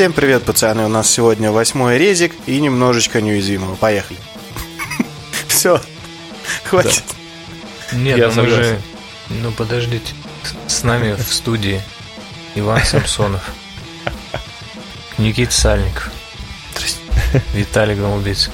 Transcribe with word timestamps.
Всем 0.00 0.14
привет, 0.14 0.44
пацаны. 0.44 0.86
У 0.86 0.88
нас 0.88 1.10
сегодня 1.10 1.52
восьмой 1.52 1.98
резик 1.98 2.32
и 2.46 2.58
немножечко 2.58 3.20
неуязвимого. 3.20 3.74
Поехали. 3.74 4.18
Все. 5.48 5.78
Хватит. 6.64 7.04
Нет, 7.92 8.32
ну 8.34 8.42
мы 8.42 8.48
же... 8.48 8.80
Ну 9.28 9.52
подождите. 9.52 10.14
С 10.66 10.78
с 10.78 10.84
нами 10.84 11.12
в 11.12 11.34
студии 11.34 11.82
Иван 12.54 12.82
Самсонов, 12.82 13.42
Никита 15.18 15.52
Сальников, 15.52 16.10
Виталий 17.52 17.94
Голубец. 17.94 18.50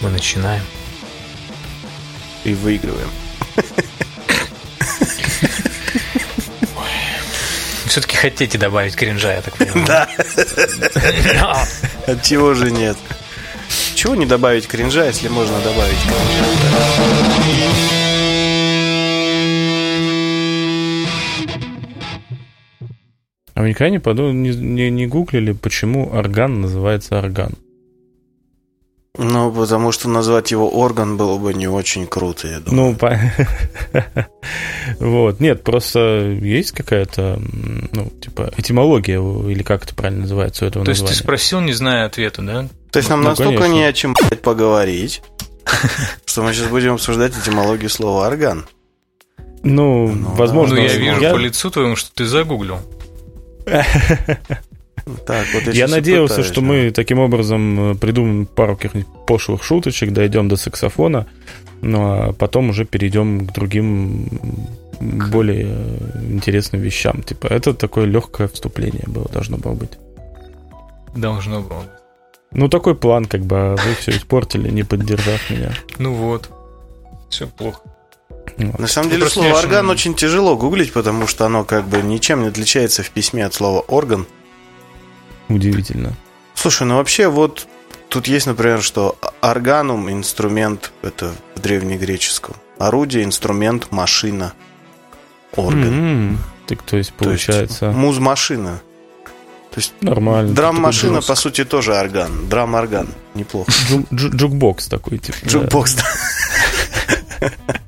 Мы 0.00 0.10
начинаем. 0.10 0.64
И 2.42 2.54
выигрываем. 2.54 3.10
Хотите 8.24 8.56
добавить 8.56 8.96
кринжа, 8.96 9.34
я 9.34 9.42
так 9.42 9.54
понимаю. 9.54 9.86
Да. 9.86 10.08
От 12.06 12.22
чего 12.22 12.54
же 12.54 12.70
нет? 12.70 12.96
Чего 13.94 14.14
не 14.14 14.24
добавить 14.24 14.66
кринжа, 14.66 15.04
если 15.04 15.28
можно 15.28 15.58
добавить 15.60 15.98
кринжа? 16.02 16.44
А 23.52 23.60
вы 23.60 23.68
никогда 23.68 23.90
не, 23.90 23.98
подумали, 23.98 24.32
не, 24.32 24.56
не, 24.56 24.90
не 24.90 25.06
гуглили, 25.06 25.52
почему 25.52 26.10
орган 26.10 26.62
называется 26.62 27.18
орган? 27.18 27.52
Ну, 29.16 29.52
потому 29.52 29.92
что 29.92 30.08
назвать 30.08 30.50
его 30.50 30.68
орган 30.68 31.16
было 31.16 31.38
бы 31.38 31.54
не 31.54 31.68
очень 31.68 32.06
круто, 32.06 32.48
я 32.48 32.58
думаю. 32.58 32.90
Ну, 32.90 32.96
по- 32.96 33.16
вот. 34.98 35.38
Нет, 35.38 35.62
просто 35.62 36.00
есть 36.42 36.72
какая-то, 36.72 37.40
ну, 37.92 38.10
типа, 38.20 38.52
этимология, 38.56 39.20
или 39.20 39.62
как 39.62 39.84
это 39.84 39.94
правильно 39.94 40.22
называется 40.22 40.64
у 40.64 40.68
этого 40.68 40.84
То 40.84 40.90
есть 40.90 41.02
ты 41.02 41.04
названия? 41.04 41.22
спросил, 41.22 41.60
не 41.60 41.72
зная 41.72 42.06
ответа, 42.06 42.42
да? 42.42 42.68
То 42.90 42.98
есть 42.98 43.08
нам 43.08 43.22
ну, 43.22 43.28
настолько 43.28 43.62
конечно. 43.62 43.74
не 43.74 43.84
о 43.84 43.92
чем 43.92 44.14
блядь, 44.14 44.42
поговорить, 44.42 45.22
что 46.26 46.42
мы 46.42 46.52
сейчас 46.52 46.66
будем 46.68 46.94
обсуждать 46.94 47.38
этимологию 47.38 47.90
слова 47.90 48.26
орган. 48.26 48.66
Ну, 49.62 50.08
Ну, 50.08 50.28
возможно. 50.34 50.74
ну, 50.74 50.82
я 50.82 50.88
возможно. 50.88 51.20
вижу 51.20 51.32
по 51.34 51.38
лицу 51.38 51.70
твоему, 51.70 51.94
что 51.94 52.12
ты 52.12 52.24
загуглил. 52.24 52.78
Так, 55.26 55.46
вот 55.52 55.74
Я 55.74 55.86
надеялся, 55.86 56.36
пытаюсь, 56.36 56.52
что 56.52 56.60
да. 56.60 56.66
мы 56.66 56.90
таким 56.90 57.18
образом 57.18 57.92
э, 57.92 57.94
придумаем 57.94 58.46
пару 58.46 58.76
каких-нибудь 58.76 59.08
пошлых 59.26 59.62
шуточек, 59.62 60.12
дойдем 60.12 60.48
до 60.48 60.56
саксофона, 60.56 61.26
ну 61.82 62.00
а 62.02 62.32
потом 62.32 62.70
уже 62.70 62.86
перейдем 62.86 63.46
к 63.46 63.52
другим 63.52 64.28
более 65.00 65.76
интересным 66.30 66.80
вещам. 66.80 67.22
Типа, 67.22 67.48
это 67.48 67.74
такое 67.74 68.06
легкое 68.06 68.48
вступление 68.48 69.04
было, 69.06 69.28
должно 69.28 69.58
было 69.58 69.74
быть. 69.74 69.92
Должно 71.14 71.60
было. 71.60 71.84
Ну, 72.52 72.68
такой 72.68 72.94
план, 72.94 73.26
как 73.26 73.42
бы, 73.42 73.56
а 73.56 73.76
вы 73.76 73.94
все 73.98 74.12
испортили, 74.12 74.70
не 74.70 74.84
поддержав 74.84 75.50
меня. 75.50 75.72
Ну 75.98 76.14
вот. 76.14 76.48
Все 77.28 77.46
плохо. 77.46 77.80
Вот. 78.56 78.78
На 78.78 78.86
самом 78.86 79.10
Ну, 79.10 79.16
деле 79.16 79.28
слово 79.28 79.58
орган 79.58 79.90
очень 79.90 80.14
тяжело 80.14 80.56
гуглить, 80.56 80.92
потому 80.92 81.26
что 81.26 81.46
оно 81.46 81.64
как 81.64 81.86
бы 81.88 82.00
ничем 82.02 82.42
не 82.42 82.48
отличается 82.48 83.02
в 83.02 83.10
письме 83.10 83.44
от 83.44 83.54
слова 83.54 83.80
орган. 83.80 84.26
Удивительно. 85.48 86.12
Слушай, 86.54 86.86
ну 86.86 86.96
вообще 86.96 87.28
вот 87.28 87.66
тут 88.08 88.26
есть, 88.28 88.46
например, 88.46 88.82
что 88.82 89.16
органум 89.40 90.10
инструмент, 90.10 90.92
это 91.02 91.32
в 91.54 91.60
древнегреческом. 91.60 92.56
Орудие, 92.78 93.24
инструмент, 93.24 93.88
машина, 93.92 94.52
орган. 95.54 95.82
М, 96.32 96.38
Так, 96.66 96.82
то 96.82 96.96
есть, 96.96 97.12
То 97.16 97.30
есть 97.30 97.46
получается, 97.46 97.90
муз-машина. 97.92 98.80
То 99.70 99.80
есть 99.80 99.92
нормально. 100.00 100.54
драм-машина, 100.54 101.14
Такой 101.16 101.26
по 101.28 101.34
сути, 101.34 101.64
тоже 101.64 101.94
орган. 101.94 102.48
Драм-орган. 102.48 103.08
Неплохо. 103.34 103.70
джу- 103.90 104.06
джу- 104.12 104.34
Джукбокс 104.34 104.86
такой, 104.88 105.18
типа. 105.18 105.38
да. 105.96 106.06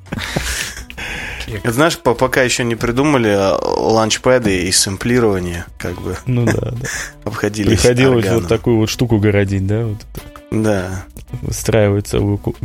Джукбокс, 1.47 1.63
да. 1.63 1.71
Знаешь, 1.71 1.97
по- 1.97 2.13
пока 2.13 2.41
еще 2.43 2.63
не 2.63 2.75
придумали 2.75 3.29
а, 3.29 3.55
лаунчпэды 3.57 4.63
и 4.67 4.71
сэмплирование, 4.71 5.65
как 5.77 5.99
бы 6.01 6.17
Ну 6.25 6.45
да, 6.45 6.53
да. 6.53 6.87
обходились 7.25 7.79
Приходилось 7.79 8.17
органом. 8.25 8.39
вот 8.41 8.49
такую 8.49 8.77
вот 8.77 8.89
штуку 8.89 9.17
городить, 9.19 9.65
да, 9.65 9.85
вот 9.85 9.97
это. 10.13 10.21
Да. 10.51 11.05
выстраивать 11.41 12.11
ку- 12.37 12.55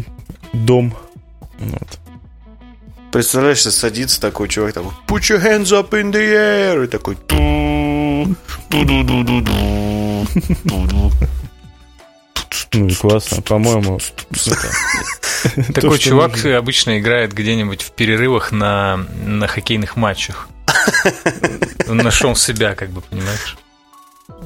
дом. 0.53 0.95
Вот. 1.59 1.99
Представляешь, 3.13 3.61
садится 3.63 4.21
такой 4.21 4.49
чувак, 4.49 4.73
такой 4.73 4.91
Put 5.07 5.21
your 5.21 5.43
hands 5.43 5.67
up 5.67 5.91
in 5.91 6.11
the 6.13 6.33
air 6.33 6.85
И 6.85 6.87
такой 6.87 7.15
«Ту, 7.17 8.35
ту-ду-ду-ду-ду, 8.71 10.27
ту-ду». 10.69 11.11
Ну 11.11 11.11
и 11.11 11.17
классно, 13.01 13.43
по-моему. 13.43 13.99
Такой 15.75 15.99
чувак 15.99 16.45
обычно 16.45 16.99
играет 16.99 17.33
где-нибудь 17.33 17.83
в 17.83 17.93
перерывах 17.93 18.53
на, 18.53 19.07
на 19.25 19.47
хоккейных 19.47 19.97
матчах. 19.97 20.49
Он 21.89 21.97
нашел 21.99 22.35
себя, 22.35 22.75
как 22.75 22.91
бы, 22.91 23.01
понимаешь? 23.01 23.57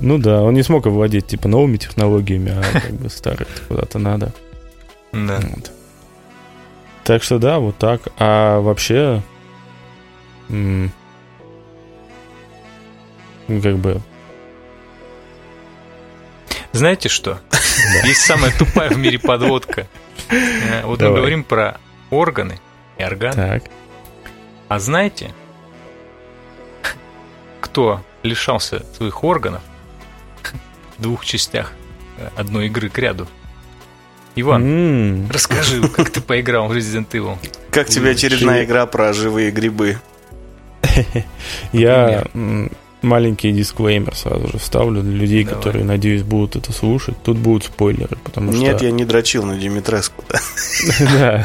Ну 0.01 0.19
да, 0.19 0.43
он 0.43 0.55
не 0.55 0.63
смог 0.63 0.87
овладеть 0.87 1.27
типа 1.27 1.49
новыми 1.49 1.77
технологиями, 1.77 2.51
а 2.51 2.81
как 2.81 2.93
бы 2.93 3.09
старые 3.09 3.47
куда-то 3.69 3.99
надо. 3.99 4.33
Да. 5.13 5.41
Вот. 5.41 5.71
Так 7.05 7.23
что 7.23 7.39
да, 7.39 7.59
вот 7.59 7.79
так. 7.79 8.03
А 8.19 8.61
вообще, 8.61 9.23
ну, 10.49 10.91
как 13.49 13.79
бы, 13.79 14.03
Знаете 16.77 17.09
что? 17.09 17.41
Есть 18.05 18.23
самая 18.23 18.53
тупая 18.57 18.91
в 18.91 18.99
мире 18.99 19.19
подводка. 19.19 19.87
Э, 20.31 20.83
Вот 20.85 21.01
мы 21.01 21.09
говорим 21.09 21.45
про 21.45 21.79
органы 22.11 22.59
и 22.99 23.05
органы. 23.05 23.33
так. 23.35 23.63
А 24.69 24.79
знаете, 24.79 25.33
кто 27.61 28.03
лишался 28.23 28.85
своих 28.97 29.23
органов 29.23 29.63
в 30.99 31.03
двух 31.03 31.25
частях 31.25 31.73
одной 32.37 32.67
игры 32.67 32.89
к 32.89 32.99
ряду? 32.99 33.29
Иван, 34.35 35.29
расскажи, 35.31 35.87
как 35.97 36.11
ты 36.11 36.21
поиграл 36.21 36.69
в 36.69 36.73
Resident 36.73 37.09
Evil. 37.11 37.39
Как 37.71 37.89
тебе 37.89 38.11
очередная 38.11 38.65
игра 38.65 38.87
про 38.87 39.13
живые 39.13 39.51
грибы? 39.51 39.99
Я 41.73 42.25
маленький 43.07 43.53
дисклеймер 43.53 44.15
сразу 44.15 44.49
же 44.49 44.59
вставлю 44.59 45.03
для 45.03 45.13
людей, 45.13 45.45
Давай. 45.45 45.57
которые, 45.57 45.85
надеюсь, 45.85 46.23
будут 46.23 46.57
это 46.57 46.73
слушать. 46.73 47.15
Тут 47.23 47.39
будут 47.39 47.65
спойлеры, 47.65 48.19
потому 48.23 48.53
что... 48.53 48.61
Нет, 48.61 48.83
я 48.83 48.91
не 48.91 49.05
дрочил 49.05 49.45
на 49.45 49.57
Димитреску. 49.57 50.25
да. 51.01 51.45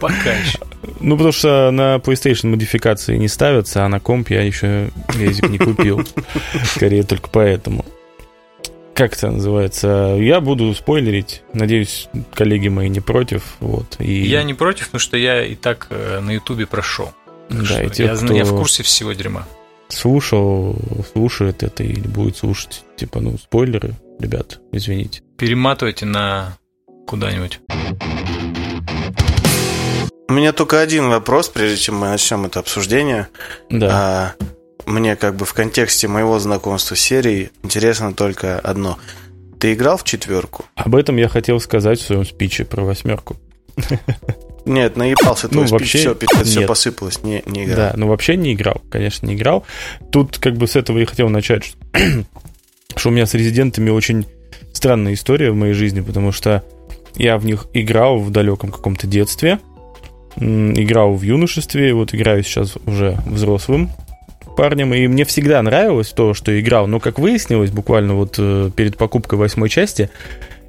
Пока 0.00 0.32
еще. 0.32 0.58
Ну, 1.00 1.16
потому 1.16 1.32
что 1.32 1.70
на 1.70 1.96
PlayStation 1.96 2.48
модификации 2.48 3.16
не 3.16 3.28
ставятся, 3.28 3.84
а 3.84 3.88
на 3.88 4.00
комп 4.00 4.30
я 4.30 4.42
еще 4.42 4.90
резик 5.18 5.48
не 5.50 5.58
купил. 5.58 6.02
Скорее 6.64 7.02
только 7.02 7.28
поэтому. 7.28 7.84
Как 8.94 9.14
это 9.14 9.30
называется? 9.30 10.16
Я 10.20 10.40
буду 10.40 10.74
спойлерить. 10.74 11.42
Надеюсь, 11.54 12.08
коллеги 12.34 12.68
мои 12.68 12.88
не 12.88 13.00
против. 13.00 13.56
Вот. 13.60 13.96
И, 13.98 14.22
Я 14.22 14.42
не 14.42 14.54
против, 14.54 14.86
потому 14.86 15.00
что 15.00 15.16
я 15.16 15.44
и 15.44 15.54
так 15.54 15.86
э, 15.90 16.20
на 16.20 16.32
Ютубе 16.32 16.66
прошел. 16.66 17.12
Да, 17.48 17.64
что 17.64 17.82
и 17.82 17.90
те, 17.90 18.04
я, 18.04 18.14
кто 18.14 18.34
я 18.34 18.44
в 18.44 18.50
курсе 18.50 18.82
всего 18.82 19.12
дерьма. 19.12 19.46
Слушал, 19.92 20.76
слушает 21.12 21.62
это 21.62 21.82
или 21.82 22.06
будет 22.06 22.36
слушать, 22.36 22.84
типа, 22.96 23.20
ну, 23.20 23.38
спойлеры, 23.38 23.94
ребят, 24.18 24.60
извините. 24.72 25.22
Перематывайте 25.36 26.06
на 26.06 26.56
куда-нибудь. 27.06 27.60
У 30.28 30.32
меня 30.32 30.52
только 30.52 30.80
один 30.80 31.08
вопрос, 31.08 31.48
прежде 31.48 31.76
чем 31.76 31.96
мы 31.96 32.08
начнем 32.08 32.44
это 32.44 32.60
обсуждение. 32.60 33.28
Да. 33.68 33.88
А, 33.90 34.44
мне 34.86 35.16
как 35.16 35.34
бы 35.34 35.44
в 35.44 35.52
контексте 35.54 36.06
моего 36.06 36.38
знакомства 36.38 36.94
с 36.94 37.00
серией 37.00 37.50
интересно 37.62 38.14
только 38.14 38.58
одно. 38.60 38.98
Ты 39.58 39.74
играл 39.74 39.96
в 39.96 40.04
четверку? 40.04 40.64
Об 40.76 40.94
этом 40.94 41.16
я 41.16 41.28
хотел 41.28 41.58
сказать 41.60 41.98
в 41.98 42.06
своем 42.06 42.24
спиче 42.24 42.64
про 42.64 42.82
восьмерку. 42.84 43.36
Нет, 44.64 44.96
наебался 44.96 45.48
твой 45.48 45.62
Ну, 45.62 45.68
спич, 45.68 45.80
вообще 45.80 45.98
все, 45.98 46.14
пипец, 46.14 46.46
все 46.46 46.66
посыпалось, 46.66 47.22
не, 47.22 47.42
не 47.46 47.64
играл. 47.64 47.76
Да, 47.76 47.92
ну 47.96 48.08
вообще 48.08 48.36
не 48.36 48.52
играл, 48.54 48.82
конечно, 48.90 49.26
не 49.26 49.34
играл. 49.34 49.64
Тут 50.10 50.38
как 50.38 50.56
бы 50.56 50.66
с 50.66 50.76
этого 50.76 50.98
я 50.98 51.06
хотел 51.06 51.28
начать, 51.28 51.64
что, 51.64 51.78
что 52.96 53.08
у 53.08 53.12
меня 53.12 53.26
с 53.26 53.34
резидентами 53.34 53.90
очень 53.90 54.26
странная 54.72 55.14
история 55.14 55.50
в 55.50 55.56
моей 55.56 55.72
жизни, 55.72 56.00
потому 56.00 56.32
что 56.32 56.62
я 57.16 57.38
в 57.38 57.44
них 57.44 57.66
играл 57.72 58.18
в 58.18 58.30
далеком 58.30 58.70
каком-то 58.70 59.06
детстве, 59.06 59.58
играл 60.36 61.14
в 61.14 61.22
юношестве, 61.22 61.92
вот 61.92 62.14
играю 62.14 62.42
сейчас 62.42 62.76
уже 62.86 63.18
взрослым 63.26 63.90
парнем, 64.56 64.92
и 64.92 65.06
мне 65.06 65.24
всегда 65.24 65.62
нравилось 65.62 66.10
то, 66.10 66.34
что 66.34 66.58
играл, 66.60 66.86
но 66.86 67.00
как 67.00 67.18
выяснилось, 67.18 67.70
буквально 67.70 68.14
вот 68.14 68.34
э, 68.38 68.70
перед 68.74 68.96
покупкой 68.96 69.38
восьмой 69.38 69.68
части, 69.68 70.10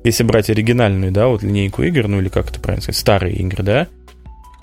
если 0.03 0.23
брать 0.23 0.49
оригинальную, 0.49 1.11
да, 1.11 1.27
вот 1.27 1.43
линейку 1.43 1.83
игр, 1.83 2.07
ну 2.07 2.19
или 2.19 2.29
как 2.29 2.49
это 2.49 2.59
правильно 2.59 2.81
сказать, 2.81 2.99
старые 2.99 3.35
игры, 3.35 3.63
да, 3.63 3.87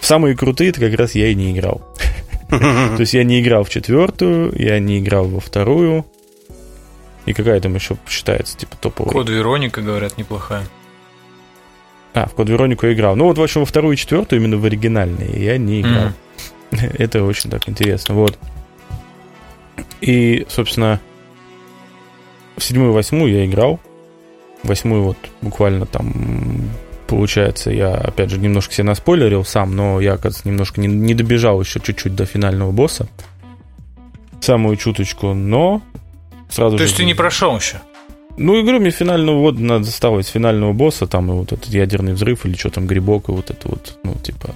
в 0.01 0.07
самые 0.07 0.37
крутые 0.37 0.71
это 0.71 0.81
как 0.81 0.95
раз 0.95 1.15
я 1.15 1.29
и 1.29 1.35
не 1.35 1.53
играл. 1.53 1.83
То 2.49 2.97
есть 2.99 3.15
я 3.15 3.25
не 3.25 3.41
играл 3.41 3.65
в 3.65 3.71
четвертую, 3.71 4.53
я 4.57 4.79
не 4.79 5.01
играл 5.01 5.27
во 5.27 5.41
вторую. 5.41 6.07
И 7.27 7.35
какая 7.35 7.61
там 7.61 7.75
еще 7.75 7.97
считается, 8.09 8.57
типа, 8.57 8.77
топовой? 8.81 9.13
Код 9.13 9.29
Вероника, 9.29 9.83
говорят, 9.83 10.17
неплохая. 10.17 10.65
А, 12.15 12.27
в 12.27 12.33
Код 12.33 12.49
Веронику 12.49 12.87
я 12.87 12.95
играл. 12.95 13.17
Ну, 13.17 13.27
вот, 13.27 13.37
в 13.37 13.43
общем, 13.43 13.61
во 13.61 13.67
вторую 13.67 13.95
и 13.95 13.97
четвертую, 13.99 14.41
именно 14.41 14.57
в 14.57 14.65
оригинальные, 14.65 15.45
я 15.45 15.59
не 15.59 15.83
играл. 15.83 16.13
Это 16.71 17.23
очень 17.25 17.51
так 17.51 17.69
интересно. 17.69 18.15
Вот. 18.15 18.39
И, 20.01 20.47
собственно, 20.49 21.01
в 22.57 22.65
седьмую 22.65 22.93
и 22.93 22.95
восьмую 22.95 23.33
я 23.33 23.45
играл. 23.45 23.79
Восьмую 24.69 25.03
вот 25.03 25.17
буквально 25.41 25.87
там 25.87 26.71
получается, 27.09 27.71
я, 27.71 27.95
опять 27.95 28.31
же, 28.31 28.39
немножко 28.39 28.75
себе 28.75 28.85
наспойлерил 28.85 29.45
сам, 29.45 29.75
но 29.75 30.01
я, 30.01 30.13
оказывается, 30.13 30.47
немножко 30.47 30.81
не, 30.81 30.87
не 30.87 31.15
добежал 31.15 31.61
еще 31.61 31.81
чуть-чуть 31.81 32.15
до 32.15 32.27
финального 32.27 32.71
босса. 32.71 33.09
Самую 34.41 34.77
чуточку, 34.77 35.35
но 35.35 35.83
сразу 36.51 36.77
То 36.77 36.83
же... 36.83 36.85
есть 36.85 36.97
ты 36.99 37.05
не 37.05 37.15
прошел 37.15 37.57
еще? 37.57 37.81
Ну, 38.37 38.61
игру 38.63 38.79
мне 38.79 38.91
финального 38.91 39.41
вот 39.41 39.59
надо 39.59 39.87
ставить 39.87 40.29
финального 40.29 40.73
босса, 40.73 41.09
там 41.09 41.33
и 41.33 41.35
вот 41.35 41.53
этот 41.53 41.67
ядерный 41.67 42.13
взрыв 42.13 42.47
или 42.47 42.55
что 42.55 42.71
там, 42.71 42.87
грибок, 42.87 43.29
и 43.31 43.33
вот 43.33 43.51
это 43.51 43.69
вот, 43.69 43.99
ну, 44.05 44.15
типа... 44.15 44.51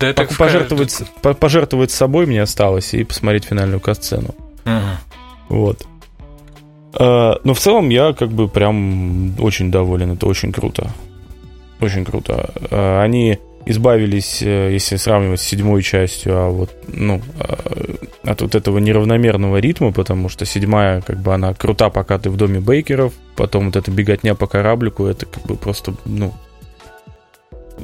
Да 0.00 0.08
это 0.08 0.24
пожертвовать, 0.24 1.02
в... 1.22 1.34
пожертвовать 1.34 1.90
собой 1.90 2.26
мне 2.26 2.42
осталось 2.42 2.94
и 2.94 3.04
посмотреть 3.04 3.44
финальную 3.44 3.80
касцену. 3.80 4.34
Угу. 4.64 5.56
Вот. 5.56 5.86
А, 6.94 7.40
но 7.44 7.54
в 7.54 7.58
целом 7.58 7.88
я 7.88 8.12
как 8.12 8.30
бы 8.30 8.48
прям 8.48 9.40
очень 9.40 9.70
доволен, 9.70 10.12
это 10.12 10.26
очень 10.26 10.52
круто. 10.52 10.90
Очень 11.80 12.04
круто. 12.04 12.50
А, 12.70 13.02
они 13.02 13.38
избавились, 13.66 14.42
э, 14.42 14.72
если 14.72 14.96
сравнивать 14.96 15.40
с 15.40 15.44
седьмой 15.44 15.82
частью, 15.82 16.36
а 16.36 16.48
вот, 16.48 16.70
ну, 16.88 17.20
от 18.22 18.40
вот 18.40 18.54
этого 18.54 18.78
неравномерного 18.78 19.58
ритма, 19.58 19.92
потому 19.92 20.28
что 20.28 20.46
седьмая, 20.46 21.02
как 21.02 21.18
бы, 21.18 21.34
она 21.34 21.52
крута, 21.52 21.90
пока 21.90 22.18
ты 22.18 22.30
в 22.30 22.36
доме 22.36 22.60
Бейкеров, 22.60 23.12
потом 23.36 23.66
вот 23.66 23.76
эта 23.76 23.90
беготня 23.90 24.34
по 24.34 24.46
кораблику, 24.46 25.04
это 25.04 25.26
как 25.26 25.44
бы 25.44 25.56
просто, 25.56 25.94
ну, 26.06 26.32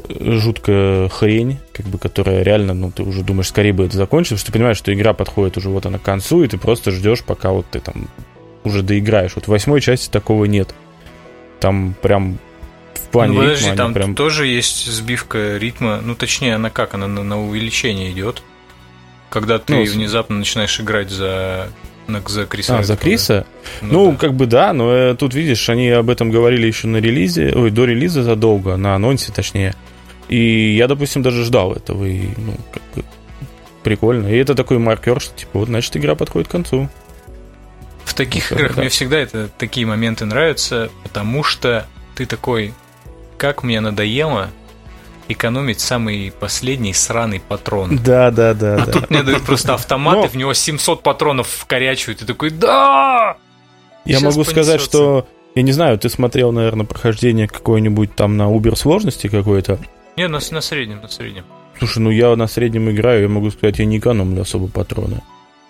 жуткая 0.08 1.08
хрень, 1.08 1.58
как 1.72 1.86
бы, 1.86 1.98
которая 1.98 2.42
реально, 2.42 2.74
ну, 2.74 2.90
ты 2.90 3.02
уже 3.02 3.22
думаешь, 3.22 3.48
скорее 3.48 3.72
бы 3.72 3.84
это 3.84 3.96
закончилось, 3.96 4.40
что 4.40 4.50
ты 4.50 4.58
понимаешь, 4.58 4.78
что 4.78 4.92
игра 4.92 5.12
подходит 5.12 5.56
уже 5.56 5.68
вот 5.68 5.86
она 5.86 5.98
к 5.98 6.02
концу, 6.02 6.42
и 6.42 6.48
ты 6.48 6.58
просто 6.58 6.90
ждешь, 6.90 7.22
пока 7.22 7.50
вот 7.50 7.66
ты 7.70 7.80
там 7.80 8.08
уже 8.66 8.82
доиграешь. 8.82 9.32
Вот 9.34 9.46
в 9.46 9.48
восьмой 9.48 9.80
части 9.80 10.10
такого 10.10 10.44
нет. 10.44 10.74
Там 11.60 11.94
прям 12.02 12.38
в 12.94 13.08
плане 13.08 13.32
ну, 13.34 13.40
подожди, 13.40 13.64
ритма 13.64 13.76
там 13.76 13.94
прям... 13.94 14.14
тоже 14.14 14.46
есть 14.46 14.86
сбивка 14.86 15.56
ритма. 15.56 16.00
Ну, 16.02 16.14
точнее, 16.14 16.56
она 16.56 16.70
как? 16.70 16.94
Она 16.94 17.06
на, 17.06 17.22
на 17.22 17.40
увеличение 17.40 18.10
идет. 18.10 18.42
Когда 19.30 19.58
ты 19.58 19.74
Ну, 19.74 19.84
внезапно 19.84 20.36
начинаешь 20.36 20.78
играть 20.80 21.10
за, 21.10 21.68
на, 22.06 22.20
за 22.26 22.46
Криса. 22.46 22.78
А, 22.78 22.82
за. 22.82 22.96
Криса? 22.96 23.46
Ну, 23.80 23.88
Ну, 23.92 24.12
да. 24.12 24.16
как 24.18 24.34
бы 24.34 24.46
да, 24.46 24.72
но 24.72 24.92
э, 24.92 25.14
тут, 25.14 25.34
видишь, 25.34 25.68
они 25.68 25.88
об 25.90 26.10
этом 26.10 26.30
говорили 26.30 26.66
еще 26.66 26.86
на 26.86 26.98
релизе, 26.98 27.52
ой, 27.54 27.70
до 27.70 27.84
релиза 27.84 28.22
задолго, 28.22 28.76
на 28.76 28.94
анонсе 28.94 29.32
точнее. 29.32 29.74
И 30.28 30.74
я, 30.76 30.88
допустим, 30.88 31.22
даже 31.22 31.44
ждал 31.44 31.72
этого, 31.72 32.04
и, 32.04 32.28
ну, 32.36 32.54
как 32.72 32.82
бы, 32.94 33.04
прикольно. 33.82 34.28
И 34.28 34.36
это 34.36 34.54
такой 34.54 34.78
маркер, 34.78 35.20
что, 35.20 35.36
типа, 35.36 35.60
вот, 35.60 35.68
значит, 35.68 35.96
игра 35.96 36.14
подходит 36.14 36.48
к 36.48 36.52
концу. 36.52 36.88
В 38.16 38.18
таких 38.18 38.50
Ну, 38.50 38.56
играх 38.56 38.74
да. 38.76 38.80
мне 38.80 38.88
всегда 38.88 39.18
это 39.18 39.50
такие 39.58 39.86
моменты 39.86 40.24
нравятся, 40.24 40.88
потому 41.02 41.42
что 41.44 41.86
ты 42.14 42.24
такой, 42.24 42.72
как 43.36 43.62
мне 43.62 43.78
надоело 43.80 44.48
экономить 45.28 45.80
самый 45.80 46.32
последний 46.40 46.94
сраный 46.94 47.40
патрон. 47.40 47.98
Да, 48.02 48.30
да, 48.30 48.54
да, 48.54 48.76
А 48.82 48.86
тут 48.86 49.10
мне 49.10 49.22
дают 49.22 49.42
просто 49.42 49.74
автомат, 49.74 50.14
Но- 50.16 50.24
и 50.24 50.28
в 50.28 50.34
него 50.34 50.54
700 50.54 51.02
патронов 51.02 51.46
вкорячивают. 51.46 52.20
И 52.22 52.24
ты 52.24 52.26
такой, 52.32 52.48
да! 52.48 53.36
Я 54.06 54.20
могу 54.20 54.44
сказать, 54.44 54.76
понесется. 54.76 54.86
что, 54.88 55.28
я 55.54 55.60
не 55.62 55.72
знаю, 55.72 55.98
ты 55.98 56.08
смотрел, 56.08 56.52
наверное, 56.52 56.86
прохождение 56.86 57.48
какое-нибудь 57.48 58.14
там 58.16 58.38
на 58.38 58.44
Uber 58.44 58.76
сложности 58.76 59.26
какой-то. 59.28 59.78
Не, 60.16 60.26
на, 60.28 60.38
на 60.50 60.60
среднем, 60.62 61.02
на 61.02 61.08
среднем. 61.08 61.44
Слушай, 61.78 61.98
ну 61.98 62.08
я 62.08 62.34
на 62.34 62.46
среднем 62.46 62.90
играю, 62.90 63.20
я 63.24 63.28
могу 63.28 63.50
сказать, 63.50 63.78
я 63.78 63.84
не 63.84 63.98
экономлю 63.98 64.40
особо 64.40 64.68
патроны. 64.68 65.20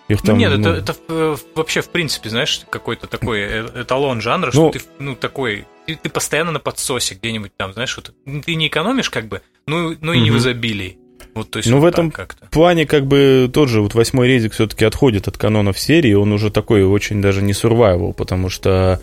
Их 0.08 0.23
Ну, 0.23 0.26
там, 0.29 0.38
нет, 0.38 0.53
ну, 0.56 0.70
это, 0.70 0.70
это 0.79 0.97
э, 1.08 1.37
вообще, 1.55 1.81
в 1.81 1.88
принципе, 1.88 2.29
знаешь, 2.29 2.62
какой-то 2.70 3.06
такой 3.08 3.41
э- 3.41 3.82
эталон 3.82 4.20
жанра, 4.20 4.50
Ну- 4.55 4.70
что 4.70 4.79
ты, 4.79 4.85
ну, 5.00 5.17
такой, 5.17 5.67
ты, 5.87 5.97
ты 5.97 6.08
постоянно 6.08 6.53
на 6.53 6.61
подсосе 6.61 7.17
где-нибудь 7.17 7.53
там, 7.56 7.73
знаешь, 7.73 7.97
вот, 7.97 8.14
ты 8.44 8.55
не 8.55 8.69
экономишь, 8.69 9.11
как 9.11 9.26
бы, 9.26 9.43
ну, 9.67 9.97
ну 10.00 10.12
и 10.12 10.20
не 10.20 10.31
в 10.31 10.37
изобилии. 10.38 10.99
Вот, 11.35 11.50
то 11.50 11.58
есть, 11.58 11.69
Ну, 11.69 11.76
вот 11.76 11.82
в 11.82 11.87
этом 11.87 12.11
как-то. 12.11 12.47
Плане, 12.47 12.87
как 12.87 13.06
бы, 13.06 13.50
тот 13.53 13.69
же 13.69 13.82
вот 13.82 13.94
восьмой 13.94 14.29
резик 14.29 14.53
все-таки 14.53 14.85
отходит 14.85 15.29
от 15.29 15.37
канонов 15.37 15.79
серии, 15.79 16.14
он 16.14 16.32
уже 16.32 16.50
такой 16.50 16.85
очень 16.85 17.20
даже 17.20 17.43
не 17.43 17.53
survival, 17.53 18.14
потому 18.14 18.49
что 18.49 19.00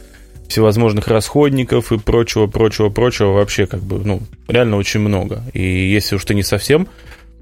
всевозможных 0.48 1.08
расходников 1.08 1.92
и 1.92 2.00
прочего, 2.00 2.48
прочего, 2.48 2.90
прочего 2.90 3.34
вообще 3.34 3.66
как 3.66 3.82
бы, 3.82 4.00
ну, 4.00 4.22
реально 4.48 4.78
очень 4.78 5.00
много. 5.00 5.44
И 5.54 5.62
если 5.62 6.16
уж 6.16 6.26
ты 6.26 6.34
не 6.34 6.44
совсем 6.44 6.88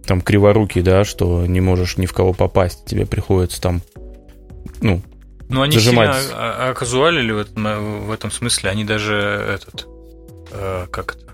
там 0.06 0.22
криворукий, 0.22 0.82
да, 0.82 1.04
что 1.04 1.46
не 1.46 1.62
можешь 1.62 1.98
ни 1.98 2.06
в 2.06 2.14
кого 2.14 2.34
попасть, 2.34 2.86
тебе 2.86 3.06
приходится 3.06 3.62
там, 3.62 3.82
ну, 4.82 5.02
Ну, 5.50 5.62
они 5.62 5.74
зажимать. 5.74 6.16
сильно 6.16 6.36
а- 6.38 6.68
а- 6.68 6.72
оказуалили 6.72 7.32
в 7.32 7.38
этом, 7.40 8.06
в 8.08 8.12
этом 8.12 8.32
смысле. 8.32 8.70
Они 8.70 8.84
даже 8.84 9.16
этот, 9.16 9.88
э, 10.52 10.88
как 10.92 11.16
это, 11.16 11.34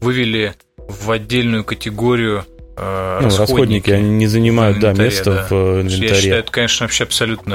вывели 0.00 0.54
в 0.76 1.10
отдельную 1.10 1.64
категорию 1.64 2.44
э, 2.78 3.18
ну, 3.22 3.28
расходники, 3.36 3.90
они 3.90 4.10
не 4.10 4.26
занимают, 4.26 4.78
да, 4.80 4.92
место 4.92 5.30
да. 5.32 5.46
в 5.48 5.52
э, 5.52 5.76
Я 5.76 5.80
инвентаре. 5.82 6.20
считаю, 6.20 6.40
это, 6.40 6.52
конечно, 6.52 6.84
вообще 6.84 7.04
абсолютно, 7.04 7.54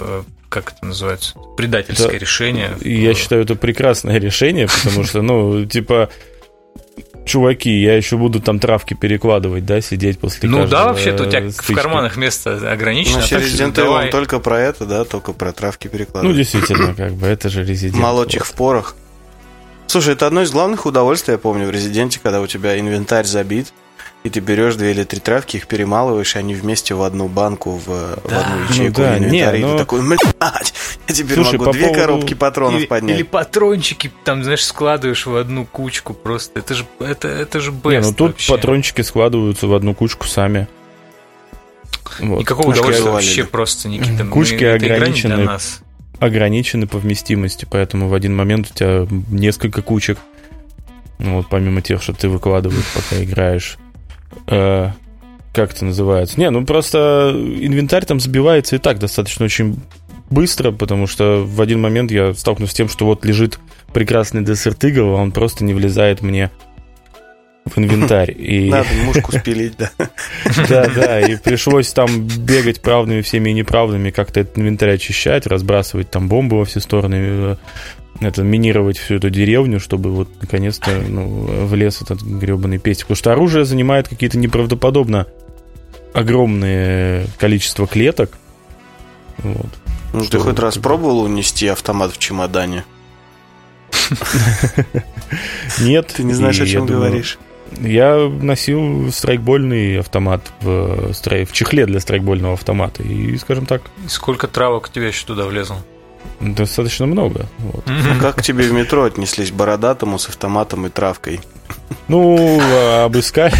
э, 0.00 0.22
как 0.48 0.72
это 0.72 0.84
называется, 0.86 1.34
предательское 1.56 2.10
Да. 2.12 2.18
решение. 2.18 2.70
Я 2.82 3.14
считаю, 3.14 3.42
это 3.42 3.54
прекрасное 3.54 4.18
решение, 4.20 4.66
потому 4.66 5.04
что, 5.04 5.22
ну, 5.22 5.64
типа, 5.66 6.10
чуваки, 7.26 7.70
я 7.82 7.96
еще 7.96 8.16
буду 8.16 8.40
там 8.40 8.58
травки 8.58 8.94
перекладывать, 8.94 9.66
да, 9.66 9.80
сидеть 9.80 10.18
после 10.18 10.48
Ну 10.48 10.66
да, 10.66 10.86
вообще-то 10.86 11.24
у 11.24 11.26
тебя 11.26 11.40
э, 11.40 11.46
в 11.48 11.52
стычки. 11.52 11.74
карманах 11.74 12.16
место 12.16 12.70
ограничено. 12.70 13.18
Ну, 13.18 13.26
что 13.26 13.36
Resident 13.36 13.72
давай. 13.72 14.10
только 14.10 14.38
про 14.38 14.58
это, 14.60 14.86
да, 14.86 15.04
только 15.04 15.32
про 15.32 15.52
травки 15.52 15.86
Ну, 15.88 15.92
перекладывать. 15.92 16.36
действительно, 16.36 16.94
как 16.94 17.12
бы, 17.12 17.26
это 17.26 17.48
же 17.50 17.64
резидент. 17.64 18.02
Молоть 18.02 18.34
их 18.34 18.46
в 18.46 18.52
порох. 18.52 18.94
Слушай, 19.86 20.14
это 20.14 20.26
одно 20.26 20.42
из 20.42 20.50
главных 20.50 20.86
удовольствий, 20.86 21.32
я 21.32 21.38
помню, 21.38 21.66
в 21.66 21.70
Резиденте, 21.70 22.18
когда 22.22 22.40
у 22.40 22.46
тебя 22.46 22.78
инвентарь 22.78 23.24
забит, 23.24 23.72
и 24.26 24.30
ты 24.30 24.40
берешь 24.40 24.74
две 24.76 24.90
или 24.90 25.04
три 25.04 25.20
травки, 25.20 25.56
их 25.56 25.66
перемалываешь, 25.66 26.36
и 26.36 26.38
они 26.38 26.54
вместе 26.54 26.94
в 26.94 27.02
одну 27.02 27.28
банку, 27.28 27.72
в, 27.76 27.86
в 27.86 28.28
Да. 28.28 28.40
одну 28.40 28.56
Ну 28.56 28.64
ячейку 28.72 29.00
да, 29.00 29.14
в 29.14 29.18
инвентаре. 29.18 29.58
не, 29.58 29.64
и 29.64 29.66
но- 29.66 29.72
ты 29.72 29.78
такой, 29.78 30.06
блядь, 30.06 30.20
я 31.08 31.14
теперь 31.14 31.34
Слушай, 31.34 31.52
могу 31.54 31.64
по 31.66 31.72
две 31.72 31.82
поводу- 31.88 32.00
коробки 32.00 32.34
патронов 32.34 32.80
или, 32.80 32.86
поднять. 32.86 33.16
или 33.16 33.22
патрончики, 33.22 34.12
там, 34.24 34.42
знаешь, 34.44 34.64
складываешь 34.64 35.24
в 35.26 35.36
одну 35.36 35.64
кучку 35.64 36.14
просто. 36.14 36.58
Это 36.60 36.74
же, 36.74 36.84
это, 37.00 37.28
это 37.28 37.60
же 37.60 37.70
best 37.70 37.90
Не, 37.90 38.00
ну 38.00 38.12
тут 38.12 38.32
вообще. 38.32 38.52
патрончики 38.52 39.00
складываются 39.02 39.66
в 39.66 39.74
одну 39.74 39.94
кучку 39.94 40.26
сами. 40.26 40.68
Вот. 42.20 42.40
Никакого 42.40 42.66
Кучки 42.66 42.78
удовольствия 42.80 43.10
вообще 43.10 43.44
просто, 43.44 43.88
Никита. 43.88 44.24
Мы- 44.24 44.30
Кучки 44.30 44.62
не 44.62 44.64
ограничены. 44.70 45.36
для 45.36 45.44
нас. 45.44 45.80
Ограничены 46.18 46.86
по 46.86 46.98
вместимости, 46.98 47.66
поэтому 47.70 48.08
в 48.08 48.14
один 48.14 48.34
момент 48.34 48.70
у 48.70 48.74
тебя 48.74 49.06
несколько 49.30 49.82
кучек. 49.82 50.18
Ну, 51.18 51.36
вот 51.36 51.48
помимо 51.50 51.82
тех, 51.82 52.02
что 52.02 52.12
ты 52.12 52.28
выкладываешь, 52.28 52.84
пока 52.94 53.22
играешь. 53.22 53.78
Э, 54.48 54.90
как 55.52 55.72
это 55.72 55.84
называется? 55.84 56.38
Не, 56.38 56.50
ну 56.50 56.64
просто 56.64 57.32
инвентарь 57.34 58.04
там 58.04 58.20
забивается 58.20 58.76
и 58.76 58.78
так 58.78 58.98
достаточно 58.98 59.44
очень 59.44 59.78
быстро, 60.30 60.72
потому 60.72 61.06
что 61.06 61.44
в 61.44 61.60
один 61.60 61.80
момент 61.80 62.10
я 62.10 62.34
столкнулся 62.34 62.74
с 62.74 62.76
тем, 62.76 62.88
что 62.88 63.06
вот 63.06 63.24
лежит 63.24 63.58
прекрасный 63.92 64.44
десерт 64.44 64.82
игл, 64.84 65.16
а 65.16 65.22
он 65.22 65.32
просто 65.32 65.64
не 65.64 65.74
влезает 65.74 66.22
мне 66.22 66.50
в 67.64 67.78
инвентарь. 67.78 68.32
И... 68.36 68.70
Надо 68.70 68.88
мушку 69.04 69.32
спилить, 69.32 69.76
да. 69.76 69.90
Да, 70.68 70.88
да, 70.88 71.20
и 71.20 71.36
пришлось 71.36 71.92
там 71.92 72.26
бегать 72.26 72.80
правдами 72.80 73.20
всеми 73.22 73.50
и 73.50 73.54
неправдами, 73.54 74.10
как-то 74.10 74.40
этот 74.40 74.58
инвентарь 74.58 74.94
очищать, 74.94 75.46
разбрасывать 75.46 76.10
там 76.10 76.28
бомбы 76.28 76.58
во 76.58 76.64
все 76.64 76.80
стороны, 76.80 77.16
э, 77.16 77.56
это, 78.20 78.42
минировать 78.42 78.98
всю 78.98 79.16
эту 79.16 79.30
деревню, 79.30 79.80
чтобы 79.80 80.10
вот 80.10 80.28
наконец-то 80.40 80.90
ну, 81.08 81.66
влез 81.66 82.02
этот 82.02 82.22
гребаный 82.22 82.78
пестик. 82.78 83.06
Потому 83.06 83.16
что 83.16 83.32
оружие 83.32 83.64
занимает 83.64 84.08
какие-то 84.08 84.38
неправдоподобно 84.38 85.26
огромное 86.12 87.26
количество 87.38 87.86
клеток. 87.86 88.38
Вот. 89.38 89.68
Ну, 90.12 90.20
ты 90.20 90.26
Что 90.26 90.40
хоть 90.40 90.58
раз 90.58 90.78
пробовал 90.78 91.22
унести 91.22 91.66
автомат 91.66 92.12
в 92.12 92.18
чемодане? 92.18 92.84
Нет. 95.80 96.14
Ты 96.16 96.22
не 96.24 96.32
знаешь, 96.32 96.60
о 96.60 96.66
чем 96.66 96.86
говоришь. 96.86 97.38
Я 97.80 98.28
носил 98.28 99.10
страйкбольный 99.12 99.98
автомат 99.98 100.52
в, 100.60 101.12
стрей- 101.12 101.44
в 101.44 101.52
чехле 101.52 101.84
для 101.84 102.00
страйкбольного 102.00 102.54
автомата. 102.54 103.02
И, 103.02 103.36
скажем 103.38 103.66
так, 103.66 103.82
Сколько 104.08 104.46
травок 104.46 104.86
у 104.88 104.92
тебя 104.92 105.08
еще 105.08 105.26
туда 105.26 105.46
влезло? 105.46 105.78
Достаточно 106.40 107.06
много. 107.06 107.46
Вот. 107.58 107.84
Ну, 107.86 108.20
Как 108.20 108.36
к 108.36 108.42
тебе 108.42 108.64
в 108.64 108.72
метро 108.72 109.04
отнеслись 109.04 109.50
бородатому 109.50 110.18
с 110.18 110.28
автоматом 110.28 110.86
и 110.86 110.90
травкой? 110.90 111.40
Ну, 112.08 112.60
а, 112.60 113.04
обыскали, 113.04 113.54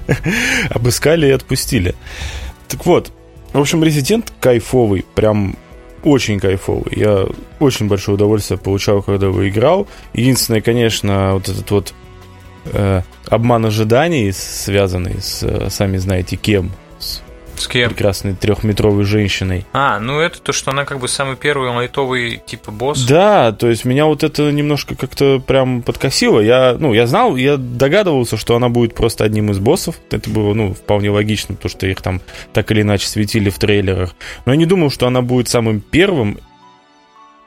обыскали 0.70 1.28
и 1.28 1.30
отпустили. 1.30 1.94
Так 2.68 2.84
вот, 2.86 3.12
в 3.52 3.60
общем, 3.60 3.82
резидент 3.84 4.32
кайфовый, 4.40 5.04
прям 5.14 5.56
очень 6.02 6.38
кайфовый. 6.38 6.92
Я 6.96 7.26
очень 7.58 7.88
большое 7.88 8.14
удовольствие 8.14 8.58
получал, 8.58 9.02
когда 9.02 9.26
его 9.26 9.48
играл. 9.48 9.86
Единственное, 10.12 10.60
конечно, 10.60 11.34
вот 11.34 11.48
этот 11.48 11.70
вот 11.70 11.94
э, 12.66 13.02
обман 13.28 13.66
ожиданий, 13.66 14.32
связанный 14.32 15.20
с, 15.20 15.42
э, 15.42 15.68
сами 15.70 15.96
знаете, 15.96 16.36
кем, 16.36 16.70
с 17.60 17.68
кем? 17.68 17.90
Прекрасной 17.90 18.34
трехметровой 18.34 19.04
женщиной. 19.04 19.64
А, 19.72 19.98
ну 19.98 20.20
это 20.20 20.40
то, 20.40 20.52
что 20.52 20.70
она 20.70 20.84
как 20.84 20.98
бы 20.98 21.08
самый 21.08 21.36
первый 21.36 21.70
лайтовый 21.70 22.42
типа 22.44 22.70
босс. 22.70 23.04
Да, 23.04 23.52
то 23.52 23.68
есть 23.68 23.84
меня 23.84 24.06
вот 24.06 24.24
это 24.24 24.50
немножко 24.50 24.94
как-то 24.94 25.40
прям 25.40 25.82
подкосило. 25.82 26.40
Я, 26.40 26.76
ну, 26.78 26.94
я 26.94 27.06
знал, 27.06 27.36
я 27.36 27.56
догадывался, 27.56 28.36
что 28.36 28.56
она 28.56 28.68
будет 28.68 28.94
просто 28.94 29.24
одним 29.24 29.50
из 29.50 29.58
боссов. 29.58 29.96
Это 30.10 30.28
было, 30.30 30.54
ну, 30.54 30.74
вполне 30.74 31.10
логично, 31.10 31.54
потому 31.54 31.70
что 31.70 31.86
их 31.86 32.00
там 32.00 32.20
так 32.52 32.70
или 32.70 32.82
иначе 32.82 33.06
светили 33.06 33.50
в 33.50 33.58
трейлерах. 33.58 34.14
Но 34.44 34.52
я 34.52 34.58
не 34.58 34.66
думал, 34.66 34.90
что 34.90 35.06
она 35.06 35.22
будет 35.22 35.48
самым 35.48 35.80
первым 35.80 36.38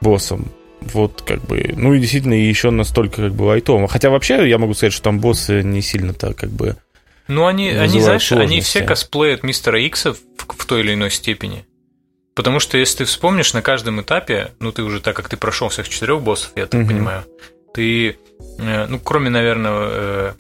боссом. 0.02 0.52
Вот, 0.82 1.24
как 1.26 1.42
бы, 1.42 1.74
ну 1.76 1.94
и 1.94 2.00
действительно 2.00 2.34
еще 2.34 2.72
настолько 2.72 3.24
как 3.24 3.34
бы 3.34 3.44
лайтовым. 3.44 3.88
Хотя 3.88 4.10
вообще 4.10 4.48
я 4.50 4.58
могу 4.58 4.74
сказать, 4.74 4.94
что 4.94 5.04
там 5.04 5.20
боссы 5.20 5.62
не 5.62 5.82
сильно-то 5.82 6.34
как 6.34 6.50
бы 6.50 6.78
ну, 7.30 7.46
они, 7.46 7.70
они 7.70 8.02
знаешь, 8.02 8.26
сложности. 8.26 8.54
они 8.54 8.62
все 8.62 8.82
косплеят 8.82 9.44
мистера 9.44 9.80
Икса 9.80 10.14
в, 10.14 10.20
в 10.38 10.66
той 10.66 10.82
или 10.82 10.96
иной 10.96 11.12
степени. 11.12 11.66
Потому 12.34 12.60
что 12.60 12.78
если 12.78 13.00
ты 13.00 13.06
вспомнишь 13.06 13.54
на 13.54 13.62
каждом 13.62 14.02
этапе, 14.02 14.52
ну 14.60 14.72
ты 14.72 14.82
уже 14.82 15.00
так 15.00 15.16
как 15.16 15.30
ты 15.30 15.38
прошел 15.38 15.70
всех 15.70 15.88
четырех 15.88 16.22
боссов, 16.22 16.52
я 16.56 16.66
так 16.66 16.82
угу. 16.82 16.90
понимаю, 16.90 17.24
ты, 17.74 18.18
э, 18.58 18.86
ну 18.88 19.00
кроме, 19.00 19.30
наверное, 19.30 19.72
э, 19.74 20.34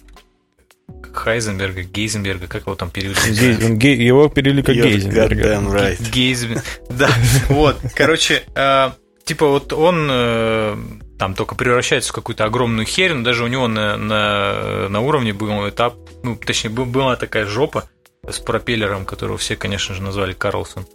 Хайзенберга, 1.13 1.83
Гейзенберга, 1.83 2.47
как 2.47 2.63
его 2.63 2.75
там 2.75 2.89
перевели? 2.89 4.05
Его 4.05 4.27
перевели 4.27 4.63
как 4.63 4.75
Гейзенберга. 4.75 5.55
Right. 5.55 6.09
Гейзенберг. 6.11 6.63
Да, 6.89 7.09
вот, 7.49 7.77
короче, 7.93 8.43
э, 8.55 8.91
типа 9.25 9.47
вот 9.47 9.73
он 9.73 11.01
там 11.19 11.35
только 11.35 11.53
превращается 11.53 12.11
в 12.11 12.15
какую-то 12.15 12.45
огромную 12.45 12.85
херь, 12.85 13.13
но 13.13 13.23
даже 13.23 13.43
у 13.43 13.47
него 13.47 13.67
на, 13.67 13.97
на, 13.97 14.87
на 14.87 15.01
уровне 15.01 15.33
был 15.33 15.67
этап, 15.67 15.95
ну, 16.23 16.37
точнее, 16.37 16.69
была 16.69 17.17
такая 17.17 17.45
жопа 17.45 17.83
с 18.27 18.39
пропеллером, 18.39 19.05
которого 19.05 19.37
все, 19.37 19.57
конечно 19.57 19.93
же, 19.93 20.01
назвали 20.01 20.31
Карлсон, 20.31 20.85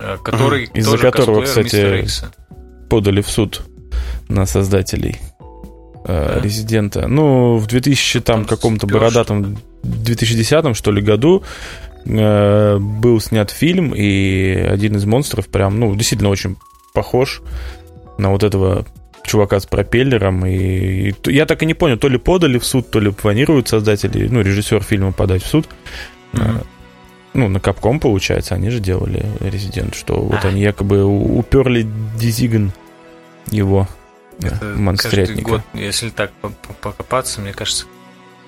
э, 0.00 0.16
который 0.24 0.64
угу. 0.68 0.72
Из-за 0.74 0.96
которого, 0.96 1.42
кстати, 1.42 2.06
подали 2.88 3.20
в 3.20 3.28
суд 3.28 3.60
на 4.28 4.46
создателей 4.46 5.20
э, 6.06 6.32
да. 6.34 6.40
Резидента. 6.40 7.06
Ну, 7.06 7.58
в 7.58 7.66
2000 7.66 8.20
там, 8.20 8.46
там 8.46 8.46
каком-то 8.46 8.86
бородатом 8.86 9.58
2010 9.82 10.74
что 10.74 10.92
ли 10.92 11.02
году 11.02 11.44
э, 12.06 12.78
был 12.78 13.20
снят 13.20 13.50
фильм, 13.50 13.94
и 13.94 14.50
один 14.52 14.96
из 14.96 15.04
монстров 15.04 15.48
прям, 15.48 15.78
ну, 15.78 15.94
действительно 15.94 16.30
очень 16.30 16.56
похож 16.94 17.42
на 18.16 18.30
вот 18.30 18.44
этого 18.44 18.86
чувака 19.28 19.60
с 19.60 19.66
пропеллером. 19.66 20.44
И, 20.46 21.10
и 21.10 21.14
я 21.26 21.46
так 21.46 21.62
и 21.62 21.66
не 21.66 21.74
понял, 21.74 21.98
то 21.98 22.08
ли 22.08 22.18
подали 22.18 22.58
в 22.58 22.64
суд, 22.64 22.90
то 22.90 22.98
ли 22.98 23.12
планируют 23.12 23.68
создатели, 23.68 24.26
ну, 24.28 24.40
режиссер 24.40 24.82
фильма 24.82 25.12
подать 25.12 25.42
в 25.42 25.46
суд. 25.46 25.68
Mm-hmm. 26.32 26.66
Ну, 27.34 27.48
на 27.48 27.60
Капком, 27.60 28.00
получается, 28.00 28.54
они 28.54 28.70
же 28.70 28.80
делали 28.80 29.24
Резидент, 29.40 29.94
что 29.94 30.14
а. 30.14 30.18
вот 30.18 30.44
они 30.44 30.60
якобы 30.60 31.04
уперли 31.04 31.86
Дизиган 32.18 32.72
его 33.50 33.86
Это 34.42 34.74
монстрятника. 34.76 35.50
Год, 35.50 35.60
если 35.74 36.10
так 36.10 36.32
покопаться, 36.80 37.40
мне 37.40 37.52
кажется, 37.52 37.86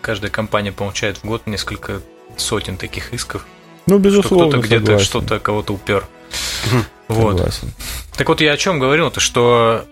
каждая 0.01 0.31
компания 0.31 0.73
получает 0.73 1.19
в 1.19 1.25
год 1.25 1.47
несколько 1.47 2.01
сотен 2.37 2.77
таких 2.77 3.13
исков. 3.13 3.47
Ну, 3.87 3.99
безусловно, 3.99 4.51
Что 4.51 4.61
кто-то 4.61 4.67
где-то 4.67 4.99
что-то 4.99 5.39
кого-то 5.39 5.75
упер. 5.75 6.07
Вот. 7.09 7.39
Согласен. 7.39 7.73
Так 8.17 8.29
вот 8.29 8.41
я 8.41 8.53
о 8.53 8.57
чем 8.57 8.79
говорил-то, 8.79 9.19
что 9.19 9.85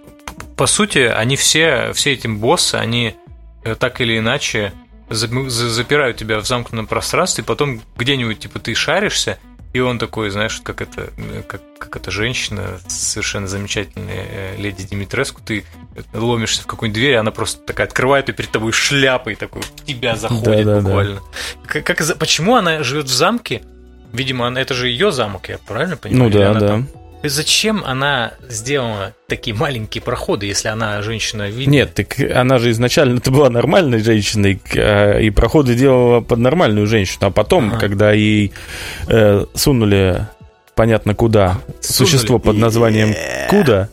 по 0.57 0.67
сути, 0.67 0.99
они 0.99 1.37
все, 1.37 1.93
все 1.93 2.13
эти 2.13 2.27
боссы, 2.27 2.77
они 2.77 3.15
э, 3.65 3.75
так 3.75 4.01
или 4.01 4.19
иначе 4.19 4.73
запирают 5.11 6.17
тебя 6.17 6.39
в 6.39 6.47
замкнутом 6.47 6.87
пространстве, 6.87 7.43
и 7.43 7.47
потом 7.47 7.81
где-нибудь, 7.97 8.41
типа, 8.41 8.59
ты 8.59 8.75
шаришься, 8.75 9.39
и 9.73 9.81
он 9.81 9.99
такой, 9.99 10.31
знаешь, 10.31 10.61
как 10.63 10.81
это, 10.81 11.11
э, 11.17 11.43
как, 11.47 11.61
как 11.79 11.97
эта 11.97 12.11
женщина, 12.11 12.81
совершенно 12.89 13.47
замечательная 13.47 14.27
э, 14.29 14.57
леди 14.57 14.85
Димитреску, 14.85 15.41
ты 15.45 15.65
ломишься 16.13 16.63
в 16.63 16.67
какую-нибудь 16.67 17.01
дверь, 17.01 17.15
она 17.17 17.31
просто 17.31 17.61
такая 17.65 17.87
открывает 17.87 18.29
и 18.29 18.33
перед 18.33 18.51
тобой 18.51 18.73
шляпой 18.73 19.35
такой 19.35 19.63
тебя 19.85 20.17
заходит 20.17 20.67
да, 20.67 20.75
да, 20.75 20.81
буквально. 20.81 21.15
Да. 21.17 21.21
Как, 21.67 21.85
как, 21.85 22.19
почему 22.19 22.57
она 22.57 22.83
живет 22.83 23.07
в 23.07 23.13
замке? 23.13 23.63
Видимо, 24.13 24.51
это 24.59 24.73
же 24.73 24.89
ее 24.89 25.13
замок, 25.13 25.51
я 25.51 25.59
правильно 25.59 25.97
понимаю? 25.97 26.31
Ну 26.31 26.39
да, 26.39 26.55
да. 26.55 26.69
Там 26.69 26.89
Зачем 27.23 27.83
она 27.85 28.33
сделала 28.49 29.15
такие 29.27 29.55
маленькие 29.55 30.03
проходы, 30.03 30.47
если 30.47 30.69
она 30.69 31.03
женщина 31.03 31.49
видит? 31.49 31.69
Нет, 31.69 31.95
так 31.95 32.19
она 32.35 32.59
же 32.59 32.71
изначально 32.71 33.19
это 33.19 33.31
была 33.31 33.51
нормальной 33.51 33.99
женщиной, 33.99 34.61
а, 34.77 35.19
и 35.19 35.31
проходы 35.31 35.75
делала 35.75 36.21
под 36.21 36.39
нормальную 36.39 36.87
женщину. 36.87 37.27
А 37.27 37.31
потом, 37.31 37.71
ага. 37.71 37.79
когда 37.79 38.13
ей 38.13 38.53
э, 39.09 39.45
сунули 39.55 40.27
понятно 40.75 41.15
куда 41.15 41.59
сунули. 41.81 42.11
существо 42.11 42.39
под 42.39 42.57
названием 42.57 43.13
Куда, 43.51 43.89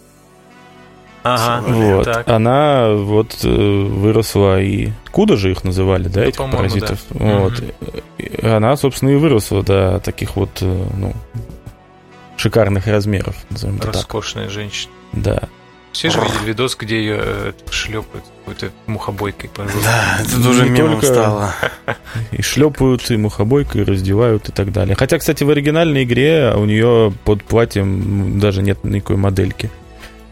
Ага, 1.27 1.63
вот. 1.67 2.05
Так. 2.05 2.27
Она 2.27 2.94
вот 2.94 3.39
э, 3.44 3.48
выросла 3.48 4.62
и... 4.62 4.91
Куда 5.12 5.36
же 5.38 5.50
их 5.50 5.63
называли, 5.63 6.03
да, 6.03 6.22
да 6.22 6.25
этих 6.25 6.38
паразитов? 6.51 7.00
Да. 7.10 7.39
Вот. 7.39 7.53
Угу. 7.60 8.48
Она, 8.48 8.75
собственно, 8.77 9.10
и 9.10 9.15
выросла 9.15 9.63
до 9.63 10.00
таких 10.01 10.36
вот, 10.36 10.51
э, 10.62 10.86
ну, 10.96 11.13
шикарных 12.38 12.88
размеров, 12.88 13.36
назовем 13.50 13.77
это 13.77 13.88
Роскошная 13.88 14.46
так. 14.46 14.54
женщина. 14.54 14.94
Да. 15.13 15.50
Все 15.92 16.10
же 16.10 16.20
видели 16.20 16.48
видос, 16.48 16.75
где 16.75 16.98
ее 16.98 17.18
э, 17.22 17.51
шлепают 17.70 18.25
какой-то 18.39 18.70
мухобойкой 18.86 19.50
по 19.50 19.63
Да, 19.63 20.20
это 20.20 20.50
уже 20.50 20.70
мемом 20.70 21.01
стало. 21.01 21.54
И 22.32 22.42
шлепают, 22.42 23.10
и 23.10 23.15
мухобойкой, 23.15 23.82
и 23.82 23.86
раздевают, 23.86 24.50
и 24.50 24.51
так 24.51 24.74
далее. 24.74 24.98
Хотя, 24.98 25.18
кстати, 25.18 25.46
в 25.46 25.50
оригинальной 25.50 26.04
игре 26.04 26.54
у 26.54 26.65
нее 26.65 27.13
под 27.24 27.46
платьем 27.46 28.42
даже 28.42 28.62
нет 28.62 28.84
никакой 28.84 29.15
модельки. 29.15 29.72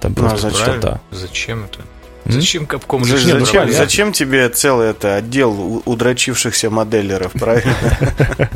Там 0.01 0.13
ну, 0.17 0.27
просто 0.27 0.49
пустота. 0.49 0.99
Зачем 1.11 1.63
это? 1.63 1.79
Зачем 2.25 2.65
Капком 2.65 3.03
зачем, 3.03 3.39
зачем, 3.39 3.71
зачем 3.71 4.13
тебе 4.13 4.47
целый 4.49 4.89
это 4.89 5.15
отдел 5.15 5.81
удрочившихся 5.85 6.69
моделлеров, 6.69 7.33
правильно? 7.33 7.73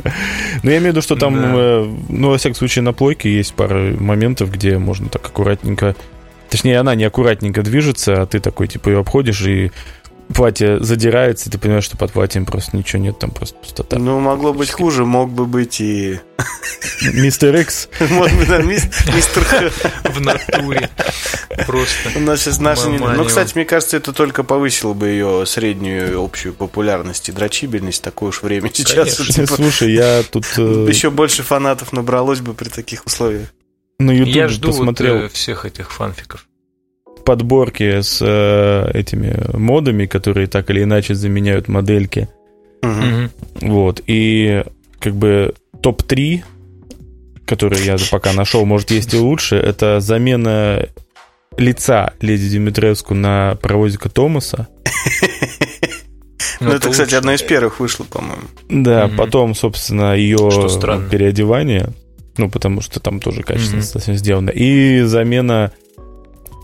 Ну, 0.62 0.70
я 0.70 0.78
имею 0.78 0.92
в 0.92 0.96
виду, 0.96 1.02
что 1.02 1.14
там, 1.14 1.36
э, 1.36 1.88
ну, 2.08 2.30
во 2.30 2.38
всяком 2.38 2.56
случае, 2.56 2.82
на 2.82 2.92
плойке 2.92 3.32
есть 3.32 3.54
пара 3.54 3.94
моментов, 3.98 4.50
где 4.50 4.78
можно 4.78 5.08
так 5.08 5.24
аккуратненько... 5.24 5.94
Точнее, 6.48 6.80
она 6.80 6.94
не 6.94 7.04
аккуратненько 7.04 7.62
движется, 7.62 8.22
а 8.22 8.26
ты 8.26 8.40
такой, 8.40 8.66
типа, 8.66 8.88
ее 8.88 8.98
обходишь 9.00 9.42
и 9.42 9.70
платье 10.34 10.78
задирается, 10.80 11.48
и 11.48 11.52
ты 11.52 11.58
понимаешь, 11.58 11.84
что 11.84 11.96
под 11.96 12.12
платьем 12.12 12.44
просто 12.44 12.76
ничего 12.76 13.02
нет, 13.02 13.18
там 13.18 13.30
просто 13.30 13.56
пустота. 13.58 13.98
Ну, 13.98 14.20
могло 14.20 14.52
быть 14.52 14.70
хуже, 14.70 15.04
мог 15.04 15.30
бы 15.30 15.46
быть 15.46 15.80
и... 15.80 16.20
Мистер 17.12 17.56
Икс. 17.56 17.88
Мистер 18.00 19.72
В 20.04 20.20
натуре. 20.20 20.90
Просто. 21.66 22.10
У 22.16 22.20
нас 22.20 22.42
сейчас 22.42 22.60
наши... 22.60 22.88
Ну, 22.88 23.24
кстати, 23.24 23.54
мне 23.54 23.64
кажется, 23.64 23.96
это 23.96 24.12
только 24.12 24.44
повысило 24.44 24.94
бы 24.94 25.08
ее 25.08 25.44
среднюю 25.46 26.22
общую 26.22 26.54
популярность 26.54 27.28
и 27.28 27.32
дрочибельность 27.32 28.02
такое 28.02 28.30
уж 28.30 28.42
время 28.42 28.70
сейчас. 28.72 29.16
Типа, 29.16 29.54
Слушай, 29.54 29.92
я 29.92 30.22
тут... 30.30 30.44
Э, 30.56 30.86
Еще 30.88 31.10
больше 31.10 31.42
фанатов 31.42 31.92
набралось 31.92 32.40
бы 32.40 32.54
при 32.54 32.68
таких 32.68 33.06
условиях. 33.06 33.48
На 33.98 34.12
YouTube 34.12 34.66
посмотрел... 34.66 35.16
Э, 35.16 35.28
всех 35.28 35.64
этих 35.64 35.90
фанфиков 35.90 36.46
подборки 37.28 38.00
с 38.00 38.22
э, 38.22 38.90
этими 38.94 39.54
модами, 39.54 40.06
которые 40.06 40.46
так 40.46 40.70
или 40.70 40.84
иначе 40.84 41.14
заменяют 41.14 41.68
модельки. 41.68 42.26
Угу. 42.82 43.68
Вот. 43.68 44.00
И 44.06 44.64
как 44.98 45.14
бы 45.14 45.52
топ-3, 45.82 46.42
которые 47.44 47.84
я 47.84 47.96
пока 48.10 48.32
нашел, 48.32 48.64
может, 48.64 48.92
есть 48.92 49.12
и 49.12 49.18
лучше, 49.18 49.56
это 49.56 50.00
замена 50.00 50.88
лица 51.58 52.14
леди 52.22 52.48
Димитреску 52.48 53.12
на 53.12 53.58
паровозика 53.60 54.08
Томаса. 54.08 54.66
Ну, 56.60 56.72
это, 56.72 56.90
кстати, 56.90 57.14
одно 57.14 57.32
из 57.34 57.42
первых 57.42 57.78
вышло, 57.78 58.02
по-моему. 58.02 58.42
Да, 58.68 59.08
потом, 59.16 59.54
собственно, 59.54 60.16
ее 60.16 60.38
переодевание. 61.08 61.90
Ну, 62.36 62.50
потому 62.50 62.80
что 62.80 62.98
там 62.98 63.20
тоже 63.20 63.42
качественно 63.42 63.82
совсем 63.82 64.16
сделано. 64.16 64.50
И 64.50 65.02
замена 65.02 65.70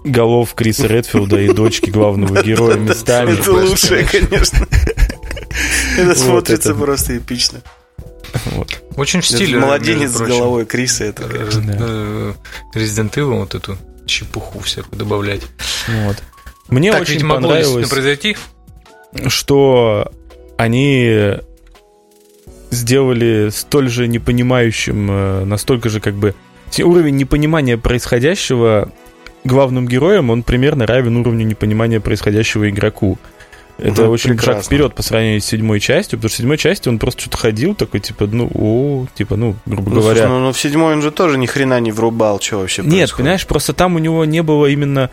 голов 0.04 0.54
Криса 0.54 0.86
Редфилда 0.86 1.40
и 1.40 1.52
дочки 1.52 1.90
главного 1.90 2.42
героя 2.42 2.76
местами. 2.76 3.32
Это 3.32 3.52
лучшее, 3.52 4.04
конечно. 4.04 4.66
Это 5.98 6.14
смотрится 6.14 6.74
просто 6.74 7.16
эпично. 7.18 7.62
Очень 8.96 9.20
в 9.20 9.26
стиле. 9.26 9.58
Младенец 9.58 10.10
с 10.10 10.20
головой 10.20 10.66
Криса, 10.66 11.04
это, 11.04 11.24
конечно. 11.24 12.34
Resident 12.74 13.14
Evil 13.14 13.38
вот 13.38 13.54
эту 13.54 13.76
чепуху 14.06 14.60
всякую 14.60 14.98
добавлять. 14.98 15.42
Вот. 15.88 16.22
Мне 16.68 16.92
так 16.92 17.02
очень 17.02 17.26
понравилось, 17.26 17.88
произойти? 17.88 18.36
что 19.28 20.10
они 20.56 21.38
сделали 22.70 23.50
столь 23.50 23.88
же 23.88 24.08
непонимающим, 24.08 25.10
э, 25.10 25.44
настолько 25.44 25.88
же 25.88 26.00
как 26.00 26.14
бы 26.14 26.34
уровень 26.78 27.16
непонимания 27.16 27.76
происходящего 27.76 28.90
главным 29.44 29.86
героем, 29.86 30.30
он 30.30 30.42
примерно 30.42 30.86
равен 30.86 31.16
уровню 31.16 31.46
непонимания 31.46 32.00
происходящего 32.00 32.68
игроку. 32.68 33.18
Это 33.76 34.04
угу, 34.04 34.12
очень 34.12 34.30
прекрасно. 34.30 34.54
шаг 34.54 34.64
вперед 34.64 34.94
по 34.94 35.02
сравнению 35.02 35.40
с 35.40 35.44
седьмой 35.44 35.80
частью, 35.80 36.18
потому 36.18 36.28
что 36.28 36.36
в 36.36 36.38
седьмой 36.38 36.58
части 36.58 36.88
он 36.88 36.98
просто 36.98 37.22
что-то 37.22 37.38
ходил, 37.38 37.74
такой, 37.74 38.00
типа, 38.00 38.26
ну, 38.26 38.48
о, 38.54 39.06
типа, 39.14 39.34
ну, 39.34 39.56
грубо 39.66 39.90
ну, 39.90 40.00
говоря. 40.00 40.20
Слушай, 40.22 40.28
ну, 40.28 40.40
ну, 40.40 40.52
в 40.52 40.60
седьмой 40.60 40.94
он 40.94 41.02
же 41.02 41.10
тоже 41.10 41.38
ни 41.38 41.46
хрена 41.46 41.80
не 41.80 41.90
врубал, 41.90 42.40
что 42.40 42.58
вообще 42.58 42.82
Нет, 42.82 42.90
происходит. 42.90 43.16
понимаешь, 43.16 43.46
просто 43.46 43.72
там 43.72 43.96
у 43.96 43.98
него 43.98 44.24
не 44.24 44.42
было 44.42 44.66
именно 44.66 45.10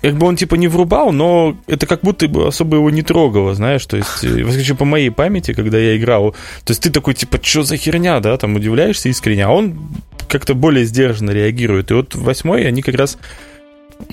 как 0.00 0.16
бы 0.16 0.26
он 0.26 0.36
типа 0.36 0.54
не 0.54 0.68
врубал, 0.68 1.12
но 1.12 1.56
это 1.66 1.86
как 1.86 2.02
будто 2.02 2.28
бы 2.28 2.46
особо 2.46 2.76
его 2.76 2.90
не 2.90 3.02
трогало, 3.02 3.54
знаешь, 3.54 3.84
то 3.86 3.96
есть, 3.96 4.22
э, 4.22 4.44
вообще 4.44 4.74
по 4.74 4.84
моей 4.84 5.10
памяти, 5.10 5.54
когда 5.54 5.78
я 5.78 5.96
играл, 5.96 6.32
то 6.64 6.70
есть 6.70 6.82
ты 6.82 6.90
такой, 6.90 7.14
типа, 7.14 7.38
что 7.42 7.64
за 7.64 7.76
херня, 7.76 8.20
да, 8.20 8.36
там 8.36 8.54
удивляешься 8.54 9.08
искренне, 9.08 9.44
а 9.44 9.50
он 9.50 9.76
как-то 10.28 10.54
более 10.54 10.84
сдержанно 10.84 11.30
реагирует. 11.30 11.90
И 11.90 11.94
вот 11.94 12.14
восьмой 12.14 12.66
они 12.66 12.82
как 12.82 12.94
раз 12.94 13.18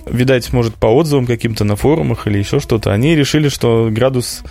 видать, 0.07 0.51
может, 0.53 0.75
по 0.75 0.87
отзывам 0.87 1.27
каким-то 1.27 1.63
на 1.63 1.75
форумах 1.75 2.25
или 2.25 2.39
еще 2.39 2.59
что-то, 2.59 2.91
они 2.91 3.15
решили, 3.15 3.49
что 3.49 3.89
градус 3.91 4.41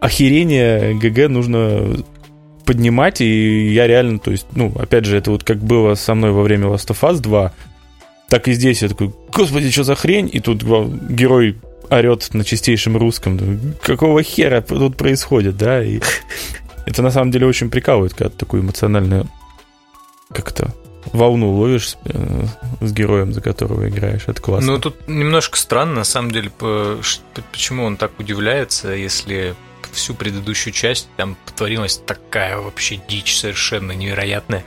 охерения 0.00 0.94
ГГ 0.94 1.28
нужно 1.28 1.96
поднимать, 2.64 3.20
и 3.20 3.72
я 3.72 3.86
реально, 3.86 4.18
то 4.18 4.30
есть, 4.30 4.46
ну, 4.54 4.72
опять 4.78 5.04
же, 5.04 5.16
это 5.16 5.30
вот 5.30 5.44
как 5.44 5.58
было 5.58 5.94
со 5.94 6.14
мной 6.14 6.32
во 6.32 6.42
время 6.42 6.66
Last 6.66 6.88
of 6.88 7.00
Us 7.00 7.20
2, 7.20 7.52
так 8.28 8.48
и 8.48 8.52
здесь 8.52 8.82
я 8.82 8.88
такой, 8.88 9.12
господи, 9.32 9.70
что 9.70 9.84
за 9.84 9.94
хрень? 9.94 10.28
И 10.32 10.40
тут 10.40 10.62
герой 10.62 11.58
орет 11.90 12.34
на 12.34 12.44
чистейшем 12.44 12.96
русском. 12.96 13.74
Какого 13.82 14.22
хера 14.22 14.60
тут 14.60 14.96
происходит, 14.96 15.56
да? 15.56 15.82
И 15.82 16.00
это 16.86 17.02
на 17.02 17.10
самом 17.10 17.30
деле 17.30 17.46
очень 17.46 17.70
прикалывает, 17.70 18.14
когда 18.14 18.30
такую 18.30 18.62
эмоциональную 18.62 19.28
как-то 20.32 20.74
волну 21.12 21.52
ловишь 21.52 21.90
с, 21.90 21.98
э, 22.04 22.46
с 22.80 22.92
героем, 22.92 23.32
за 23.32 23.40
которого 23.40 23.88
играешь. 23.88 24.24
Это 24.26 24.42
классно. 24.42 24.72
Ну, 24.72 24.80
тут 24.80 25.06
немножко 25.06 25.56
странно, 25.56 25.96
на 25.96 26.04
самом 26.04 26.32
деле, 26.32 26.50
по, 26.50 26.98
почему 27.52 27.84
он 27.84 27.96
так 27.96 28.18
удивляется, 28.18 28.90
если 28.90 29.54
всю 29.92 30.14
предыдущую 30.14 30.72
часть 30.74 31.08
там 31.16 31.36
потворилась 31.46 31.96
такая 31.96 32.58
вообще 32.58 33.00
дичь 33.08 33.38
совершенно 33.38 33.92
невероятная. 33.92 34.64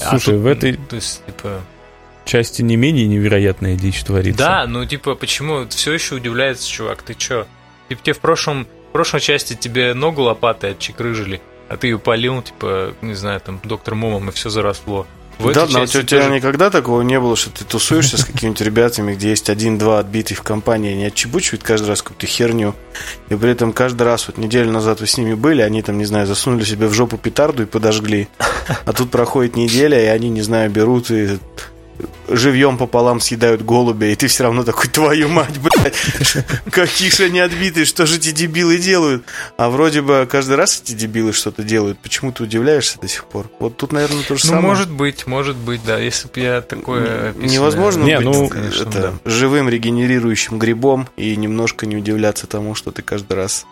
А 0.00 0.10
Слушай, 0.10 0.34
а 0.34 0.36
тут, 0.36 0.42
в 0.42 0.46
этой... 0.46 0.74
То 0.74 0.96
есть, 0.96 1.26
типа 1.26 1.60
части 2.30 2.62
не 2.62 2.76
менее 2.76 3.06
невероятная 3.06 3.76
дичь 3.76 4.02
творится. 4.04 4.38
Да, 4.38 4.66
ну 4.66 4.84
типа, 4.84 5.16
почему 5.16 5.66
все 5.68 5.92
еще 5.92 6.14
удивляется, 6.14 6.68
чувак, 6.68 7.02
ты 7.02 7.14
чё? 7.14 7.46
Типа 7.88 8.00
тебе 8.02 8.14
в 8.14 8.20
прошлом, 8.20 8.68
в 8.90 8.92
прошлой 8.92 9.20
части 9.20 9.54
тебе 9.54 9.94
ногу 9.94 10.22
лопатой 10.22 10.72
отчекрыжили, 10.72 11.40
а 11.68 11.76
ты 11.76 11.88
ее 11.88 11.98
полил, 11.98 12.40
типа, 12.40 12.94
не 13.02 13.14
знаю, 13.14 13.40
там, 13.40 13.60
доктор 13.64 13.96
Момом, 13.96 14.28
и 14.28 14.32
все 14.32 14.48
заросло. 14.48 15.06
В 15.40 15.52
да, 15.52 15.66
но 15.70 15.82
у 15.82 15.86
тебя 15.86 16.02
тоже... 16.02 16.30
никогда 16.30 16.68
такого 16.68 17.00
не 17.00 17.18
было, 17.18 17.34
что 17.34 17.50
ты 17.50 17.64
тусуешься 17.64 18.18
с 18.18 18.24
какими-то 18.26 18.62
ребятами, 18.62 19.14
где 19.14 19.30
есть 19.30 19.48
один-два 19.48 19.98
отбитых 19.98 20.38
в 20.38 20.42
компании, 20.42 20.92
они 20.92 21.06
отчебучивают 21.06 21.62
каждый 21.62 21.88
раз 21.88 22.02
какую-то 22.02 22.26
херню. 22.26 22.74
И 23.30 23.34
при 23.34 23.50
этом 23.50 23.72
каждый 23.72 24.02
раз, 24.02 24.26
вот 24.26 24.36
неделю 24.36 24.70
назад 24.70 25.00
вы 25.00 25.06
с 25.06 25.16
ними 25.16 25.32
были, 25.32 25.62
они 25.62 25.80
там, 25.80 25.96
не 25.96 26.04
знаю, 26.04 26.26
засунули 26.26 26.64
себе 26.64 26.88
в 26.88 26.92
жопу 26.92 27.16
петарду 27.16 27.62
и 27.62 27.66
подожгли. 27.66 28.28
А 28.84 28.92
тут 28.92 29.10
проходит 29.10 29.56
неделя, 29.56 29.98
и 30.00 30.06
они, 30.06 30.28
не 30.28 30.42
знаю, 30.42 30.70
берут 30.70 31.10
и 31.10 31.38
живьем 32.28 32.78
пополам 32.78 33.20
съедают 33.20 33.62
голубя, 33.62 34.06
и 34.08 34.14
ты 34.14 34.26
все 34.28 34.44
равно 34.44 34.64
такой, 34.64 34.88
твою 34.88 35.28
мать, 35.28 35.58
блядь, 35.58 35.96
какие 36.70 37.10
же 37.10 37.24
они 37.24 37.40
отбитые, 37.40 37.84
что 37.84 38.06
же 38.06 38.16
эти 38.16 38.30
дебилы 38.30 38.78
делают? 38.78 39.24
А 39.56 39.70
вроде 39.70 40.02
бы 40.02 40.26
каждый 40.30 40.56
раз 40.56 40.80
эти 40.82 40.92
дебилы 40.92 41.32
что-то 41.32 41.62
делают, 41.62 41.98
почему 41.98 42.32
ты 42.32 42.42
удивляешься 42.42 42.98
до 43.00 43.08
сих 43.08 43.24
пор? 43.24 43.50
Вот 43.58 43.76
тут, 43.76 43.92
наверное, 43.92 44.22
то 44.22 44.36
же 44.36 44.44
ну, 44.44 44.50
самое. 44.50 44.66
может 44.66 44.90
быть, 44.90 45.26
может 45.26 45.56
быть, 45.56 45.82
да, 45.84 45.98
если 45.98 46.28
бы 46.28 46.40
я 46.40 46.60
такое 46.60 47.30
описанное... 47.30 47.48
Невозможно 47.50 48.04
не, 48.04 48.16
быть 48.16 48.24
ну, 48.24 48.48
конечно, 48.48 48.88
это, 48.88 49.00
да. 49.24 49.30
живым 49.30 49.68
регенерирующим 49.68 50.58
грибом 50.58 51.08
и 51.16 51.36
немножко 51.36 51.86
не 51.86 51.96
удивляться 51.96 52.46
тому, 52.46 52.74
что 52.74 52.90
ты 52.90 53.02
каждый 53.02 53.34
раз 53.34 53.66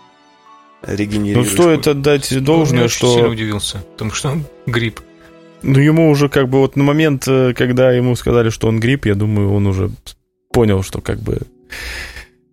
регенерируешь. 0.82 1.50
Ну, 1.50 1.54
стоит 1.54 1.86
отдать 1.86 2.42
должное, 2.42 2.82
ну, 2.82 2.88
что... 2.88 3.08
Я 3.08 3.14
сильно 3.14 3.28
удивился, 3.28 3.78
потому 3.92 4.12
что 4.12 4.30
он 4.30 4.44
гриб. 4.66 5.00
Ну, 5.62 5.78
ему 5.78 6.10
уже 6.10 6.28
как 6.28 6.48
бы 6.48 6.58
вот 6.58 6.76
на 6.76 6.84
момент, 6.84 7.24
э, 7.26 7.52
когда 7.54 7.90
ему 7.92 8.14
сказали, 8.16 8.50
что 8.50 8.68
он 8.68 8.80
грипп, 8.80 9.06
я 9.06 9.14
думаю, 9.14 9.52
он 9.52 9.66
уже 9.66 9.90
понял, 10.52 10.82
что 10.82 11.00
как 11.00 11.18
бы 11.20 11.40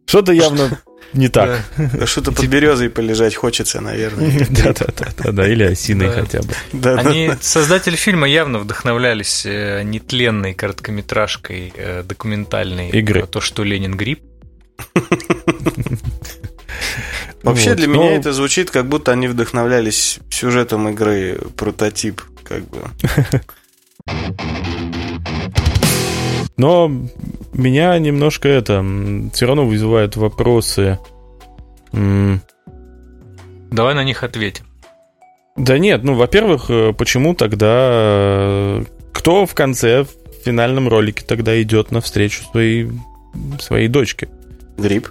что-то 0.06 0.32
явно 0.32 0.80
не 1.14 1.30
так. 1.30 1.64
Да, 1.78 2.06
что-то 2.06 2.32
под 2.32 2.46
березой 2.46 2.90
полежать 2.90 3.36
хочется, 3.36 3.82
наверное. 3.82 4.46
Да-да-да, 4.50 5.32
да, 5.32 5.48
или 5.48 5.64
осиной 5.64 6.10
хотя 6.10 6.42
бы. 6.42 6.54
Они, 7.00 7.32
создатели 7.42 7.96
фильма 7.96 8.28
явно 8.28 8.60
вдохновлялись 8.60 9.46
э, 9.46 9.84
нетленной 9.84 10.54
короткометражкой 10.54 11.74
э, 11.76 12.04
документальной 12.04 12.90
игры. 12.90 13.26
То, 13.28 13.42
что 13.42 13.64
Ленин 13.64 13.96
грипп. 13.96 14.22
Вообще 17.44 17.76
для 17.76 17.88
меня 17.88 18.18
это 18.18 18.34
звучит, 18.34 18.72
как 18.72 18.88
будто 18.88 19.12
они 19.12 19.28
вдохновлялись 19.28 20.20
сюжетом 20.30 20.90
игры 20.90 21.40
прототип 21.56 22.22
как 22.48 22.64
бы. 22.70 22.82
Но 26.58 26.90
меня 27.54 27.98
немножко 28.00 28.48
это 28.48 28.84
все 29.34 29.46
равно 29.46 29.66
вызывает 29.66 30.16
вопросы. 30.16 31.00
Давай 31.92 33.94
на 33.94 34.04
них 34.04 34.24
ответим. 34.24 34.66
Да 35.58 35.78
нет, 35.78 36.04
ну, 36.04 36.16
во-первых, 36.16 36.70
э, 36.70 36.94
почему 36.94 37.34
тогда 37.34 37.68
э, 37.70 38.84
кто 39.14 39.46
в 39.46 39.56
конце 39.56 40.04
в 40.04 40.10
финальном 40.44 40.90
ролике 40.90 41.24
тогда 41.26 41.62
идет 41.62 41.92
навстречу 41.92 42.44
своей 42.44 42.92
своей 43.60 43.88
дочке? 43.88 44.28
Гриб. 44.78 45.08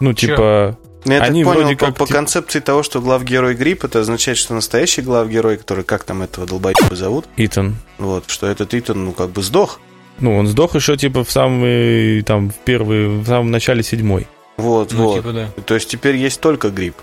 Ну, 0.00 0.14
Чё? 0.14 0.28
типа, 0.28 0.78
я 1.04 1.20
Они 1.22 1.44
так 1.44 1.54
понял, 1.54 1.68
по, 1.70 1.86
как, 1.86 1.96
по 1.96 2.06
концепции 2.06 2.60
того, 2.60 2.82
что 2.82 3.00
главгерой 3.00 3.54
грипп, 3.54 3.84
это 3.84 4.00
означает, 4.00 4.38
что 4.38 4.54
настоящий 4.54 5.02
главгерой, 5.02 5.56
который, 5.56 5.84
как 5.84 6.04
там 6.04 6.22
этого 6.22 6.46
долбоеба 6.46 6.94
зовут? 6.94 7.26
Итан. 7.36 7.76
Вот, 7.98 8.24
что 8.28 8.46
этот 8.46 8.74
Итан, 8.74 9.04
ну, 9.04 9.12
как 9.12 9.30
бы 9.30 9.42
сдох. 9.42 9.80
Ну, 10.20 10.36
он 10.36 10.46
сдох 10.46 10.74
еще, 10.74 10.96
типа, 10.96 11.24
в 11.24 11.30
самый, 11.30 12.22
там, 12.22 12.50
в 12.50 12.54
первый, 12.56 13.08
в 13.08 13.26
самом 13.26 13.50
начале 13.50 13.82
седьмой. 13.82 14.26
Вот, 14.56 14.92
ну, 14.92 15.04
вот. 15.04 15.16
Типа, 15.16 15.32
да. 15.32 15.48
То 15.64 15.74
есть 15.74 15.88
теперь 15.88 16.16
есть 16.16 16.40
только 16.40 16.70
грипп. 16.70 16.96